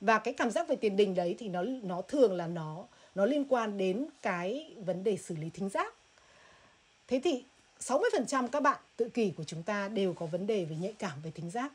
Và 0.00 0.18
cái 0.18 0.34
cảm 0.34 0.50
giác 0.50 0.68
về 0.68 0.76
tiền 0.76 0.96
đình 0.96 1.14
đấy 1.14 1.36
thì 1.38 1.48
nó 1.48 1.62
nó 1.62 2.02
thường 2.02 2.36
là 2.36 2.46
nó 2.46 2.84
nó 3.14 3.26
liên 3.26 3.44
quan 3.48 3.78
đến 3.78 4.06
cái 4.22 4.74
vấn 4.84 5.04
đề 5.04 5.16
xử 5.16 5.36
lý 5.36 5.50
thính 5.50 5.68
giác 5.68 5.94
thế 7.12 7.20
thì 7.24 7.44
60% 7.80 8.48
các 8.48 8.62
bạn 8.62 8.80
tự 8.96 9.08
kỷ 9.08 9.32
của 9.36 9.44
chúng 9.44 9.62
ta 9.62 9.88
đều 9.88 10.12
có 10.12 10.26
vấn 10.26 10.46
đề 10.46 10.64
về 10.64 10.76
nhạy 10.76 10.94
cảm 10.98 11.12
về 11.22 11.30
thính 11.30 11.50
giác. 11.50 11.72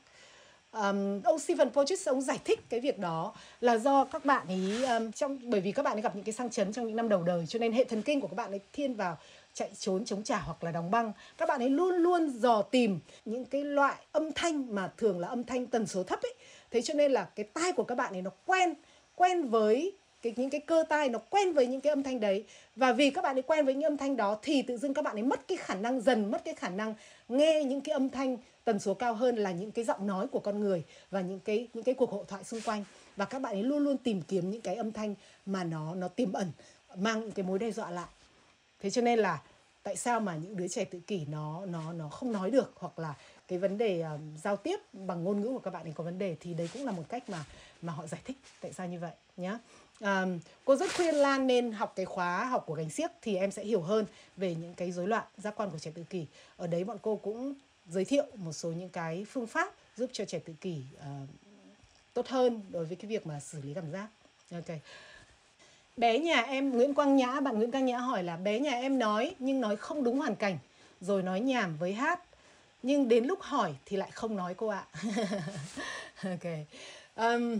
Um, 0.71 1.21
ông 1.23 1.39
Stephen 1.39 1.69
Porges 1.69 2.07
ông 2.07 2.21
giải 2.21 2.39
thích 2.45 2.59
cái 2.69 2.79
việc 2.79 2.99
đó 2.99 3.33
là 3.61 3.77
do 3.77 4.05
các 4.05 4.25
bạn 4.25 4.47
ấy 4.47 4.85
um, 4.85 5.11
trong 5.11 5.39
bởi 5.43 5.61
vì 5.61 5.71
các 5.71 5.83
bạn 5.83 5.97
ấy 5.97 6.01
gặp 6.01 6.15
những 6.15 6.23
cái 6.23 6.33
sang 6.33 6.49
chấn 6.49 6.73
trong 6.73 6.87
những 6.87 6.95
năm 6.95 7.09
đầu 7.09 7.23
đời 7.23 7.45
cho 7.47 7.59
nên 7.59 7.71
hệ 7.71 7.83
thần 7.83 8.01
kinh 8.01 8.21
của 8.21 8.27
các 8.27 8.35
bạn 8.35 8.51
ấy 8.51 8.59
thiên 8.73 8.93
vào 8.93 9.17
chạy 9.53 9.69
trốn 9.79 10.05
chống 10.05 10.23
trả 10.23 10.39
hoặc 10.39 10.63
là 10.63 10.71
đóng 10.71 10.91
băng. 10.91 11.11
Các 11.37 11.49
bạn 11.49 11.59
ấy 11.59 11.69
luôn 11.69 11.95
luôn 11.95 12.29
dò 12.29 12.61
tìm 12.61 12.99
những 13.25 13.45
cái 13.45 13.63
loại 13.63 13.95
âm 14.11 14.33
thanh 14.33 14.75
mà 14.75 14.91
thường 14.97 15.19
là 15.19 15.27
âm 15.27 15.43
thanh 15.43 15.65
tần 15.65 15.87
số 15.87 16.03
thấp 16.03 16.19
ấy. 16.21 16.33
Thế 16.71 16.81
cho 16.81 16.93
nên 16.93 17.11
là 17.11 17.27
cái 17.35 17.43
tai 17.53 17.71
của 17.71 17.83
các 17.83 17.95
bạn 17.95 18.13
ấy 18.13 18.21
nó 18.21 18.31
quen 18.45 18.73
quen 19.15 19.47
với 19.47 19.93
cái 20.31 20.43
những 20.43 20.49
cái 20.49 20.61
cơ 20.61 20.83
tai 20.89 21.09
nó 21.09 21.19
quen 21.19 21.53
với 21.53 21.67
những 21.67 21.81
cái 21.81 21.89
âm 21.89 22.03
thanh 22.03 22.19
đấy. 22.19 22.45
Và 22.75 22.93
vì 22.93 23.09
các 23.09 23.21
bạn 23.21 23.35
ấy 23.35 23.41
quen 23.41 23.65
với 23.65 23.73
những 23.73 23.83
âm 23.83 23.97
thanh 23.97 24.17
đó 24.17 24.39
thì 24.41 24.61
tự 24.61 24.77
dưng 24.77 24.93
các 24.93 25.01
bạn 25.01 25.15
ấy 25.15 25.23
mất 25.23 25.47
cái 25.47 25.57
khả 25.57 25.75
năng 25.75 26.01
dần 26.01 26.31
mất 26.31 26.45
cái 26.45 26.55
khả 26.55 26.69
năng 26.69 26.93
nghe 27.29 27.63
những 27.63 27.81
cái 27.81 27.93
âm 27.93 28.09
thanh 28.09 28.37
tần 28.63 28.79
số 28.79 28.93
cao 28.93 29.13
hơn 29.13 29.35
là 29.35 29.51
những 29.51 29.71
cái 29.71 29.85
giọng 29.85 30.07
nói 30.07 30.27
của 30.27 30.39
con 30.39 30.59
người 30.59 30.83
và 31.11 31.21
những 31.21 31.39
cái 31.39 31.67
những 31.73 31.83
cái 31.83 31.95
cuộc 31.95 32.11
hội 32.11 32.25
thoại 32.27 32.43
xung 32.43 32.61
quanh. 32.61 32.83
Và 33.15 33.25
các 33.25 33.39
bạn 33.39 33.53
ấy 33.53 33.63
luôn 33.63 33.83
luôn 33.83 33.97
tìm 33.97 34.21
kiếm 34.21 34.49
những 34.49 34.61
cái 34.61 34.75
âm 34.75 34.91
thanh 34.91 35.15
mà 35.45 35.63
nó 35.63 35.95
nó 35.95 36.07
tiềm 36.07 36.33
ẩn 36.33 36.51
mang 36.95 37.19
những 37.19 37.31
cái 37.31 37.45
mối 37.45 37.59
đe 37.59 37.71
dọa 37.71 37.91
lại. 37.91 38.07
Thế 38.79 38.89
cho 38.89 39.01
nên 39.01 39.19
là 39.19 39.41
tại 39.87 39.95
sao 39.95 40.19
mà 40.19 40.35
những 40.35 40.57
đứa 40.57 40.67
trẻ 40.67 40.85
tự 40.85 40.99
kỷ 40.99 41.25
nó 41.25 41.65
nó 41.65 41.93
nó 41.93 42.09
không 42.09 42.31
nói 42.31 42.51
được 42.51 42.73
hoặc 42.75 42.99
là 42.99 43.13
cái 43.47 43.59
vấn 43.59 43.77
đề 43.77 44.03
uh, 44.15 44.19
giao 44.43 44.55
tiếp 44.55 44.79
bằng 44.93 45.23
ngôn 45.23 45.41
ngữ 45.41 45.47
của 45.47 45.59
các 45.59 45.71
bạn 45.71 45.83
ấy 45.83 45.93
có 45.95 46.03
vấn 46.03 46.19
đề 46.19 46.35
thì 46.39 46.53
đấy 46.53 46.69
cũng 46.73 46.85
là 46.85 46.91
một 46.91 47.03
cách 47.09 47.29
mà 47.29 47.45
mà 47.81 47.93
họ 47.93 48.07
giải 48.07 48.21
thích 48.25 48.37
tại 48.61 48.73
sao 48.73 48.87
như 48.87 48.99
vậy 48.99 49.11
nhé 49.37 49.57
um, 49.99 50.39
cô 50.65 50.75
rất 50.75 50.95
khuyên 50.95 51.15
Lan 51.15 51.47
nên 51.47 51.71
học 51.71 51.93
cái 51.95 52.05
khóa 52.05 52.45
học 52.45 52.63
của 52.67 52.73
gánh 52.73 52.89
siếc 52.89 53.11
thì 53.21 53.35
em 53.35 53.51
sẽ 53.51 53.63
hiểu 53.63 53.81
hơn 53.81 54.05
về 54.37 54.55
những 54.55 54.73
cái 54.73 54.91
rối 54.91 55.07
loạn 55.07 55.25
giác 55.37 55.53
quan 55.55 55.69
của 55.69 55.79
trẻ 55.79 55.91
tự 55.95 56.03
kỷ. 56.09 56.25
Ở 56.57 56.67
đấy 56.67 56.83
bọn 56.83 56.97
cô 57.01 57.15
cũng 57.15 57.53
giới 57.89 58.05
thiệu 58.05 58.25
một 58.35 58.53
số 58.53 58.71
những 58.71 58.89
cái 58.89 59.25
phương 59.29 59.47
pháp 59.47 59.73
giúp 59.97 60.09
cho 60.13 60.25
trẻ 60.25 60.39
tự 60.39 60.53
kỷ 60.61 60.81
uh, 60.97 61.29
tốt 62.13 62.27
hơn 62.27 62.61
đối 62.69 62.85
với 62.85 62.95
cái 62.95 63.09
việc 63.09 63.27
mà 63.27 63.39
xử 63.39 63.61
lý 63.61 63.73
cảm 63.73 63.91
giác. 63.91 64.07
Ok. 64.51 64.77
Bé 65.97 66.19
nhà 66.19 66.41
em 66.41 66.69
Nguyễn 66.69 66.93
Quang 66.93 67.15
Nhã 67.15 67.39
bạn 67.39 67.57
Nguyễn 67.57 67.71
Quang 67.71 67.85
Nhã 67.85 67.97
hỏi 67.97 68.23
là 68.23 68.37
bé 68.37 68.59
nhà 68.59 68.71
em 68.71 68.99
nói 68.99 69.35
nhưng 69.39 69.61
nói 69.61 69.75
không 69.75 70.03
đúng 70.03 70.19
hoàn 70.19 70.35
cảnh 70.35 70.57
rồi 71.01 71.23
nói 71.23 71.39
nhảm 71.39 71.77
với 71.77 71.93
hát 71.93 72.19
nhưng 72.83 73.07
đến 73.07 73.25
lúc 73.25 73.41
hỏi 73.41 73.73
thì 73.85 73.97
lại 73.97 74.11
không 74.11 74.35
nói 74.35 74.53
cô 74.53 74.67
ạ. 74.67 74.85
Ok. 76.23 76.43
Um, 77.15 77.59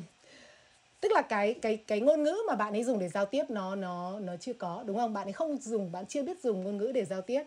tức 1.01 1.11
là 1.11 1.21
cái 1.21 1.53
cái 1.61 1.77
cái 1.77 1.99
ngôn 1.99 2.23
ngữ 2.23 2.35
mà 2.47 2.55
bạn 2.55 2.73
ấy 2.73 2.83
dùng 2.83 2.99
để 2.99 3.09
giao 3.09 3.25
tiếp 3.25 3.43
nó 3.49 3.75
nó 3.75 4.19
nó 4.19 4.37
chưa 4.37 4.53
có 4.53 4.83
đúng 4.85 4.97
không? 4.97 5.13
Bạn 5.13 5.27
ấy 5.27 5.33
không 5.33 5.57
dùng 5.57 5.91
bạn 5.91 6.05
chưa 6.05 6.23
biết 6.23 6.41
dùng 6.43 6.63
ngôn 6.63 6.77
ngữ 6.77 6.91
để 6.93 7.05
giao 7.05 7.21
tiếp. 7.21 7.43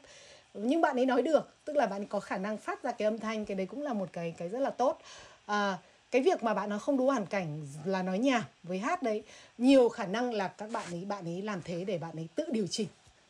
Nhưng 0.54 0.80
bạn 0.80 0.96
ấy 0.96 1.06
nói 1.06 1.22
được 1.22 1.54
tức 1.64 1.76
là 1.76 1.86
bạn 1.86 2.06
có 2.06 2.20
khả 2.20 2.38
năng 2.38 2.56
phát 2.56 2.82
ra 2.82 2.92
cái 2.92 3.06
âm 3.06 3.18
thanh 3.18 3.44
cái 3.44 3.54
đấy 3.54 3.66
cũng 3.66 3.82
là 3.82 3.92
một 3.92 4.08
cái 4.12 4.34
cái 4.38 4.48
rất 4.48 4.60
là 4.60 4.70
tốt. 4.70 4.98
À, 5.46 5.78
cái 6.10 6.22
việc 6.22 6.42
mà 6.42 6.54
bạn 6.54 6.68
nó 6.70 6.78
không 6.78 6.96
đủ 6.96 7.06
hoàn 7.06 7.26
cảnh 7.26 7.66
là 7.84 8.02
nói 8.02 8.18
nhảm 8.18 8.42
với 8.62 8.78
hát 8.78 9.02
đấy 9.02 9.22
nhiều 9.58 9.88
khả 9.88 10.06
năng 10.06 10.34
là 10.34 10.48
các 10.48 10.70
bạn 10.72 10.86
ấy 10.92 11.04
bạn 11.04 11.24
ấy 11.24 11.42
làm 11.42 11.62
thế 11.64 11.84
để 11.84 11.98
bạn 11.98 12.16
ấy 12.16 12.28
tự 12.34 12.44
điều 12.52 12.66
chỉnh 12.66 12.88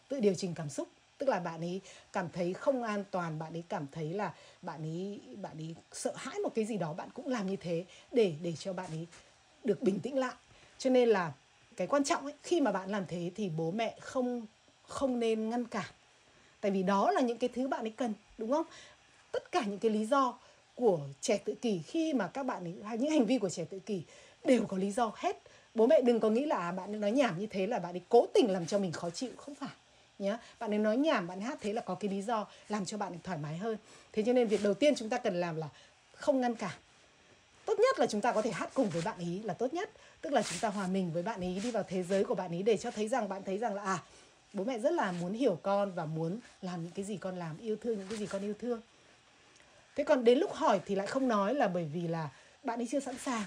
tự 0.09 0.21
điều 0.21 0.35
chỉnh 0.35 0.55
cảm 0.55 0.71
xúc. 0.71 0.89
Tức 1.19 1.29
là 1.29 1.41
bạn 1.41 1.61
ấy 1.61 1.81
cảm 2.13 2.29
thấy 2.33 2.55
không 2.55 2.83
an 2.83 3.05
toàn 3.11 3.39
bạn 3.39 3.53
ấy 3.53 3.65
cảm 3.69 3.87
thấy 3.93 4.13
là 4.13 4.33
bạn 4.63 4.83
ấy 4.83 5.21
bạn 5.37 5.59
ấy 5.59 5.75
sợ 5.93 6.13
hãi 6.17 6.39
một 6.39 6.55
cái 6.55 6.65
gì 6.65 6.79
đó 6.79 6.93
bạn 6.93 7.09
cũng 7.15 7.29
làm 7.29 7.47
như 7.47 7.57
thế 7.57 7.85
để 8.13 8.35
để 8.43 8.53
cho 8.59 8.73
bạn 8.73 8.91
ấy 8.91 9.07
được 9.65 9.83
bình 9.83 10.01
tĩnh 10.01 10.19
lại. 10.19 10.35
Cho 10.79 10.91
nên 10.91 11.09
là 11.09 11.33
cái 11.77 11.87
quan 11.87 12.05
trọng 12.05 12.25
ấy, 12.25 12.35
khi 12.43 12.61
mà 12.61 12.73
bạn 12.73 12.91
làm 12.91 13.05
thế 13.09 13.31
thì 13.35 13.51
bố 13.57 13.71
mẹ 13.71 13.97
không 14.01 14.47
không 14.83 15.21
nên 15.21 15.51
ngăn 15.51 15.65
cản. 15.65 15.91
Tại 16.61 16.71
vì 16.71 16.83
đó 16.83 17.11
là 17.11 17.21
những 17.21 17.39
cái 17.39 17.51
thứ 17.55 17.69
bạn 17.69 17.85
ấy 17.85 17.91
cần, 17.97 18.15
đúng 18.39 18.51
không? 18.51 18.67
Tất 19.33 19.53
cả 19.53 19.65
những 19.67 19.79
cái 19.79 19.91
lý 19.91 20.07
do 20.07 20.39
của 20.75 21.01
trẻ 21.21 21.39
tự 21.39 21.55
kỷ, 21.55 21.79
khi 21.79 22.13
mà 22.13 22.27
các 22.27 22.43
bạn 22.43 22.65
ấy, 22.65 22.75
hay 22.85 22.99
những 22.99 23.11
hành 23.11 23.27
vi 23.27 23.39
của 23.39 23.51
trẻ 23.51 23.65
tự 23.65 23.79
kỷ 23.79 24.03
đều 24.45 24.65
có 24.67 24.77
lý 24.77 24.91
do 24.91 25.13
hết. 25.17 25.37
Bố 25.75 25.87
mẹ 25.87 26.01
đừng 26.03 26.21
có 26.21 26.31
nghĩ 26.31 26.47
là 26.47 26.57
à, 26.57 26.73
bạn 26.73 26.93
ấy 26.93 26.99
nói 26.99 27.13
nhảm 27.13 27.39
như 27.39 27.47
thế 27.47 27.67
là 27.67 27.79
bạn 27.79 27.95
ấy 27.95 28.03
cố 28.09 28.27
tình 28.35 28.51
làm 28.51 28.67
cho 28.67 28.79
mình 28.79 28.93
khó 28.93 29.11
chịu. 29.11 29.31
Không 29.37 29.55
phải 29.55 29.71
nhé 30.19 30.37
bạn 30.59 30.73
ấy 30.73 30.79
nói 30.79 30.97
nhảm, 30.97 31.27
bạn 31.27 31.39
ấy 31.39 31.45
hát 31.45 31.59
thế 31.61 31.73
là 31.73 31.81
có 31.81 31.95
cái 31.95 32.11
lý 32.11 32.23
do 32.23 32.47
làm 32.69 32.85
cho 32.85 32.99
bạn 32.99 33.13
ấy 33.13 33.19
thoải 33.23 33.39
mái 33.39 33.57
hơn. 33.57 33.77
Thế 34.13 34.23
cho 34.27 34.33
nên 34.33 34.49
việc 34.49 34.63
đầu 34.63 34.75
tiên 34.75 34.95
chúng 34.95 35.09
ta 35.09 35.19
cần 35.19 35.41
làm 35.41 35.57
là 35.57 35.69
không 36.15 36.41
ngăn 36.41 36.55
cản 36.55 36.79
tốt 37.71 37.79
nhất 37.79 37.99
là 37.99 38.07
chúng 38.07 38.21
ta 38.21 38.33
có 38.33 38.43
thể 38.43 38.51
hát 38.51 38.71
cùng 38.75 38.91
với 38.91 39.03
bạn 39.03 39.19
ấy 39.19 39.41
là 39.45 39.55
tốt 39.55 39.75
nhất. 39.75 39.91
Tức 40.21 40.33
là 40.33 40.43
chúng 40.43 40.59
ta 40.59 40.69
hòa 40.69 40.87
mình 40.87 41.13
với 41.13 41.23
bạn 41.23 41.41
ấy 41.41 41.61
đi 41.65 41.71
vào 41.71 41.83
thế 41.89 42.03
giới 42.03 42.25
của 42.25 42.35
bạn 42.35 42.51
ấy 42.51 42.63
để 42.63 42.77
cho 42.77 42.91
thấy 42.91 43.09
rằng 43.09 43.29
bạn 43.29 43.43
thấy 43.47 43.59
rằng 43.59 43.75
là 43.75 43.83
à 43.83 43.99
bố 44.53 44.65
mẹ 44.65 44.79
rất 44.79 44.93
là 44.93 45.13
muốn 45.13 45.33
hiểu 45.33 45.59
con 45.63 45.93
và 45.95 46.05
muốn 46.05 46.39
làm 46.63 46.85
những 46.85 46.93
cái 46.93 47.05
gì 47.05 47.17
con 47.17 47.37
làm, 47.37 47.59
yêu 47.59 47.77
thương 47.77 47.99
những 47.99 48.09
cái 48.09 48.19
gì 48.19 48.27
con 48.27 48.43
yêu 48.43 48.55
thương. 48.59 48.81
Thế 49.97 50.05
còn 50.05 50.25
đến 50.25 50.39
lúc 50.39 50.53
hỏi 50.53 50.81
thì 50.87 50.95
lại 50.95 51.07
không 51.07 51.29
nói 51.29 51.55
là 51.55 51.69
bởi 51.69 51.85
vì 51.93 52.09
là 52.09 52.29
bạn 52.63 52.81
ấy 52.81 52.89
chưa 52.91 53.01
sẵn 53.01 53.19
sàng, 53.19 53.45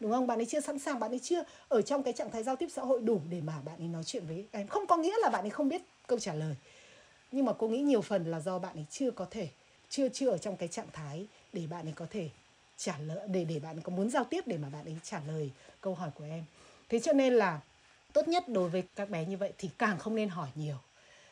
đúng 0.00 0.12
không? 0.12 0.26
Bạn 0.26 0.38
ấy 0.38 0.46
chưa 0.46 0.60
sẵn 0.60 0.78
sàng, 0.78 1.00
bạn 1.00 1.12
ấy 1.12 1.18
chưa 1.18 1.42
ở 1.68 1.82
trong 1.82 2.02
cái 2.02 2.12
trạng 2.12 2.30
thái 2.30 2.42
giao 2.42 2.56
tiếp 2.56 2.68
xã 2.72 2.82
hội 2.82 3.00
đủ 3.02 3.20
để 3.30 3.40
mà 3.40 3.60
bạn 3.64 3.78
ấy 3.78 3.88
nói 3.88 4.04
chuyện 4.04 4.26
với 4.26 4.46
em. 4.50 4.66
Không 4.66 4.86
có 4.86 4.96
nghĩa 4.96 5.14
là 5.22 5.28
bạn 5.28 5.44
ấy 5.44 5.50
không 5.50 5.68
biết 5.68 5.82
câu 6.06 6.18
trả 6.18 6.34
lời, 6.34 6.54
nhưng 7.32 7.44
mà 7.44 7.52
cô 7.52 7.68
nghĩ 7.68 7.80
nhiều 7.80 8.02
phần 8.02 8.30
là 8.30 8.40
do 8.40 8.58
bạn 8.58 8.76
ấy 8.76 8.86
chưa 8.90 9.10
có 9.10 9.26
thể, 9.30 9.48
chưa 9.88 10.08
chưa 10.08 10.30
ở 10.30 10.38
trong 10.38 10.56
cái 10.56 10.68
trạng 10.68 10.88
thái 10.92 11.26
để 11.52 11.66
bạn 11.70 11.86
ấy 11.86 11.92
có 11.96 12.06
thể 12.10 12.28
trả 12.76 12.98
lời, 12.98 13.28
để 13.28 13.44
để 13.44 13.58
bạn 13.58 13.80
có 13.80 13.92
muốn 13.92 14.10
giao 14.10 14.24
tiếp 14.24 14.46
để 14.46 14.58
mà 14.58 14.68
bạn 14.68 14.84
ấy 14.84 14.96
trả 15.02 15.20
lời 15.26 15.50
câu 15.80 15.94
hỏi 15.94 16.10
của 16.14 16.24
em. 16.24 16.44
Thế 16.88 17.00
cho 17.00 17.12
nên 17.12 17.34
là 17.34 17.60
tốt 18.12 18.28
nhất 18.28 18.48
đối 18.48 18.68
với 18.68 18.82
các 18.96 19.10
bé 19.10 19.24
như 19.24 19.36
vậy 19.36 19.52
thì 19.58 19.70
càng 19.78 19.98
không 19.98 20.14
nên 20.14 20.28
hỏi 20.28 20.48
nhiều. 20.54 20.76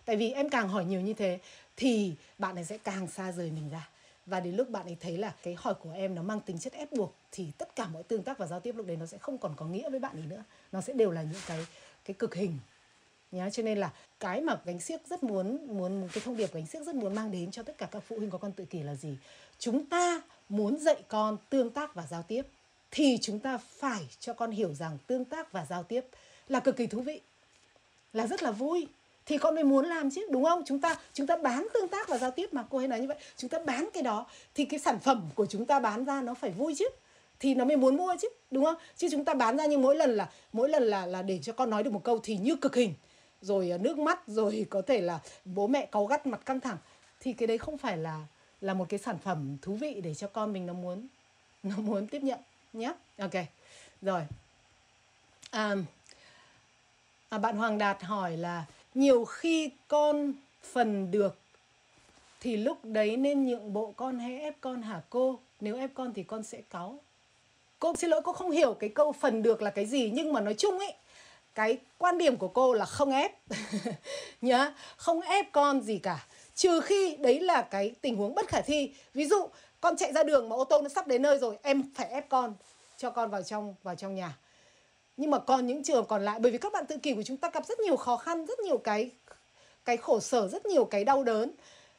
Tại 0.04 0.16
vì 0.16 0.32
em 0.32 0.50
càng 0.50 0.68
hỏi 0.68 0.84
nhiều 0.84 1.00
như 1.00 1.14
thế 1.14 1.38
thì 1.76 2.14
bạn 2.38 2.54
ấy 2.54 2.64
sẽ 2.64 2.78
càng 2.78 3.08
xa 3.08 3.32
rời 3.32 3.50
mình 3.50 3.70
ra. 3.70 3.88
Và 4.26 4.40
đến 4.40 4.56
lúc 4.56 4.68
bạn 4.68 4.86
ấy 4.86 4.96
thấy 5.00 5.18
là 5.18 5.34
cái 5.42 5.56
hỏi 5.58 5.74
của 5.74 5.92
em 5.92 6.14
nó 6.14 6.22
mang 6.22 6.40
tính 6.40 6.58
chất 6.58 6.72
ép 6.72 6.92
buộc 6.92 7.14
thì 7.32 7.48
tất 7.58 7.76
cả 7.76 7.86
mọi 7.86 8.02
tương 8.02 8.22
tác 8.22 8.38
và 8.38 8.46
giao 8.46 8.60
tiếp 8.60 8.76
lúc 8.76 8.86
đấy 8.86 8.96
nó 8.96 9.06
sẽ 9.06 9.18
không 9.18 9.38
còn 9.38 9.54
có 9.56 9.66
nghĩa 9.66 9.90
với 9.90 10.00
bạn 10.00 10.16
ấy 10.16 10.26
nữa. 10.26 10.44
Nó 10.72 10.80
sẽ 10.80 10.92
đều 10.92 11.10
là 11.10 11.22
những 11.22 11.40
cái 11.46 11.66
cái 12.04 12.14
cực 12.14 12.34
hình. 12.34 12.58
Nhá, 13.32 13.50
cho 13.50 13.62
nên 13.62 13.78
là 13.78 13.92
cái 14.20 14.40
mà 14.40 14.60
gánh 14.64 14.80
xiếc 14.80 15.06
rất 15.06 15.22
muốn 15.22 15.66
muốn, 15.78 16.08
cái 16.12 16.22
thông 16.24 16.36
điệp 16.36 16.54
gánh 16.54 16.66
xiếc 16.66 16.82
rất 16.82 16.94
muốn 16.94 17.14
mang 17.14 17.30
đến 17.30 17.50
cho 17.50 17.62
tất 17.62 17.78
cả 17.78 17.86
các 17.86 18.02
phụ 18.06 18.16
huynh 18.18 18.30
có 18.30 18.38
con 18.38 18.52
tự 18.52 18.64
kỷ 18.64 18.82
là 18.82 18.94
gì? 18.94 19.16
Chúng 19.58 19.86
ta 19.86 20.22
muốn 20.48 20.78
dạy 20.78 20.96
con 21.08 21.36
tương 21.50 21.70
tác 21.70 21.94
và 21.94 22.06
giao 22.10 22.22
tiếp, 22.22 22.42
thì 22.90 23.18
chúng 23.22 23.38
ta 23.38 23.58
phải 23.58 24.02
cho 24.20 24.32
con 24.32 24.50
hiểu 24.50 24.74
rằng 24.74 24.98
tương 25.06 25.24
tác 25.24 25.52
và 25.52 25.66
giao 25.70 25.82
tiếp 25.82 26.04
là 26.48 26.60
cực 26.60 26.76
kỳ 26.76 26.86
thú 26.86 27.00
vị, 27.00 27.20
là 28.12 28.26
rất 28.26 28.42
là 28.42 28.50
vui. 28.50 28.86
Thì 29.26 29.38
con 29.38 29.54
mới 29.54 29.64
muốn 29.64 29.86
làm 29.86 30.10
chứ, 30.10 30.26
đúng 30.30 30.44
không? 30.44 30.62
Chúng 30.66 30.80
ta 30.80 30.98
chúng 31.12 31.26
ta 31.26 31.36
bán 31.36 31.66
tương 31.74 31.88
tác 31.88 32.08
và 32.08 32.18
giao 32.18 32.30
tiếp 32.30 32.54
mà, 32.54 32.64
cô 32.70 32.78
hay 32.78 32.88
nói 32.88 33.00
như 33.00 33.06
vậy. 33.06 33.16
Chúng 33.36 33.50
ta 33.50 33.58
bán 33.58 33.88
cái 33.94 34.02
đó 34.02 34.26
thì 34.54 34.64
cái 34.64 34.80
sản 34.80 34.98
phẩm 35.00 35.28
của 35.34 35.46
chúng 35.46 35.66
ta 35.66 35.80
bán 35.80 36.04
ra 36.04 36.22
nó 36.22 36.34
phải 36.34 36.50
vui 36.50 36.74
chứ, 36.74 36.88
thì 37.40 37.54
nó 37.54 37.64
mới 37.64 37.76
muốn 37.76 37.96
mua 37.96 38.14
chứ, 38.20 38.28
đúng 38.50 38.64
không? 38.64 38.76
Chứ 38.96 39.08
chúng 39.10 39.24
ta 39.24 39.34
bán 39.34 39.56
ra 39.56 39.66
nhưng 39.66 39.82
mỗi 39.82 39.96
lần 39.96 40.16
là, 40.16 40.30
mỗi 40.52 40.68
lần 40.68 40.82
là 40.82 41.06
là 41.06 41.22
để 41.22 41.38
cho 41.42 41.52
con 41.52 41.70
nói 41.70 41.82
được 41.82 41.90
một 41.90 42.04
câu 42.04 42.20
thì 42.22 42.36
như 42.36 42.56
cực 42.56 42.74
hình. 42.74 42.94
Rồi 43.40 43.70
à, 43.70 43.78
nước 43.78 43.98
mắt, 43.98 44.20
rồi 44.26 44.66
có 44.70 44.82
thể 44.82 45.00
là 45.00 45.20
bố 45.44 45.66
mẹ 45.66 45.86
cáu 45.86 46.06
gắt, 46.06 46.26
mặt 46.26 46.40
căng 46.46 46.60
thẳng. 46.60 46.76
Thì 47.20 47.32
cái 47.32 47.46
đấy 47.46 47.58
không 47.58 47.78
phải 47.78 47.96
là 47.96 48.26
là 48.64 48.74
một 48.74 48.86
cái 48.88 49.00
sản 49.00 49.18
phẩm 49.18 49.56
thú 49.62 49.74
vị 49.74 50.00
để 50.02 50.14
cho 50.14 50.26
con 50.26 50.52
mình 50.52 50.66
nó 50.66 50.72
muốn 50.72 51.06
nó 51.62 51.76
muốn 51.76 52.06
tiếp 52.06 52.22
nhận 52.22 52.38
nhé 52.72 52.92
ok 53.18 53.34
rồi. 54.02 54.22
À, 55.50 55.74
à, 57.28 57.38
bạn 57.38 57.56
Hoàng 57.56 57.78
Đạt 57.78 58.02
hỏi 58.02 58.36
là 58.36 58.64
nhiều 58.94 59.24
khi 59.24 59.70
con 59.88 60.32
phần 60.72 61.10
được 61.10 61.38
thì 62.40 62.56
lúc 62.56 62.78
đấy 62.84 63.16
nên 63.16 63.46
nhượng 63.46 63.72
bộ 63.72 63.92
con 63.96 64.18
hay 64.18 64.40
ép 64.40 64.60
con 64.60 64.82
hả 64.82 65.02
cô? 65.10 65.38
Nếu 65.60 65.76
ép 65.76 65.90
con 65.94 66.12
thì 66.14 66.22
con 66.22 66.42
sẽ 66.42 66.60
cáu. 66.70 66.98
Cô 67.78 67.94
xin 67.96 68.10
lỗi 68.10 68.20
cô 68.24 68.32
không 68.32 68.50
hiểu 68.50 68.74
cái 68.74 68.90
câu 68.90 69.12
phần 69.12 69.42
được 69.42 69.62
là 69.62 69.70
cái 69.70 69.86
gì 69.86 70.10
nhưng 70.14 70.32
mà 70.32 70.40
nói 70.40 70.54
chung 70.54 70.78
ấy 70.78 70.94
cái 71.54 71.78
quan 71.98 72.18
điểm 72.18 72.36
của 72.36 72.48
cô 72.48 72.72
là 72.72 72.84
không 72.84 73.10
ép. 73.10 73.32
Nhá 74.40 74.74
không 74.96 75.20
ép 75.20 75.52
con 75.52 75.80
gì 75.80 75.98
cả 75.98 76.26
trừ 76.54 76.80
khi 76.80 77.16
đấy 77.16 77.40
là 77.40 77.62
cái 77.62 77.94
tình 78.00 78.16
huống 78.16 78.34
bất 78.34 78.48
khả 78.48 78.60
thi. 78.60 78.94
Ví 79.14 79.26
dụ, 79.26 79.48
con 79.80 79.96
chạy 79.96 80.12
ra 80.12 80.22
đường 80.22 80.48
mà 80.48 80.56
ô 80.56 80.64
tô 80.64 80.82
nó 80.82 80.88
sắp 80.88 81.06
đến 81.06 81.22
nơi 81.22 81.38
rồi, 81.38 81.58
em 81.62 81.82
phải 81.94 82.10
ép 82.10 82.28
con, 82.28 82.54
cho 82.96 83.10
con 83.10 83.30
vào 83.30 83.42
trong 83.42 83.74
vào 83.82 83.94
trong 83.94 84.14
nhà. 84.14 84.38
Nhưng 85.16 85.30
mà 85.30 85.38
còn 85.38 85.66
những 85.66 85.84
trường 85.84 86.06
còn 86.06 86.24
lại, 86.24 86.38
bởi 86.38 86.52
vì 86.52 86.58
các 86.58 86.72
bạn 86.72 86.86
tự 86.86 86.98
kỷ 86.98 87.14
của 87.14 87.22
chúng 87.22 87.36
ta 87.36 87.50
gặp 87.54 87.66
rất 87.66 87.80
nhiều 87.80 87.96
khó 87.96 88.16
khăn, 88.16 88.46
rất 88.46 88.58
nhiều 88.58 88.78
cái 88.78 89.10
cái 89.84 89.96
khổ 89.96 90.20
sở, 90.20 90.48
rất 90.48 90.66
nhiều 90.66 90.84
cái 90.84 91.04
đau 91.04 91.24
đớn. 91.24 91.50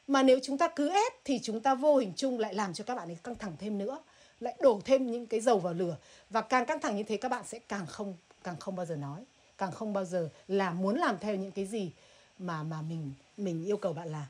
Mà 0.06 0.22
nếu 0.22 0.38
chúng 0.42 0.58
ta 0.58 0.68
cứ 0.68 0.90
ép 0.90 1.12
thì 1.24 1.40
chúng 1.42 1.60
ta 1.60 1.74
vô 1.74 1.96
hình 1.96 2.12
chung 2.16 2.38
lại 2.38 2.54
làm 2.54 2.74
cho 2.74 2.84
các 2.84 2.94
bạn 2.94 3.08
ấy 3.08 3.16
căng 3.24 3.34
thẳng 3.34 3.56
thêm 3.58 3.78
nữa, 3.78 3.98
lại 4.40 4.54
đổ 4.60 4.80
thêm 4.84 5.06
những 5.06 5.26
cái 5.26 5.40
dầu 5.40 5.58
vào 5.58 5.72
lửa. 5.72 5.96
Và 6.30 6.40
càng 6.40 6.66
căng 6.66 6.80
thẳng 6.80 6.96
như 6.96 7.02
thế, 7.02 7.16
các 7.16 7.28
bạn 7.28 7.44
sẽ 7.46 7.58
càng 7.58 7.86
không 7.86 8.14
càng 8.44 8.56
không 8.60 8.76
bao 8.76 8.86
giờ 8.86 8.96
nói, 8.96 9.20
càng 9.58 9.72
không 9.72 9.92
bao 9.92 10.04
giờ 10.04 10.28
là 10.48 10.70
muốn 10.70 10.96
làm 10.96 11.18
theo 11.18 11.34
những 11.34 11.50
cái 11.50 11.66
gì 11.66 11.90
mà 12.38 12.62
mà 12.62 12.82
mình 12.82 13.12
mình 13.36 13.64
yêu 13.64 13.76
cầu 13.76 13.92
bạn 13.92 14.12
làm 14.12 14.26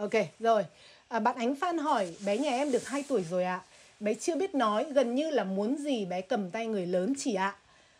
ok 0.00 0.12
rồi 0.38 0.64
à, 1.08 1.18
bạn 1.18 1.36
ánh 1.36 1.54
phan 1.54 1.78
hỏi 1.78 2.14
bé 2.24 2.38
nhà 2.38 2.50
em 2.50 2.72
được 2.72 2.86
2 2.86 3.04
tuổi 3.08 3.24
rồi 3.30 3.44
ạ 3.44 3.54
à. 3.54 3.64
bé 4.00 4.14
chưa 4.14 4.36
biết 4.36 4.54
nói 4.54 4.84
gần 4.84 5.14
như 5.14 5.30
là 5.30 5.44
muốn 5.44 5.76
gì 5.76 6.04
bé 6.04 6.20
cầm 6.20 6.50
tay 6.50 6.66
người 6.66 6.86
lớn 6.86 7.12
chỉ 7.18 7.34
ạ 7.34 7.46
à. 7.46 7.58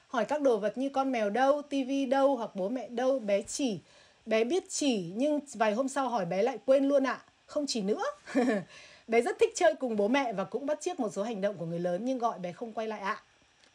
hỏi 0.09 0.25
các 0.25 0.41
đồ 0.43 0.57
vật 0.57 0.79
như 0.79 0.89
con 0.89 1.13
mèo 1.13 1.31
đâu 1.31 1.63
tivi 1.63 2.07
đâu 2.07 2.37
hoặc 2.37 2.51
bố 2.55 2.69
mẹ 2.69 2.89
đâu 2.89 3.19
bé 3.19 3.43
chỉ 3.43 3.79
bé 4.27 4.45
biết 4.45 4.65
chỉ 4.69 5.13
nhưng 5.17 5.41
vài 5.55 5.73
hôm 5.73 5.89
sau 5.89 6.09
hỏi 6.09 6.25
bé 6.25 6.43
lại 6.43 6.59
quên 6.67 6.89
luôn 6.89 7.07
ạ 7.07 7.13
à. 7.13 7.25
không 7.47 7.65
chỉ 7.69 7.83
nữa 7.83 8.03
bé 9.09 9.21
rất 9.21 9.37
thích 9.41 9.53
chơi 9.55 9.75
cùng 9.75 9.97
bố 9.97 10.09
mẹ 10.09 10.33
và 10.33 10.45
cũng 10.45 10.67
bắt 10.67 10.81
chước 10.81 11.01
một 11.01 11.13
số 11.13 11.23
hành 11.23 11.41
động 11.41 11.57
của 11.59 11.67
người 11.67 11.81
lớn 11.81 12.05
nhưng 12.05 12.19
gọi 12.19 12.39
bé 12.39 12.53
không 12.53 12.73
quay 12.73 12.87
lại 12.87 13.01
ạ 13.01 13.23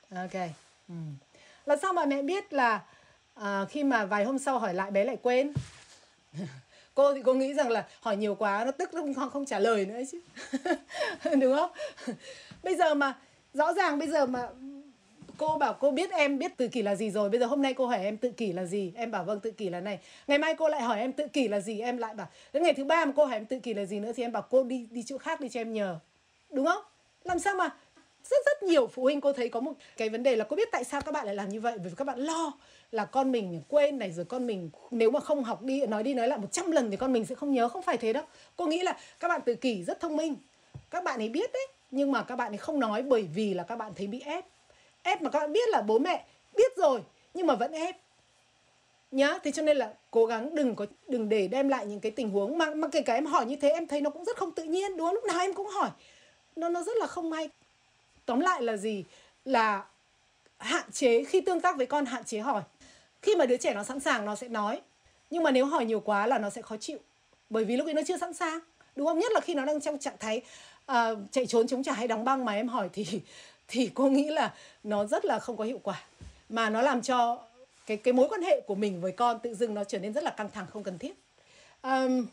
à. 0.09 0.21
ok 0.21 0.49
ừ. 0.89 0.95
là 1.65 1.75
sao 1.81 1.93
mà 1.93 2.05
mẹ 2.05 2.21
biết 2.21 2.53
là 2.53 2.83
à, 3.33 3.65
khi 3.69 3.83
mà 3.83 4.05
vài 4.05 4.23
hôm 4.23 4.39
sau 4.39 4.59
hỏi 4.59 4.73
lại 4.73 4.91
bé 4.91 5.03
lại 5.03 5.17
quên 5.21 5.53
cô 6.95 7.13
thì 7.13 7.21
cô 7.25 7.33
nghĩ 7.33 7.53
rằng 7.53 7.69
là 7.69 7.87
hỏi 8.01 8.17
nhiều 8.17 8.35
quá 8.35 8.63
nó 8.65 8.71
tức 8.71 8.89
không 8.93 9.13
không, 9.13 9.29
không 9.29 9.45
trả 9.45 9.59
lời 9.59 9.85
nữa 9.85 9.99
chứ. 10.11 10.19
Đúng 11.39 11.55
không? 11.55 11.69
Bây 12.63 12.75
giờ 12.75 12.93
mà 12.93 13.13
rõ 13.53 13.73
ràng 13.73 13.99
bây 13.99 14.07
giờ 14.07 14.25
mà 14.25 14.47
cô 15.37 15.57
bảo 15.57 15.73
cô 15.73 15.91
biết 15.91 16.11
em 16.11 16.39
biết 16.39 16.57
tự 16.57 16.67
kỷ 16.67 16.81
là 16.81 16.95
gì 16.95 17.11
rồi 17.11 17.29
bây 17.29 17.39
giờ 17.39 17.45
hôm 17.45 17.61
nay 17.61 17.73
cô 17.73 17.87
hỏi 17.87 18.03
em 18.03 18.17
tự 18.17 18.31
kỷ 18.31 18.53
là 18.53 18.65
gì? 18.65 18.93
Em 18.95 19.11
bảo 19.11 19.23
vâng 19.23 19.39
tự 19.39 19.51
kỷ 19.51 19.69
là 19.69 19.79
này. 19.79 19.99
Ngày 20.27 20.37
mai 20.37 20.55
cô 20.55 20.69
lại 20.69 20.81
hỏi 20.81 20.99
em 20.99 21.11
tự 21.11 21.27
kỷ 21.27 21.47
là 21.47 21.59
gì? 21.59 21.79
Em 21.79 21.97
lại 21.97 22.13
bảo 22.13 22.27
đến 22.53 22.63
ngày 22.63 22.73
thứ 22.73 22.83
ba 22.83 23.05
mà 23.05 23.11
cô 23.15 23.25
hỏi 23.25 23.35
em 23.35 23.45
tự 23.45 23.59
kỷ 23.59 23.73
là 23.73 23.85
gì 23.85 23.99
nữa 23.99 24.11
thì 24.15 24.23
em 24.23 24.31
bảo 24.31 24.47
cô 24.49 24.63
đi 24.63 24.87
đi 24.91 25.03
chỗ 25.03 25.17
khác 25.17 25.41
đi 25.41 25.49
cho 25.49 25.59
em 25.59 25.73
nhờ. 25.73 25.99
Đúng 26.51 26.65
không? 26.65 26.83
Làm 27.23 27.39
sao 27.39 27.55
mà 27.55 27.69
rất 28.29 28.45
rất 28.45 28.63
nhiều 28.63 28.87
phụ 28.87 29.03
huynh 29.03 29.21
cô 29.21 29.33
thấy 29.33 29.49
có 29.49 29.59
một 29.59 29.73
cái 29.97 30.09
vấn 30.09 30.23
đề 30.23 30.35
là 30.35 30.45
cô 30.49 30.55
biết 30.55 30.69
tại 30.71 30.83
sao 30.83 31.01
các 31.01 31.11
bạn 31.11 31.25
lại 31.25 31.35
làm 31.35 31.49
như 31.49 31.61
vậy? 31.61 31.73
Bởi 31.77 31.89
vì 31.89 31.95
các 31.97 32.07
bạn 32.07 32.19
lo 32.19 32.53
là 32.91 33.05
con 33.05 33.31
mình 33.31 33.61
quên 33.67 33.99
này, 33.99 34.11
rồi 34.11 34.25
con 34.25 34.47
mình 34.47 34.69
nếu 34.91 35.11
mà 35.11 35.19
không 35.19 35.43
học 35.43 35.61
đi, 35.61 35.85
nói 35.85 36.03
đi 36.03 36.13
nói 36.13 36.27
lại 36.27 36.39
100 36.39 36.71
lần 36.71 36.91
thì 36.91 36.97
con 36.97 37.13
mình 37.13 37.25
sẽ 37.25 37.35
không 37.35 37.51
nhớ. 37.51 37.69
Không 37.69 37.81
phải 37.81 37.97
thế 37.97 38.13
đâu. 38.13 38.23
Cô 38.55 38.67
nghĩ 38.67 38.81
là 38.81 38.97
các 39.19 39.27
bạn 39.27 39.41
tự 39.45 39.55
kỷ 39.55 39.83
rất 39.83 39.99
thông 39.99 40.17
minh. 40.17 40.35
Các 40.89 41.03
bạn 41.03 41.19
ấy 41.19 41.29
biết 41.29 41.51
đấy, 41.53 41.67
nhưng 41.91 42.11
mà 42.11 42.23
các 42.23 42.35
bạn 42.35 42.51
ấy 42.51 42.57
không 42.57 42.79
nói 42.79 43.01
bởi 43.01 43.27
vì 43.35 43.53
là 43.53 43.63
các 43.63 43.75
bạn 43.75 43.91
thấy 43.95 44.07
bị 44.07 44.21
ép. 44.25 44.45
Ép 45.03 45.21
mà 45.21 45.29
các 45.29 45.39
bạn 45.39 45.53
biết 45.53 45.69
là 45.69 45.81
bố 45.81 45.99
mẹ 45.99 46.25
biết 46.55 46.77
rồi, 46.77 47.01
nhưng 47.33 47.47
mà 47.47 47.55
vẫn 47.55 47.71
ép. 47.71 47.95
Nhá, 49.11 49.37
thế 49.43 49.51
cho 49.51 49.61
nên 49.61 49.77
là 49.77 49.93
cố 50.11 50.25
gắng 50.25 50.55
đừng 50.55 50.75
có, 50.75 50.85
đừng 51.07 51.29
để 51.29 51.47
đem 51.47 51.69
lại 51.69 51.85
những 51.85 51.99
cái 51.99 52.11
tình 52.11 52.29
huống 52.29 52.57
mà 52.57 52.73
mà 52.75 52.87
kể 52.87 53.01
cả 53.01 53.13
em 53.13 53.25
hỏi 53.25 53.45
như 53.45 53.55
thế, 53.55 53.69
em 53.69 53.87
thấy 53.87 54.01
nó 54.01 54.09
cũng 54.09 54.25
rất 54.25 54.37
không 54.37 54.51
tự 54.51 54.63
nhiên, 54.63 54.97
đúng 54.97 55.07
không? 55.07 55.15
Lúc 55.15 55.23
nào 55.23 55.39
em 55.39 55.53
cũng 55.53 55.67
hỏi. 55.67 55.89
Nó 56.55 56.69
nó 56.69 56.83
rất 56.83 56.97
là 56.97 57.07
không 57.07 57.29
may 57.29 57.49
tóm 58.25 58.39
lại 58.39 58.61
là 58.61 58.77
gì? 58.77 59.03
Là 59.45 59.83
hạn 60.57 60.91
chế 60.91 61.23
khi 61.23 61.41
tương 61.41 61.61
tác 61.61 61.77
với 61.77 61.85
con 61.85 62.05
hạn 62.05 62.23
chế 62.23 62.39
hỏi. 62.39 62.61
Khi 63.21 63.35
mà 63.35 63.45
đứa 63.45 63.57
trẻ 63.57 63.73
nó 63.73 63.83
sẵn 63.83 63.99
sàng 63.99 64.25
nó 64.25 64.35
sẽ 64.35 64.47
nói. 64.47 64.81
Nhưng 65.29 65.43
mà 65.43 65.51
nếu 65.51 65.65
hỏi 65.65 65.85
nhiều 65.85 65.99
quá 65.99 66.27
là 66.27 66.37
nó 66.37 66.49
sẽ 66.49 66.61
khó 66.61 66.77
chịu. 66.77 66.97
Bởi 67.49 67.65
vì 67.65 67.77
lúc 67.77 67.87
ấy 67.87 67.93
nó 67.93 68.01
chưa 68.07 68.17
sẵn 68.17 68.33
sàng. 68.33 68.59
Đúng 68.95 69.07
không? 69.07 69.19
Nhất 69.19 69.31
là 69.31 69.39
khi 69.39 69.53
nó 69.53 69.65
đang 69.65 69.81
trong 69.81 69.99
trạng 69.99 70.17
thái 70.19 70.41
uh, 70.91 70.95
chạy 71.31 71.45
trốn 71.45 71.67
chống 71.67 71.83
trả 71.83 71.93
hay 71.93 72.07
đóng 72.07 72.25
băng 72.25 72.45
mà 72.45 72.53
em 72.53 72.67
hỏi 72.67 72.89
thì 72.93 73.05
thì 73.67 73.91
cô 73.93 74.09
nghĩ 74.09 74.29
là 74.29 74.53
nó 74.83 75.05
rất 75.05 75.25
là 75.25 75.39
không 75.39 75.57
có 75.57 75.63
hiệu 75.63 75.79
quả. 75.83 76.03
Mà 76.49 76.69
nó 76.69 76.81
làm 76.81 77.01
cho 77.01 77.39
cái 77.85 77.97
cái 77.97 78.13
mối 78.13 78.27
quan 78.29 78.41
hệ 78.41 78.61
của 78.67 78.75
mình 78.75 79.01
với 79.01 79.11
con 79.11 79.39
tự 79.39 79.53
dưng 79.53 79.73
nó 79.73 79.83
trở 79.83 79.99
nên 79.99 80.13
rất 80.13 80.23
là 80.23 80.31
căng 80.31 80.49
thẳng 80.49 80.65
không 80.73 80.83
cần 80.83 80.97
thiết. 80.97 81.13
Um, 81.83 82.27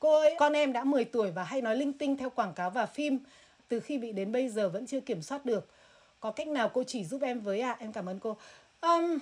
cô 0.00 0.20
ơi 0.20 0.34
con 0.38 0.52
em 0.52 0.72
đã 0.72 0.84
10 0.84 1.04
tuổi 1.04 1.30
và 1.30 1.44
hay 1.44 1.62
nói 1.62 1.76
linh 1.76 1.92
tinh 1.92 2.16
theo 2.16 2.30
quảng 2.30 2.52
cáo 2.54 2.70
và 2.70 2.86
phim 2.86 3.18
từ 3.68 3.80
khi 3.80 3.98
bị 3.98 4.12
đến 4.12 4.32
bây 4.32 4.48
giờ 4.48 4.68
vẫn 4.68 4.86
chưa 4.86 5.00
kiểm 5.00 5.22
soát 5.22 5.44
được. 5.44 5.68
Có 6.20 6.30
cách 6.30 6.48
nào 6.48 6.70
cô 6.74 6.84
chỉ 6.86 7.04
giúp 7.04 7.22
em 7.22 7.40
với 7.40 7.60
ạ 7.60 7.70
à? 7.70 7.76
em 7.80 7.92
cảm 7.92 8.08
ơn 8.08 8.18
cô. 8.18 8.36
Um, 8.80 9.18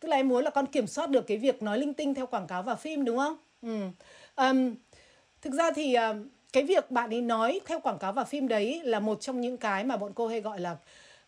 tức 0.00 0.08
là 0.08 0.16
em 0.16 0.28
muốn 0.28 0.44
là 0.44 0.50
con 0.50 0.66
kiểm 0.66 0.86
soát 0.86 1.10
được 1.10 1.26
cái 1.26 1.36
việc 1.36 1.62
nói 1.62 1.78
linh 1.78 1.94
tinh 1.94 2.14
theo 2.14 2.26
quảng 2.26 2.46
cáo 2.46 2.62
và 2.62 2.74
phim 2.74 3.04
đúng 3.04 3.18
không? 3.18 3.36
Ừ. 3.62 3.80
um, 4.36 4.74
thực 5.42 5.52
ra 5.52 5.70
thì 5.70 5.96
uh, 5.96 6.16
cái 6.52 6.62
việc 6.62 6.90
bạn 6.90 7.10
ấy 7.10 7.20
nói 7.20 7.60
theo 7.66 7.80
quảng 7.80 7.98
cáo 7.98 8.12
và 8.12 8.24
phim 8.24 8.48
đấy 8.48 8.80
là 8.84 9.00
một 9.00 9.20
trong 9.20 9.40
những 9.40 9.56
cái 9.56 9.84
mà 9.84 9.96
bọn 9.96 10.12
cô 10.14 10.28
hay 10.28 10.40
gọi 10.40 10.60
là 10.60 10.76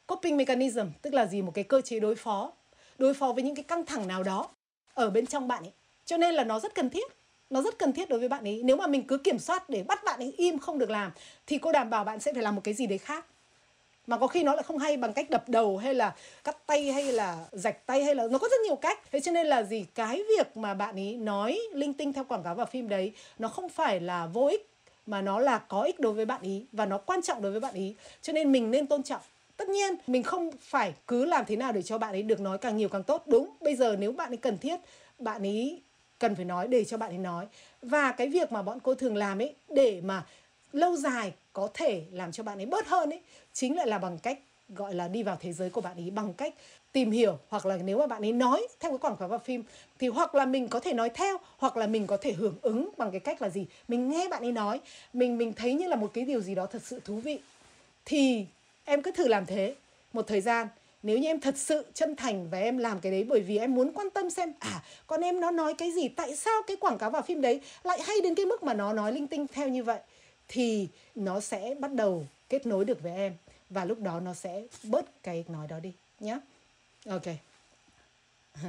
coping 0.06 0.36
mechanism 0.36 0.86
tức 1.02 1.14
là 1.14 1.26
gì? 1.26 1.42
Một 1.42 1.52
cái 1.54 1.64
cơ 1.64 1.80
chế 1.80 2.00
đối 2.00 2.14
phó 2.14 2.52
đối 2.98 3.14
phó 3.14 3.32
với 3.32 3.42
những 3.42 3.54
cái 3.54 3.64
căng 3.64 3.86
thẳng 3.86 4.08
nào 4.08 4.22
đó 4.22 4.48
ở 4.94 5.10
bên 5.10 5.26
trong 5.26 5.48
bạn 5.48 5.62
ấy. 5.62 5.72
Cho 6.04 6.16
nên 6.16 6.34
là 6.34 6.44
nó 6.44 6.60
rất 6.60 6.74
cần 6.74 6.90
thiết 6.90 7.19
nó 7.50 7.62
rất 7.62 7.78
cần 7.78 7.92
thiết 7.92 8.08
đối 8.08 8.18
với 8.18 8.28
bạn 8.28 8.44
ấy. 8.44 8.60
Nếu 8.64 8.76
mà 8.76 8.86
mình 8.86 9.06
cứ 9.06 9.18
kiểm 9.18 9.38
soát 9.38 9.70
để 9.70 9.82
bắt 9.82 10.04
bạn 10.04 10.20
ấy 10.20 10.34
im 10.36 10.58
không 10.58 10.78
được 10.78 10.90
làm, 10.90 11.12
thì 11.46 11.58
cô 11.58 11.72
đảm 11.72 11.90
bảo 11.90 12.04
bạn 12.04 12.20
sẽ 12.20 12.32
phải 12.32 12.42
làm 12.42 12.54
một 12.54 12.60
cái 12.64 12.74
gì 12.74 12.86
đấy 12.86 12.98
khác. 12.98 13.26
Mà 14.06 14.18
có 14.18 14.26
khi 14.26 14.42
nó 14.42 14.54
lại 14.54 14.62
không 14.62 14.78
hay 14.78 14.96
bằng 14.96 15.12
cách 15.12 15.30
đập 15.30 15.48
đầu, 15.48 15.76
hay 15.76 15.94
là 15.94 16.14
cắt 16.44 16.66
tay, 16.66 16.92
hay 16.92 17.12
là 17.12 17.44
rạch 17.52 17.86
tay, 17.86 18.04
hay 18.04 18.14
là 18.14 18.28
nó 18.30 18.38
có 18.38 18.48
rất 18.48 18.60
nhiều 18.64 18.76
cách. 18.76 18.98
Thế 19.12 19.20
cho 19.20 19.32
nên 19.32 19.46
là 19.46 19.62
gì? 19.62 19.86
Cái 19.94 20.22
việc 20.36 20.56
mà 20.56 20.74
bạn 20.74 20.94
ấy 20.94 21.16
nói 21.16 21.60
linh 21.72 21.92
tinh 21.92 22.12
theo 22.12 22.24
quảng 22.24 22.42
cáo 22.42 22.54
và 22.54 22.64
phim 22.64 22.88
đấy, 22.88 23.12
nó 23.38 23.48
không 23.48 23.68
phải 23.68 24.00
là 24.00 24.26
vô 24.26 24.46
ích, 24.46 24.68
mà 25.06 25.22
nó 25.22 25.38
là 25.38 25.58
có 25.58 25.82
ích 25.82 26.00
đối 26.00 26.12
với 26.12 26.26
bạn 26.26 26.42
ý 26.42 26.64
và 26.72 26.86
nó 26.86 26.98
quan 26.98 27.22
trọng 27.22 27.42
đối 27.42 27.52
với 27.52 27.60
bạn 27.60 27.74
ý. 27.74 27.94
Cho 28.22 28.32
nên 28.32 28.52
mình 28.52 28.70
nên 28.70 28.86
tôn 28.86 29.02
trọng. 29.02 29.20
Tất 29.56 29.68
nhiên, 29.68 29.94
mình 30.06 30.22
không 30.22 30.50
phải 30.60 30.94
cứ 31.06 31.24
làm 31.24 31.44
thế 31.48 31.56
nào 31.56 31.72
để 31.72 31.82
cho 31.82 31.98
bạn 31.98 32.12
ấy 32.12 32.22
được 32.22 32.40
nói 32.40 32.58
càng 32.58 32.76
nhiều 32.76 32.88
càng 32.88 33.02
tốt. 33.02 33.22
Đúng, 33.26 33.50
bây 33.60 33.76
giờ 33.76 33.96
nếu 33.98 34.12
bạn 34.12 34.32
ấy 34.32 34.36
cần 34.36 34.58
thiết, 34.58 34.80
bạn 35.18 35.42
ấy 35.42 35.82
cần 36.20 36.34
phải 36.36 36.44
nói, 36.44 36.68
để 36.68 36.84
cho 36.84 36.96
bạn 36.96 37.10
ấy 37.10 37.18
nói. 37.18 37.46
Và 37.82 38.12
cái 38.12 38.28
việc 38.28 38.52
mà 38.52 38.62
bọn 38.62 38.78
cô 38.82 38.94
thường 38.94 39.16
làm 39.16 39.42
ấy, 39.42 39.54
để 39.68 40.00
mà 40.04 40.26
lâu 40.72 40.96
dài 40.96 41.32
có 41.52 41.68
thể 41.74 42.02
làm 42.12 42.32
cho 42.32 42.42
bạn 42.42 42.58
ấy 42.58 42.66
bớt 42.66 42.86
hơn 42.86 43.10
ấy, 43.10 43.20
chính 43.52 43.76
lại 43.76 43.86
là 43.86 43.98
bằng 43.98 44.18
cách 44.18 44.38
gọi 44.68 44.94
là 44.94 45.08
đi 45.08 45.22
vào 45.22 45.36
thế 45.40 45.52
giới 45.52 45.70
của 45.70 45.80
bạn 45.80 45.96
ấy, 45.96 46.10
bằng 46.10 46.32
cách 46.32 46.54
tìm 46.92 47.10
hiểu, 47.10 47.38
hoặc 47.48 47.66
là 47.66 47.76
nếu 47.76 47.98
mà 47.98 48.06
bạn 48.06 48.24
ấy 48.24 48.32
nói 48.32 48.66
theo 48.80 48.90
cái 48.90 48.98
quảng 48.98 49.16
cáo 49.16 49.28
và 49.28 49.38
phim, 49.38 49.62
thì 49.98 50.08
hoặc 50.08 50.34
là 50.34 50.46
mình 50.46 50.68
có 50.68 50.80
thể 50.80 50.92
nói 50.92 51.10
theo, 51.14 51.38
hoặc 51.56 51.76
là 51.76 51.86
mình 51.86 52.06
có 52.06 52.16
thể 52.16 52.32
hưởng 52.32 52.54
ứng 52.62 52.90
bằng 52.96 53.10
cái 53.10 53.20
cách 53.20 53.42
là 53.42 53.48
gì? 53.48 53.66
Mình 53.88 54.08
nghe 54.08 54.28
bạn 54.28 54.42
ấy 54.42 54.52
nói, 54.52 54.80
mình 55.12 55.38
mình 55.38 55.52
thấy 55.52 55.74
như 55.74 55.88
là 55.88 55.96
một 55.96 56.10
cái 56.14 56.24
điều 56.24 56.40
gì 56.40 56.54
đó 56.54 56.66
thật 56.66 56.82
sự 56.84 57.00
thú 57.04 57.14
vị. 57.16 57.38
Thì 58.04 58.46
em 58.84 59.02
cứ 59.02 59.10
thử 59.10 59.28
làm 59.28 59.46
thế. 59.46 59.74
Một 60.12 60.26
thời 60.26 60.40
gian 60.40 60.68
nếu 61.02 61.18
như 61.18 61.28
em 61.28 61.40
thật 61.40 61.56
sự 61.58 61.86
chân 61.94 62.16
thành 62.16 62.50
và 62.50 62.58
em 62.58 62.78
làm 62.78 63.00
cái 63.00 63.12
đấy 63.12 63.26
bởi 63.28 63.40
vì 63.40 63.58
em 63.58 63.74
muốn 63.74 63.92
quan 63.92 64.10
tâm 64.10 64.30
xem 64.30 64.52
à 64.58 64.82
con 65.06 65.20
em 65.20 65.40
nó 65.40 65.50
nói 65.50 65.74
cái 65.74 65.92
gì 65.92 66.08
tại 66.08 66.36
sao 66.36 66.62
cái 66.66 66.76
quảng 66.76 66.98
cáo 66.98 67.10
vào 67.10 67.22
phim 67.22 67.40
đấy 67.40 67.60
lại 67.84 68.02
hay 68.02 68.16
đến 68.22 68.34
cái 68.34 68.46
mức 68.46 68.62
mà 68.62 68.74
nó 68.74 68.92
nói 68.92 69.12
linh 69.12 69.26
tinh 69.26 69.46
theo 69.52 69.68
như 69.68 69.84
vậy 69.84 70.00
thì 70.48 70.88
nó 71.14 71.40
sẽ 71.40 71.74
bắt 71.80 71.92
đầu 71.92 72.26
kết 72.48 72.66
nối 72.66 72.84
được 72.84 73.02
với 73.02 73.12
em 73.12 73.34
và 73.70 73.84
lúc 73.84 74.00
đó 74.00 74.20
nó 74.20 74.34
sẽ 74.34 74.62
bớt 74.82 75.22
cái 75.22 75.44
nói 75.48 75.68
đó 75.68 75.78
đi 75.80 75.92
nhé 76.20 76.38
ok. 77.08 77.22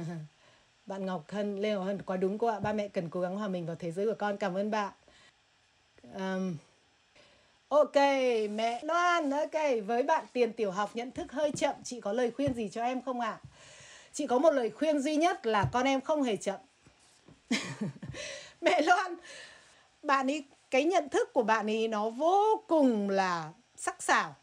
Bạn 0.86 1.06
Ngọc 1.06 1.24
Hân 1.28 1.60
Lê 1.60 1.74
Ngọc 1.74 1.84
Hân 1.84 2.02
quá 2.02 2.16
đúng 2.16 2.38
cô 2.38 2.46
ạ. 2.46 2.60
Ba 2.60 2.72
mẹ 2.72 2.88
cần 2.88 3.08
cố 3.08 3.20
gắng 3.20 3.36
hòa 3.36 3.48
mình 3.48 3.66
vào 3.66 3.76
thế 3.76 3.92
giới 3.92 4.06
của 4.06 4.14
con. 4.18 4.36
Cảm 4.36 4.54
ơn 4.54 4.70
bạn. 4.70 4.92
Um, 6.14 6.56
ok, 7.72 7.96
mẹ 8.50 8.80
Loan, 8.82 9.30
ok. 9.30 9.62
Với 9.86 10.02
bạn 10.02 10.24
tiền 10.32 10.52
tiểu 10.52 10.70
học 10.70 10.90
nhận 10.94 11.10
thức 11.10 11.32
hơi 11.32 11.50
chậm, 11.56 11.74
chị 11.84 12.00
có 12.00 12.12
lời 12.12 12.30
khuyên 12.30 12.54
gì 12.54 12.68
cho 12.72 12.82
em 12.82 13.02
không 13.02 13.20
ạ? 13.20 13.38
À? 13.42 13.52
chị 14.12 14.26
có 14.26 14.38
một 14.38 14.50
lời 14.50 14.70
khuyên 14.70 15.00
duy 15.00 15.16
nhất 15.16 15.46
là 15.46 15.68
con 15.72 15.86
em 15.86 16.00
không 16.00 16.22
hề 16.22 16.36
chậm. 16.36 16.60
Mẹ 18.60 18.82
Loan, 18.82 19.16
bạn 20.02 20.30
ấy 20.30 20.44
cái 20.70 20.84
nhận 20.84 21.08
thức 21.08 21.32
của 21.32 21.42
bạn 21.42 21.70
ấy 21.70 21.88
nó 21.88 22.10
vô 22.10 22.62
cùng 22.68 23.10
là 23.10 23.50
sắc 23.76 24.02
sảo. 24.02 24.34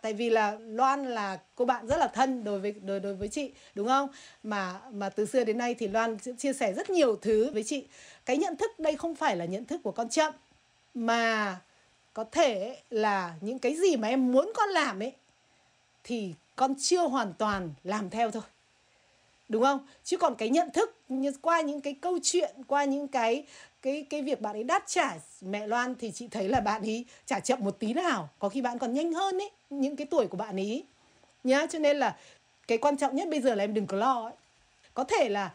Tại 0.00 0.12
vì 0.12 0.30
là 0.30 0.58
Loan 0.60 1.04
là, 1.04 1.38
cô 1.54 1.64
bạn 1.64 1.86
rất 1.86 1.96
là 1.96 2.08
thân 2.08 2.44
đối 2.44 2.60
với, 2.60 2.72
đối 2.72 3.00
đối 3.00 3.14
với 3.14 3.28
chị, 3.28 3.52
đúng 3.74 3.88
không? 3.88 4.08
Mà 4.42 4.80
mà 4.90 5.08
từ 5.08 5.26
xưa 5.26 5.44
đến 5.44 5.58
nay 5.58 5.74
thì 5.74 5.88
Loan 5.88 6.16
chia 6.38 6.52
sẻ 6.52 6.72
rất 6.72 6.90
nhiều 6.90 7.16
thứ 7.16 7.50
với 7.54 7.64
chị. 7.64 7.86
Cái 8.24 8.36
nhận 8.36 8.56
thức 8.56 8.78
đây 8.78 8.96
không 8.96 9.14
phải 9.14 9.36
là 9.36 9.44
nhận 9.44 9.64
thức 9.64 9.80
của 9.84 9.92
con 9.92 10.08
chậm, 10.08 10.32
mà 10.94 11.56
có 12.14 12.24
thể 12.24 12.76
là 12.90 13.34
những 13.40 13.58
cái 13.58 13.74
gì 13.74 13.96
mà 13.96 14.08
em 14.08 14.32
muốn 14.32 14.52
con 14.54 14.68
làm 14.68 15.02
ấy, 15.02 15.12
thì 16.04 16.34
con 16.56 16.74
chưa 16.78 17.06
hoàn 17.06 17.32
toàn 17.38 17.70
làm 17.84 18.10
theo 18.10 18.30
thôi. 18.30 18.42
Đúng 19.48 19.62
không? 19.62 19.86
Chứ 20.04 20.16
còn 20.16 20.34
cái 20.34 20.48
nhận 20.48 20.70
thức, 20.70 20.96
như 21.08 21.32
qua 21.42 21.60
những 21.60 21.80
cái 21.80 21.94
câu 22.00 22.18
chuyện, 22.22 22.50
qua 22.66 22.84
những 22.84 23.08
cái 23.08 23.46
cái 23.82 24.06
cái 24.10 24.22
việc 24.22 24.40
bạn 24.40 24.56
ấy 24.56 24.64
đáp 24.64 24.82
trả 24.86 25.18
mẹ 25.40 25.66
Loan 25.66 25.94
thì 25.94 26.10
chị 26.10 26.28
thấy 26.28 26.48
là 26.48 26.60
bạn 26.60 26.82
ấy 26.82 27.04
trả 27.26 27.40
chậm 27.40 27.60
một 27.64 27.78
tí 27.78 27.92
nào. 27.92 28.28
Có 28.38 28.48
khi 28.48 28.60
bạn 28.60 28.78
còn 28.78 28.94
nhanh 28.94 29.12
hơn 29.12 29.38
ấy, 29.38 29.50
những 29.70 29.96
cái 29.96 30.06
tuổi 30.06 30.26
của 30.26 30.36
bạn 30.36 30.56
ấy. 30.56 30.84
Nhá, 31.44 31.66
cho 31.66 31.78
nên 31.78 31.96
là 31.96 32.16
cái 32.68 32.78
quan 32.78 32.96
trọng 32.96 33.16
nhất 33.16 33.28
bây 33.28 33.40
giờ 33.40 33.54
là 33.54 33.64
em 33.64 33.74
đừng 33.74 33.86
có 33.86 33.96
lo 33.96 34.24
ấy. 34.24 34.32
Có 34.94 35.04
thể 35.04 35.28
là 35.28 35.54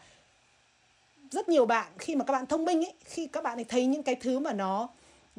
rất 1.30 1.48
nhiều 1.48 1.66
bạn, 1.66 1.92
khi 1.98 2.16
mà 2.16 2.24
các 2.24 2.32
bạn 2.32 2.46
thông 2.46 2.64
minh 2.64 2.84
ấy, 2.84 2.92
khi 3.04 3.26
các 3.26 3.44
bạn 3.44 3.58
ấy 3.58 3.64
thấy 3.64 3.86
những 3.86 4.02
cái 4.02 4.14
thứ 4.14 4.38
mà 4.38 4.52
nó 4.52 4.88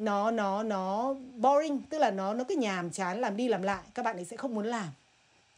nó 0.00 0.30
nó 0.30 0.62
nó 0.62 1.14
boring, 1.36 1.82
tức 1.90 1.98
là 1.98 2.10
nó 2.10 2.34
nó 2.34 2.44
cứ 2.44 2.56
nhàm 2.56 2.90
chán 2.90 3.20
làm 3.20 3.36
đi 3.36 3.48
làm 3.48 3.62
lại, 3.62 3.82
các 3.94 4.02
bạn 4.02 4.16
ấy 4.16 4.24
sẽ 4.24 4.36
không 4.36 4.54
muốn 4.54 4.66
làm. 4.66 4.88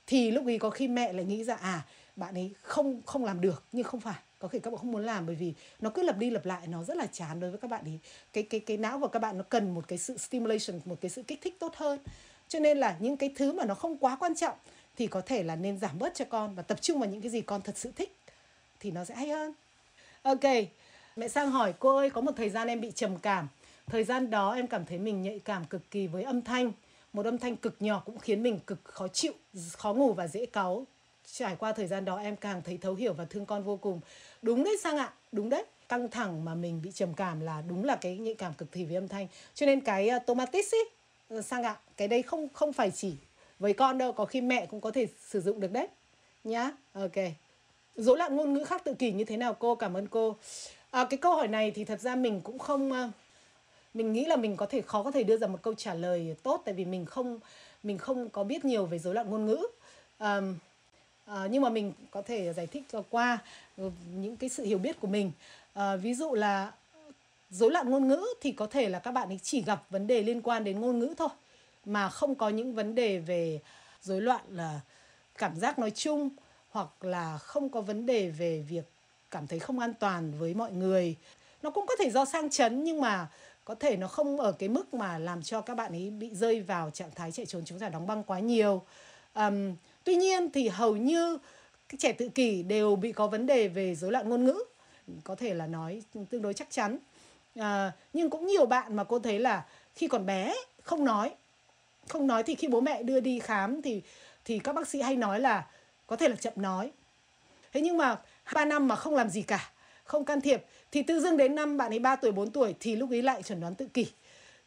Thì 0.06 0.30
lúc 0.30 0.46
ấy 0.46 0.58
có 0.58 0.70
khi 0.70 0.88
mẹ 0.88 1.12
lại 1.12 1.24
nghĩ 1.24 1.44
ra 1.44 1.54
à 1.54 1.82
bạn 2.16 2.34
ấy 2.34 2.50
không 2.62 3.02
không 3.06 3.24
làm 3.24 3.40
được, 3.40 3.62
nhưng 3.72 3.84
không 3.84 4.00
phải, 4.00 4.18
có 4.38 4.48
thể 4.52 4.58
các 4.58 4.70
bạn 4.70 4.78
không 4.78 4.92
muốn 4.92 5.04
làm 5.04 5.26
bởi 5.26 5.36
vì 5.36 5.54
nó 5.80 5.90
cứ 5.90 6.02
lặp 6.02 6.18
đi 6.18 6.30
lặp 6.30 6.46
lại, 6.46 6.66
nó 6.66 6.84
rất 6.84 6.96
là 6.96 7.06
chán 7.06 7.40
đối 7.40 7.50
với 7.50 7.60
các 7.60 7.70
bạn 7.70 7.84
ấy. 7.84 7.98
Cái 8.32 8.42
cái 8.42 8.60
cái 8.60 8.76
não 8.76 9.00
của 9.00 9.08
các 9.08 9.18
bạn 9.18 9.38
nó 9.38 9.44
cần 9.48 9.74
một 9.74 9.88
cái 9.88 9.98
sự 9.98 10.16
stimulation, 10.18 10.80
một 10.84 10.96
cái 11.00 11.10
sự 11.10 11.22
kích 11.22 11.40
thích 11.42 11.56
tốt 11.58 11.74
hơn. 11.76 11.98
Cho 12.48 12.58
nên 12.58 12.78
là 12.78 12.96
những 13.00 13.16
cái 13.16 13.32
thứ 13.36 13.52
mà 13.52 13.64
nó 13.64 13.74
không 13.74 13.96
quá 13.96 14.16
quan 14.16 14.34
trọng 14.34 14.56
thì 14.96 15.06
có 15.06 15.20
thể 15.20 15.42
là 15.42 15.56
nên 15.56 15.78
giảm 15.78 15.98
bớt 15.98 16.14
cho 16.14 16.24
con 16.24 16.54
và 16.54 16.62
tập 16.62 16.82
trung 16.82 16.98
vào 16.98 17.10
những 17.10 17.20
cái 17.20 17.30
gì 17.30 17.40
con 17.40 17.62
thật 17.62 17.78
sự 17.78 17.92
thích 17.96 18.16
thì 18.80 18.90
nó 18.90 19.04
sẽ 19.04 19.14
hay 19.14 19.28
hơn. 19.28 19.52
Ok, 20.22 20.44
mẹ 21.16 21.28
sang 21.28 21.50
hỏi, 21.50 21.74
cô 21.78 21.96
ơi, 21.96 22.10
có 22.10 22.20
một 22.20 22.32
thời 22.36 22.50
gian 22.50 22.68
em 22.68 22.80
bị 22.80 22.90
trầm 22.90 23.18
cảm 23.18 23.48
thời 23.86 24.04
gian 24.04 24.30
đó 24.30 24.54
em 24.54 24.66
cảm 24.66 24.84
thấy 24.84 24.98
mình 24.98 25.22
nhạy 25.22 25.38
cảm 25.38 25.64
cực 25.64 25.90
kỳ 25.90 26.06
với 26.06 26.22
âm 26.22 26.42
thanh. 26.42 26.72
Một 27.12 27.24
âm 27.24 27.38
thanh 27.38 27.56
cực 27.56 27.76
nhỏ 27.80 28.02
cũng 28.06 28.18
khiến 28.18 28.42
mình 28.42 28.58
cực 28.66 28.78
khó 28.84 29.08
chịu 29.08 29.32
khó 29.76 29.94
ngủ 29.94 30.12
và 30.12 30.28
dễ 30.28 30.46
cáu. 30.46 30.86
Trải 31.32 31.56
qua 31.56 31.72
thời 31.72 31.86
gian 31.86 32.04
đó 32.04 32.16
em 32.16 32.36
càng 32.36 32.62
thấy 32.62 32.78
thấu 32.78 32.94
hiểu 32.94 33.12
và 33.12 33.24
thương 33.24 33.46
con 33.46 33.62
vô 33.62 33.76
cùng. 33.76 34.00
Đúng 34.42 34.64
đấy 34.64 34.76
sang 34.82 34.96
ạ 34.96 35.12
đúng 35.32 35.48
đấy. 35.48 35.64
Căng 35.88 36.10
thẳng 36.10 36.44
mà 36.44 36.54
mình 36.54 36.82
bị 36.82 36.90
trầm 36.92 37.14
cảm 37.14 37.40
là 37.40 37.62
đúng 37.68 37.84
là 37.84 37.96
cái 37.96 38.18
nhạy 38.18 38.34
cảm 38.34 38.54
cực 38.54 38.72
kỳ 38.72 38.84
với 38.84 38.94
âm 38.94 39.08
thanh. 39.08 39.28
Cho 39.54 39.66
nên 39.66 39.80
cái 39.80 40.10
uh, 40.16 40.26
tomatis 40.26 40.74
ấy 40.74 40.88
ờ, 41.28 41.42
sang 41.42 41.62
ạ 41.62 41.76
cái 41.96 42.08
đây 42.08 42.22
không 42.22 42.48
không 42.52 42.72
phải 42.72 42.90
chỉ 42.90 43.16
với 43.58 43.72
con 43.72 43.98
đâu 43.98 44.12
có 44.12 44.24
khi 44.24 44.40
mẹ 44.40 44.66
cũng 44.66 44.80
có 44.80 44.90
thể 44.90 45.06
sử 45.28 45.40
dụng 45.40 45.60
được 45.60 45.72
đấy. 45.72 45.88
Nhá 46.44 46.70
ok. 46.92 47.12
Dối 47.96 48.18
loạn 48.18 48.36
ngôn 48.36 48.52
ngữ 48.52 48.64
khác 48.64 48.84
tự 48.84 48.94
kỷ 48.94 49.12
như 49.12 49.24
thế 49.24 49.36
nào 49.36 49.54
cô? 49.54 49.74
Cảm 49.74 49.96
ơn 49.96 50.08
cô. 50.08 50.36
À, 50.90 51.06
cái 51.10 51.18
câu 51.18 51.34
hỏi 51.34 51.48
này 51.48 51.70
thì 51.70 51.84
thật 51.84 52.00
ra 52.00 52.14
mình 52.14 52.40
cũng 52.40 52.58
không 52.58 52.90
uh, 52.90 53.10
mình 53.94 54.12
nghĩ 54.12 54.24
là 54.24 54.36
mình 54.36 54.56
có 54.56 54.66
thể 54.66 54.82
khó 54.82 55.02
có 55.02 55.10
thể 55.10 55.22
đưa 55.22 55.36
ra 55.36 55.46
một 55.46 55.58
câu 55.62 55.74
trả 55.74 55.94
lời 55.94 56.36
tốt 56.42 56.62
tại 56.64 56.74
vì 56.74 56.84
mình 56.84 57.06
không 57.06 57.40
mình 57.82 57.98
không 57.98 58.28
có 58.28 58.44
biết 58.44 58.64
nhiều 58.64 58.86
về 58.86 58.98
rối 58.98 59.14
loạn 59.14 59.30
ngôn 59.30 59.46
ngữ 59.46 59.66
um, 60.18 60.54
À, 61.26 61.48
nhưng 61.50 61.62
mà 61.62 61.68
mình 61.68 61.92
có 62.10 62.22
thể 62.22 62.52
giải 62.52 62.66
thích 62.66 62.82
qua 63.10 63.38
ờ, 63.78 63.90
những 64.14 64.36
cái 64.36 64.50
sự 64.50 64.64
hiểu 64.64 64.78
biết 64.78 65.00
của 65.00 65.06
mình. 65.06 65.32
À, 65.74 65.96
ví 65.96 66.14
dụ 66.14 66.34
là 66.34 66.72
rối 67.50 67.70
loạn 67.70 67.90
ngôn 67.90 68.08
ngữ 68.08 68.24
thì 68.40 68.52
có 68.52 68.66
thể 68.66 68.88
là 68.88 68.98
các 68.98 69.10
bạn 69.10 69.28
ấy 69.28 69.40
chỉ 69.42 69.62
gặp 69.62 69.82
vấn 69.90 70.06
đề 70.06 70.22
liên 70.22 70.42
quan 70.42 70.64
đến 70.64 70.80
ngôn 70.80 70.98
ngữ 70.98 71.14
thôi 71.16 71.28
mà 71.84 72.08
không 72.08 72.34
có 72.34 72.48
những 72.48 72.74
vấn 72.74 72.94
đề 72.94 73.18
về 73.18 73.60
rối 74.02 74.20
loạn 74.20 74.40
là 74.50 74.80
cảm 75.38 75.56
giác 75.56 75.78
nói 75.78 75.90
chung 75.90 76.30
hoặc 76.70 77.04
là 77.04 77.38
không 77.38 77.68
có 77.68 77.80
vấn 77.80 78.06
đề 78.06 78.28
về 78.28 78.64
việc 78.68 78.84
cảm 79.30 79.46
thấy 79.46 79.58
không 79.58 79.78
an 79.78 79.94
toàn 79.94 80.32
với 80.38 80.54
mọi 80.54 80.72
người. 80.72 81.16
Nó 81.62 81.70
cũng 81.70 81.86
có 81.86 81.94
thể 81.98 82.10
do 82.10 82.24
sang 82.24 82.50
chấn 82.50 82.84
nhưng 82.84 83.00
mà 83.00 83.28
có 83.64 83.74
thể 83.74 83.96
nó 83.96 84.08
không 84.08 84.40
ở 84.40 84.52
cái 84.52 84.68
mức 84.68 84.94
mà 84.94 85.18
làm 85.18 85.42
cho 85.42 85.60
các 85.60 85.74
bạn 85.74 85.92
ấy 85.92 86.10
bị 86.10 86.30
rơi 86.34 86.60
vào 86.60 86.90
trạng 86.90 87.10
thái 87.14 87.32
chạy 87.32 87.46
trốn 87.46 87.64
chống 87.64 87.78
trả 87.78 87.88
đóng 87.88 88.06
băng 88.06 88.24
quá 88.24 88.38
nhiều. 88.38 88.82
Um, 89.34 89.74
Tuy 90.04 90.14
nhiên 90.14 90.50
thì 90.50 90.68
hầu 90.68 90.96
như 90.96 91.38
các 91.88 92.00
trẻ 92.00 92.12
tự 92.12 92.28
kỷ 92.28 92.62
đều 92.62 92.96
bị 92.96 93.12
có 93.12 93.26
vấn 93.26 93.46
đề 93.46 93.68
về 93.68 93.94
rối 93.94 94.12
loạn 94.12 94.28
ngôn 94.28 94.44
ngữ, 94.44 94.64
có 95.24 95.34
thể 95.34 95.54
là 95.54 95.66
nói 95.66 96.02
tương 96.30 96.42
đối 96.42 96.54
chắc 96.54 96.70
chắn. 96.70 96.98
À, 97.56 97.92
nhưng 98.12 98.30
cũng 98.30 98.46
nhiều 98.46 98.66
bạn 98.66 98.96
mà 98.96 99.04
cô 99.04 99.18
thấy 99.18 99.38
là 99.38 99.64
khi 99.94 100.08
còn 100.08 100.26
bé 100.26 100.54
không 100.82 101.04
nói, 101.04 101.30
không 102.08 102.26
nói 102.26 102.42
thì 102.42 102.54
khi 102.54 102.68
bố 102.68 102.80
mẹ 102.80 103.02
đưa 103.02 103.20
đi 103.20 103.38
khám 103.38 103.82
thì 103.82 104.02
thì 104.44 104.58
các 104.58 104.72
bác 104.72 104.88
sĩ 104.88 105.00
hay 105.00 105.16
nói 105.16 105.40
là 105.40 105.66
có 106.06 106.16
thể 106.16 106.28
là 106.28 106.36
chậm 106.36 106.52
nói. 106.56 106.90
Thế 107.72 107.80
nhưng 107.80 107.96
mà 107.96 108.20
3 108.54 108.64
năm 108.64 108.88
mà 108.88 108.96
không 108.96 109.14
làm 109.14 109.28
gì 109.28 109.42
cả, 109.42 109.70
không 110.04 110.24
can 110.24 110.40
thiệp 110.40 110.64
thì 110.92 111.02
tự 111.02 111.20
dưng 111.20 111.36
đến 111.36 111.54
năm 111.54 111.76
bạn 111.76 111.92
ấy 111.92 111.98
3 111.98 112.16
tuổi 112.16 112.32
4 112.32 112.50
tuổi 112.50 112.74
thì 112.80 112.96
lúc 112.96 113.10
ấy 113.10 113.22
lại 113.22 113.42
chuẩn 113.42 113.60
đoán 113.60 113.74
tự 113.74 113.86
kỷ. 113.86 114.06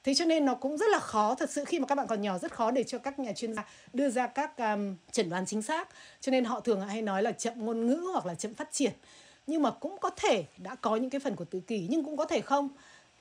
Thế 0.03 0.13
cho 0.13 0.25
nên 0.25 0.45
nó 0.45 0.55
cũng 0.55 0.77
rất 0.77 0.89
là 0.89 0.99
khó 0.99 1.35
thật 1.35 1.49
sự 1.49 1.65
khi 1.65 1.79
mà 1.79 1.87
các 1.87 1.95
bạn 1.95 2.07
còn 2.07 2.21
nhỏ 2.21 2.37
rất 2.37 2.53
khó 2.53 2.71
để 2.71 2.83
cho 2.83 2.97
các 2.97 3.19
nhà 3.19 3.33
chuyên 3.33 3.53
gia 3.53 3.65
đưa 3.93 4.09
ra 4.09 4.27
các 4.27 4.57
um, 4.57 4.95
chẩn 5.11 5.29
đoán 5.29 5.45
chính 5.45 5.61
xác. 5.61 5.89
Cho 6.21 6.31
nên 6.31 6.45
họ 6.45 6.59
thường 6.59 6.81
hay 6.81 7.01
nói 7.01 7.23
là 7.23 7.31
chậm 7.31 7.65
ngôn 7.65 7.87
ngữ 7.87 8.09
hoặc 8.13 8.25
là 8.25 8.35
chậm 8.35 8.53
phát 8.53 8.71
triển. 8.71 8.91
Nhưng 9.47 9.61
mà 9.61 9.71
cũng 9.71 9.97
có 9.97 10.09
thể 10.09 10.43
đã 10.57 10.75
có 10.75 10.95
những 10.95 11.09
cái 11.09 11.19
phần 11.19 11.35
của 11.35 11.45
tự 11.45 11.59
kỷ 11.59 11.87
nhưng 11.89 12.03
cũng 12.03 12.17
có 12.17 12.25
thể 12.25 12.41
không. 12.41 12.69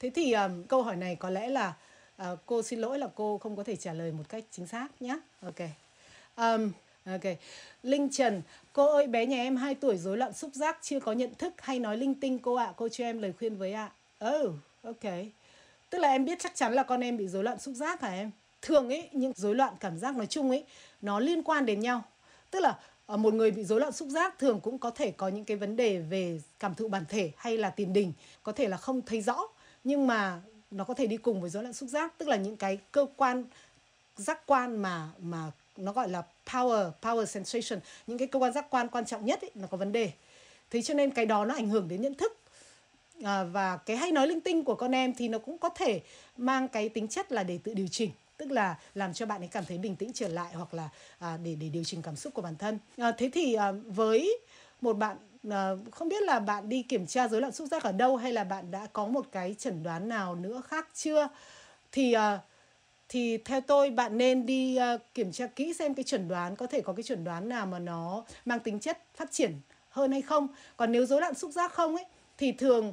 Thế 0.01 0.11
thì 0.11 0.33
um, 0.33 0.63
câu 0.63 0.83
hỏi 0.83 0.97
này 0.97 1.17
có 1.17 1.31
lẽ 1.31 1.49
là 1.49 1.75
uh, 2.23 2.39
cô 2.47 2.63
xin 2.63 2.79
lỗi 2.79 2.99
là 2.99 3.09
cô 3.15 3.39
không 3.39 3.57
có 3.57 3.65
thể 3.65 3.77
trả 3.77 3.93
lời 3.93 4.13
một 4.13 4.25
cách 4.29 4.45
chính 4.51 4.67
xác 4.67 5.03
nhé 5.03 5.19
ok. 5.43 5.61
Um, 6.37 6.73
Ok. 7.07 7.21
Linh 7.83 8.09
Trần, 8.11 8.43
cô 8.73 8.87
ơi 8.87 9.07
bé 9.07 9.27
nhà 9.27 9.37
em 9.37 9.57
2 9.57 9.75
tuổi 9.75 9.97
rối 9.97 10.17
loạn 10.17 10.33
xúc 10.33 10.55
giác 10.55 10.79
chưa 10.83 11.01
có 11.01 11.13
nhận 11.13 11.35
thức 11.35 11.55
hay 11.59 11.79
nói 11.79 11.97
linh 11.97 12.15
tinh 12.15 12.39
cô 12.39 12.55
ạ, 12.55 12.65
à. 12.65 12.73
cô 12.77 12.89
cho 12.89 13.05
em 13.05 13.23
lời 13.23 13.33
khuyên 13.39 13.57
với 13.57 13.73
ạ. 13.73 13.93
À. 14.19 14.31
Oh, 14.31 14.55
ok. 14.83 15.13
Tức 15.91 15.99
là 15.99 16.09
em 16.09 16.25
biết 16.25 16.39
chắc 16.41 16.55
chắn 16.55 16.73
là 16.73 16.83
con 16.83 17.01
em 17.01 17.17
bị 17.17 17.29
rối 17.29 17.45
loạn 17.45 17.59
xúc 17.59 17.75
giác 17.75 18.01
hả 18.01 18.09
em? 18.09 18.31
Thường 18.63 18.89
ấy 18.89 19.09
những 19.13 19.33
rối 19.37 19.55
loạn 19.55 19.75
cảm 19.81 19.99
giác 19.99 20.17
nói 20.17 20.27
chung 20.27 20.51
ấy 20.51 20.65
nó 21.03 21.21
liên 21.21 21.43
quan 21.43 21.67
đến 21.67 21.81
nhau. 21.81 22.03
Tức 22.51 22.61
là 22.61 22.79
ờ, 23.07 23.17
một 23.17 23.35
người 23.35 23.51
bị 23.51 23.65
rối 23.65 23.81
loạn 23.81 23.93
xúc 23.93 24.09
giác 24.09 24.39
thường 24.39 24.61
cũng 24.61 24.79
có 24.79 24.91
thể 24.91 25.11
có 25.11 25.29
những 25.29 25.45
cái 25.45 25.57
vấn 25.57 25.77
đề 25.77 25.99
về 25.99 26.41
cảm 26.59 26.75
thụ 26.75 26.89
bản 26.89 27.05
thể 27.09 27.33
hay 27.37 27.59
là 27.59 27.71
tiền 27.71 27.93
đình, 27.93 28.13
có 28.43 28.53
thể 28.53 28.69
là 28.69 28.77
không 28.77 29.03
thấy 29.03 29.21
rõ 29.21 29.47
nhưng 29.85 30.07
mà 30.07 30.41
nó 30.71 30.85
có 30.85 30.95
thể 30.95 31.07
đi 31.07 31.17
cùng 31.17 31.41
với 31.41 31.51
rối 31.51 31.63
loạn 31.63 31.73
xúc 31.73 31.89
giác, 31.89 32.19
tức 32.19 32.29
là 32.29 32.37
những 32.37 32.57
cái 32.57 32.79
cơ 32.93 33.07
quan 33.17 33.45
giác 34.17 34.47
quan 34.47 34.83
mà 34.83 35.09
mà 35.19 35.51
nó 35.77 35.93
gọi 35.93 36.09
là 36.09 36.23
power 36.47 36.91
power 37.03 37.25
sensation, 37.25 37.81
những 38.07 38.19
cái 38.19 38.29
cơ 38.29 38.39
quan 38.39 38.53
giác 38.53 38.67
quan 38.71 38.89
quan 38.89 39.07
trọng 39.07 39.25
nhất 39.25 39.41
ấy, 39.41 39.51
nó 39.55 39.67
có 39.67 39.77
vấn 39.77 39.93
đề. 39.93 40.11
Thế 40.71 40.83
cho 40.83 40.95
nên 40.95 41.11
cái 41.11 41.27
đó 41.27 41.45
nó 41.45 41.55
ảnh 41.55 41.69
hưởng 41.69 41.89
đến 41.89 42.03
nhận 42.03 42.15
thức. 42.15 42.39
À, 43.23 43.45
và 43.45 43.77
cái 43.77 43.97
hay 43.97 44.13
nói 44.13 44.27
linh 44.27 44.41
tinh 44.41 44.65
của 44.65 44.75
con 44.75 44.95
em 44.95 45.15
thì 45.15 45.29
nó 45.29 45.39
cũng 45.39 45.59
có 45.59 45.69
thể 45.69 46.01
mang 46.37 46.69
cái 46.69 46.89
tính 46.89 47.09
chất 47.09 47.33
là 47.33 47.43
để 47.43 47.59
tự 47.65 47.75
điều 47.75 47.87
chỉnh 47.89 48.11
tức 48.37 48.51
là 48.51 48.79
làm 48.95 49.15
cho 49.15 49.27
bạn 49.27 49.43
ấy 49.43 49.49
cảm 49.49 49.65
thấy 49.65 49.79
bình 49.79 49.97
tĩnh 49.97 50.11
trở 50.15 50.29
lại 50.29 50.53
hoặc 50.55 50.75
là 50.75 50.89
à, 51.19 51.39
để 51.45 51.55
để 51.55 51.69
điều 51.69 51.85
chỉnh 51.85 52.03
cảm 52.03 52.17
xúc 52.17 52.35
của 52.35 52.43
bản 52.43 52.57
thân. 52.57 52.79
À, 52.97 53.13
thế 53.19 53.31
thì 53.33 53.55
à, 53.55 53.73
với 53.73 54.39
một 54.81 54.93
bạn 54.93 55.17
à, 55.51 55.71
không 55.91 56.09
biết 56.09 56.23
là 56.23 56.41
bạn 56.41 56.69
đi 56.69 56.83
kiểm 56.83 57.07
tra 57.07 57.29
rối 57.29 57.41
loạn 57.41 57.53
xúc 57.53 57.69
giác 57.71 57.83
ở 57.83 57.93
đâu 57.93 58.17
hay 58.17 58.33
là 58.33 58.45
bạn 58.45 58.71
đã 58.71 58.87
có 58.93 59.07
một 59.07 59.27
cái 59.33 59.55
chẩn 59.59 59.83
đoán 59.83 60.09
nào 60.09 60.35
nữa 60.35 60.63
khác 60.69 60.89
chưa? 60.95 61.29
Thì 61.93 62.13
à, 62.13 62.39
thì 63.09 63.39
theo 63.39 63.61
tôi 63.61 63.91
bạn 63.91 64.19
nên 64.19 64.47
đi 64.47 64.79
uh, 64.95 65.01
kiểm 65.15 65.33
tra 65.33 65.47
kỹ 65.47 65.75
xem 65.75 65.95
cái 65.95 66.05
chuẩn 66.05 66.29
đoán 66.29 66.57
có 66.57 66.67
thể 66.67 66.81
có 66.81 66.93
cái 66.93 67.03
chuẩn 67.03 67.25
đoán 67.25 67.49
nào 67.49 67.67
mà 67.67 67.79
nó 67.79 68.25
mang 68.45 68.61
tính 68.61 68.81
chất 68.81 68.99
phát 69.15 69.33
triển 69.33 69.53
hơn 69.91 70.13
hay 70.13 70.23
không. 70.23 70.49
Còn 70.77 70.93
nếu 70.93 71.07
rối 71.07 71.21
loạn 71.21 71.35
xúc 71.35 71.51
giác 71.51 71.73
không 71.73 71.97
ấy 71.97 72.05
thì 72.39 72.53
thường 72.53 72.89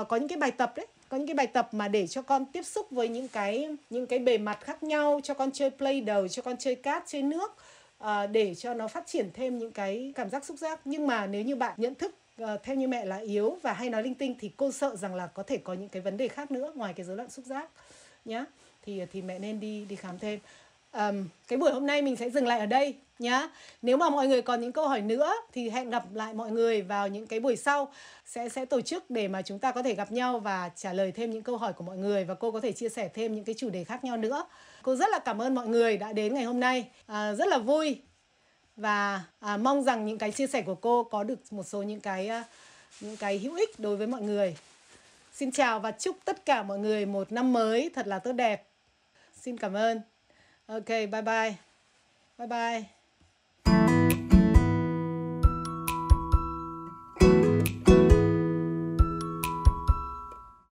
uh, 0.00 0.08
có 0.08 0.16
những 0.16 0.28
cái 0.28 0.38
bài 0.38 0.50
tập 0.50 0.72
đấy 0.76 0.86
có 1.08 1.16
những 1.16 1.26
cái 1.26 1.34
bài 1.34 1.46
tập 1.46 1.68
mà 1.72 1.88
để 1.88 2.06
cho 2.06 2.22
con 2.22 2.44
tiếp 2.46 2.62
xúc 2.62 2.90
với 2.90 3.08
những 3.08 3.28
cái 3.28 3.68
những 3.90 4.06
cái 4.06 4.18
bề 4.18 4.38
mặt 4.38 4.58
khác 4.60 4.82
nhau 4.82 5.20
cho 5.22 5.34
con 5.34 5.50
chơi 5.50 5.70
play 5.70 6.00
đầu 6.00 6.28
cho 6.28 6.42
con 6.42 6.56
chơi 6.56 6.74
cát 6.74 7.02
chơi 7.06 7.22
nước 7.22 7.56
uh, 8.04 8.08
để 8.30 8.54
cho 8.54 8.74
nó 8.74 8.88
phát 8.88 9.06
triển 9.06 9.30
thêm 9.34 9.58
những 9.58 9.72
cái 9.72 10.12
cảm 10.16 10.30
giác 10.30 10.44
xúc 10.44 10.58
giác. 10.58 10.80
Nhưng 10.84 11.06
mà 11.06 11.26
nếu 11.26 11.42
như 11.42 11.56
bạn 11.56 11.74
nhận 11.76 11.94
thức 11.94 12.14
uh, 12.42 12.48
theo 12.62 12.76
như 12.76 12.88
mẹ 12.88 13.04
là 13.04 13.16
yếu 13.16 13.58
và 13.62 13.72
hay 13.72 13.90
nói 13.90 14.02
linh 14.02 14.14
tinh 14.14 14.34
thì 14.40 14.50
cô 14.56 14.72
sợ 14.72 14.96
rằng 14.96 15.14
là 15.14 15.26
có 15.26 15.42
thể 15.42 15.56
có 15.56 15.74
những 15.74 15.88
cái 15.88 16.02
vấn 16.02 16.16
đề 16.16 16.28
khác 16.28 16.50
nữa 16.50 16.72
ngoài 16.74 16.94
cái 16.94 17.06
rối 17.06 17.16
loạn 17.16 17.30
xúc 17.30 17.44
giác 17.44 17.70
nhá 18.24 18.44
thì 18.86 19.02
thì 19.12 19.22
mẹ 19.22 19.38
nên 19.38 19.60
đi 19.60 19.84
đi 19.84 19.96
khám 19.96 20.18
thêm 20.18 20.38
um, 20.92 21.28
cái 21.48 21.58
buổi 21.58 21.72
hôm 21.72 21.86
nay 21.86 22.02
mình 22.02 22.16
sẽ 22.16 22.30
dừng 22.30 22.46
lại 22.46 22.60
ở 22.60 22.66
đây 22.66 22.94
nhá. 23.18 23.48
Nếu 23.82 23.96
mà 23.96 24.10
mọi 24.10 24.28
người 24.28 24.42
còn 24.42 24.60
những 24.60 24.72
câu 24.72 24.88
hỏi 24.88 25.00
nữa 25.00 25.34
thì 25.52 25.70
hẹn 25.70 25.90
gặp 25.90 26.04
lại 26.14 26.34
mọi 26.34 26.50
người 26.50 26.82
vào 26.82 27.08
những 27.08 27.26
cái 27.26 27.40
buổi 27.40 27.56
sau 27.56 27.92
sẽ 28.26 28.48
sẽ 28.48 28.64
tổ 28.64 28.80
chức 28.80 29.10
để 29.10 29.28
mà 29.28 29.42
chúng 29.42 29.58
ta 29.58 29.72
có 29.72 29.82
thể 29.82 29.94
gặp 29.94 30.12
nhau 30.12 30.38
và 30.38 30.70
trả 30.76 30.92
lời 30.92 31.12
thêm 31.12 31.30
những 31.30 31.42
câu 31.42 31.56
hỏi 31.56 31.72
của 31.72 31.84
mọi 31.84 31.96
người 31.96 32.24
và 32.24 32.34
cô 32.34 32.50
có 32.50 32.60
thể 32.60 32.72
chia 32.72 32.88
sẻ 32.88 33.08
thêm 33.14 33.34
những 33.34 33.44
cái 33.44 33.54
chủ 33.58 33.70
đề 33.70 33.84
khác 33.84 34.04
nhau 34.04 34.16
nữa. 34.16 34.44
Cô 34.82 34.96
rất 34.96 35.08
là 35.10 35.18
cảm 35.18 35.42
ơn 35.42 35.54
mọi 35.54 35.68
người 35.68 35.96
đã 35.96 36.12
đến 36.12 36.34
ngày 36.34 36.44
hôm 36.44 36.60
nay, 36.60 36.88
à, 37.06 37.34
rất 37.34 37.48
là 37.48 37.58
vui 37.58 38.00
và 38.76 39.24
à, 39.40 39.56
mong 39.56 39.82
rằng 39.82 40.06
những 40.06 40.18
cái 40.18 40.32
chia 40.32 40.46
sẻ 40.46 40.62
của 40.62 40.74
cô 40.74 41.04
có 41.04 41.24
được 41.24 41.52
một 41.52 41.66
số 41.66 41.82
những 41.82 42.00
cái 42.00 42.28
à, 42.28 42.44
những 43.00 43.16
cái 43.16 43.38
hữu 43.38 43.54
ích 43.54 43.80
đối 43.80 43.96
với 43.96 44.06
mọi 44.06 44.22
người. 44.22 44.56
Xin 45.32 45.52
chào 45.52 45.80
và 45.80 45.90
chúc 45.90 46.16
tất 46.24 46.44
cả 46.44 46.62
mọi 46.62 46.78
người 46.78 47.06
một 47.06 47.32
năm 47.32 47.52
mới 47.52 47.90
thật 47.94 48.06
là 48.06 48.18
tốt 48.18 48.32
đẹp. 48.32 48.69
Xin 49.40 49.58
cảm 49.58 49.74
ơn. 49.74 50.00
Ok, 50.66 50.88
bye 50.88 51.22
bye. 51.22 51.54
Bye 52.38 52.48
bye. 52.48 52.99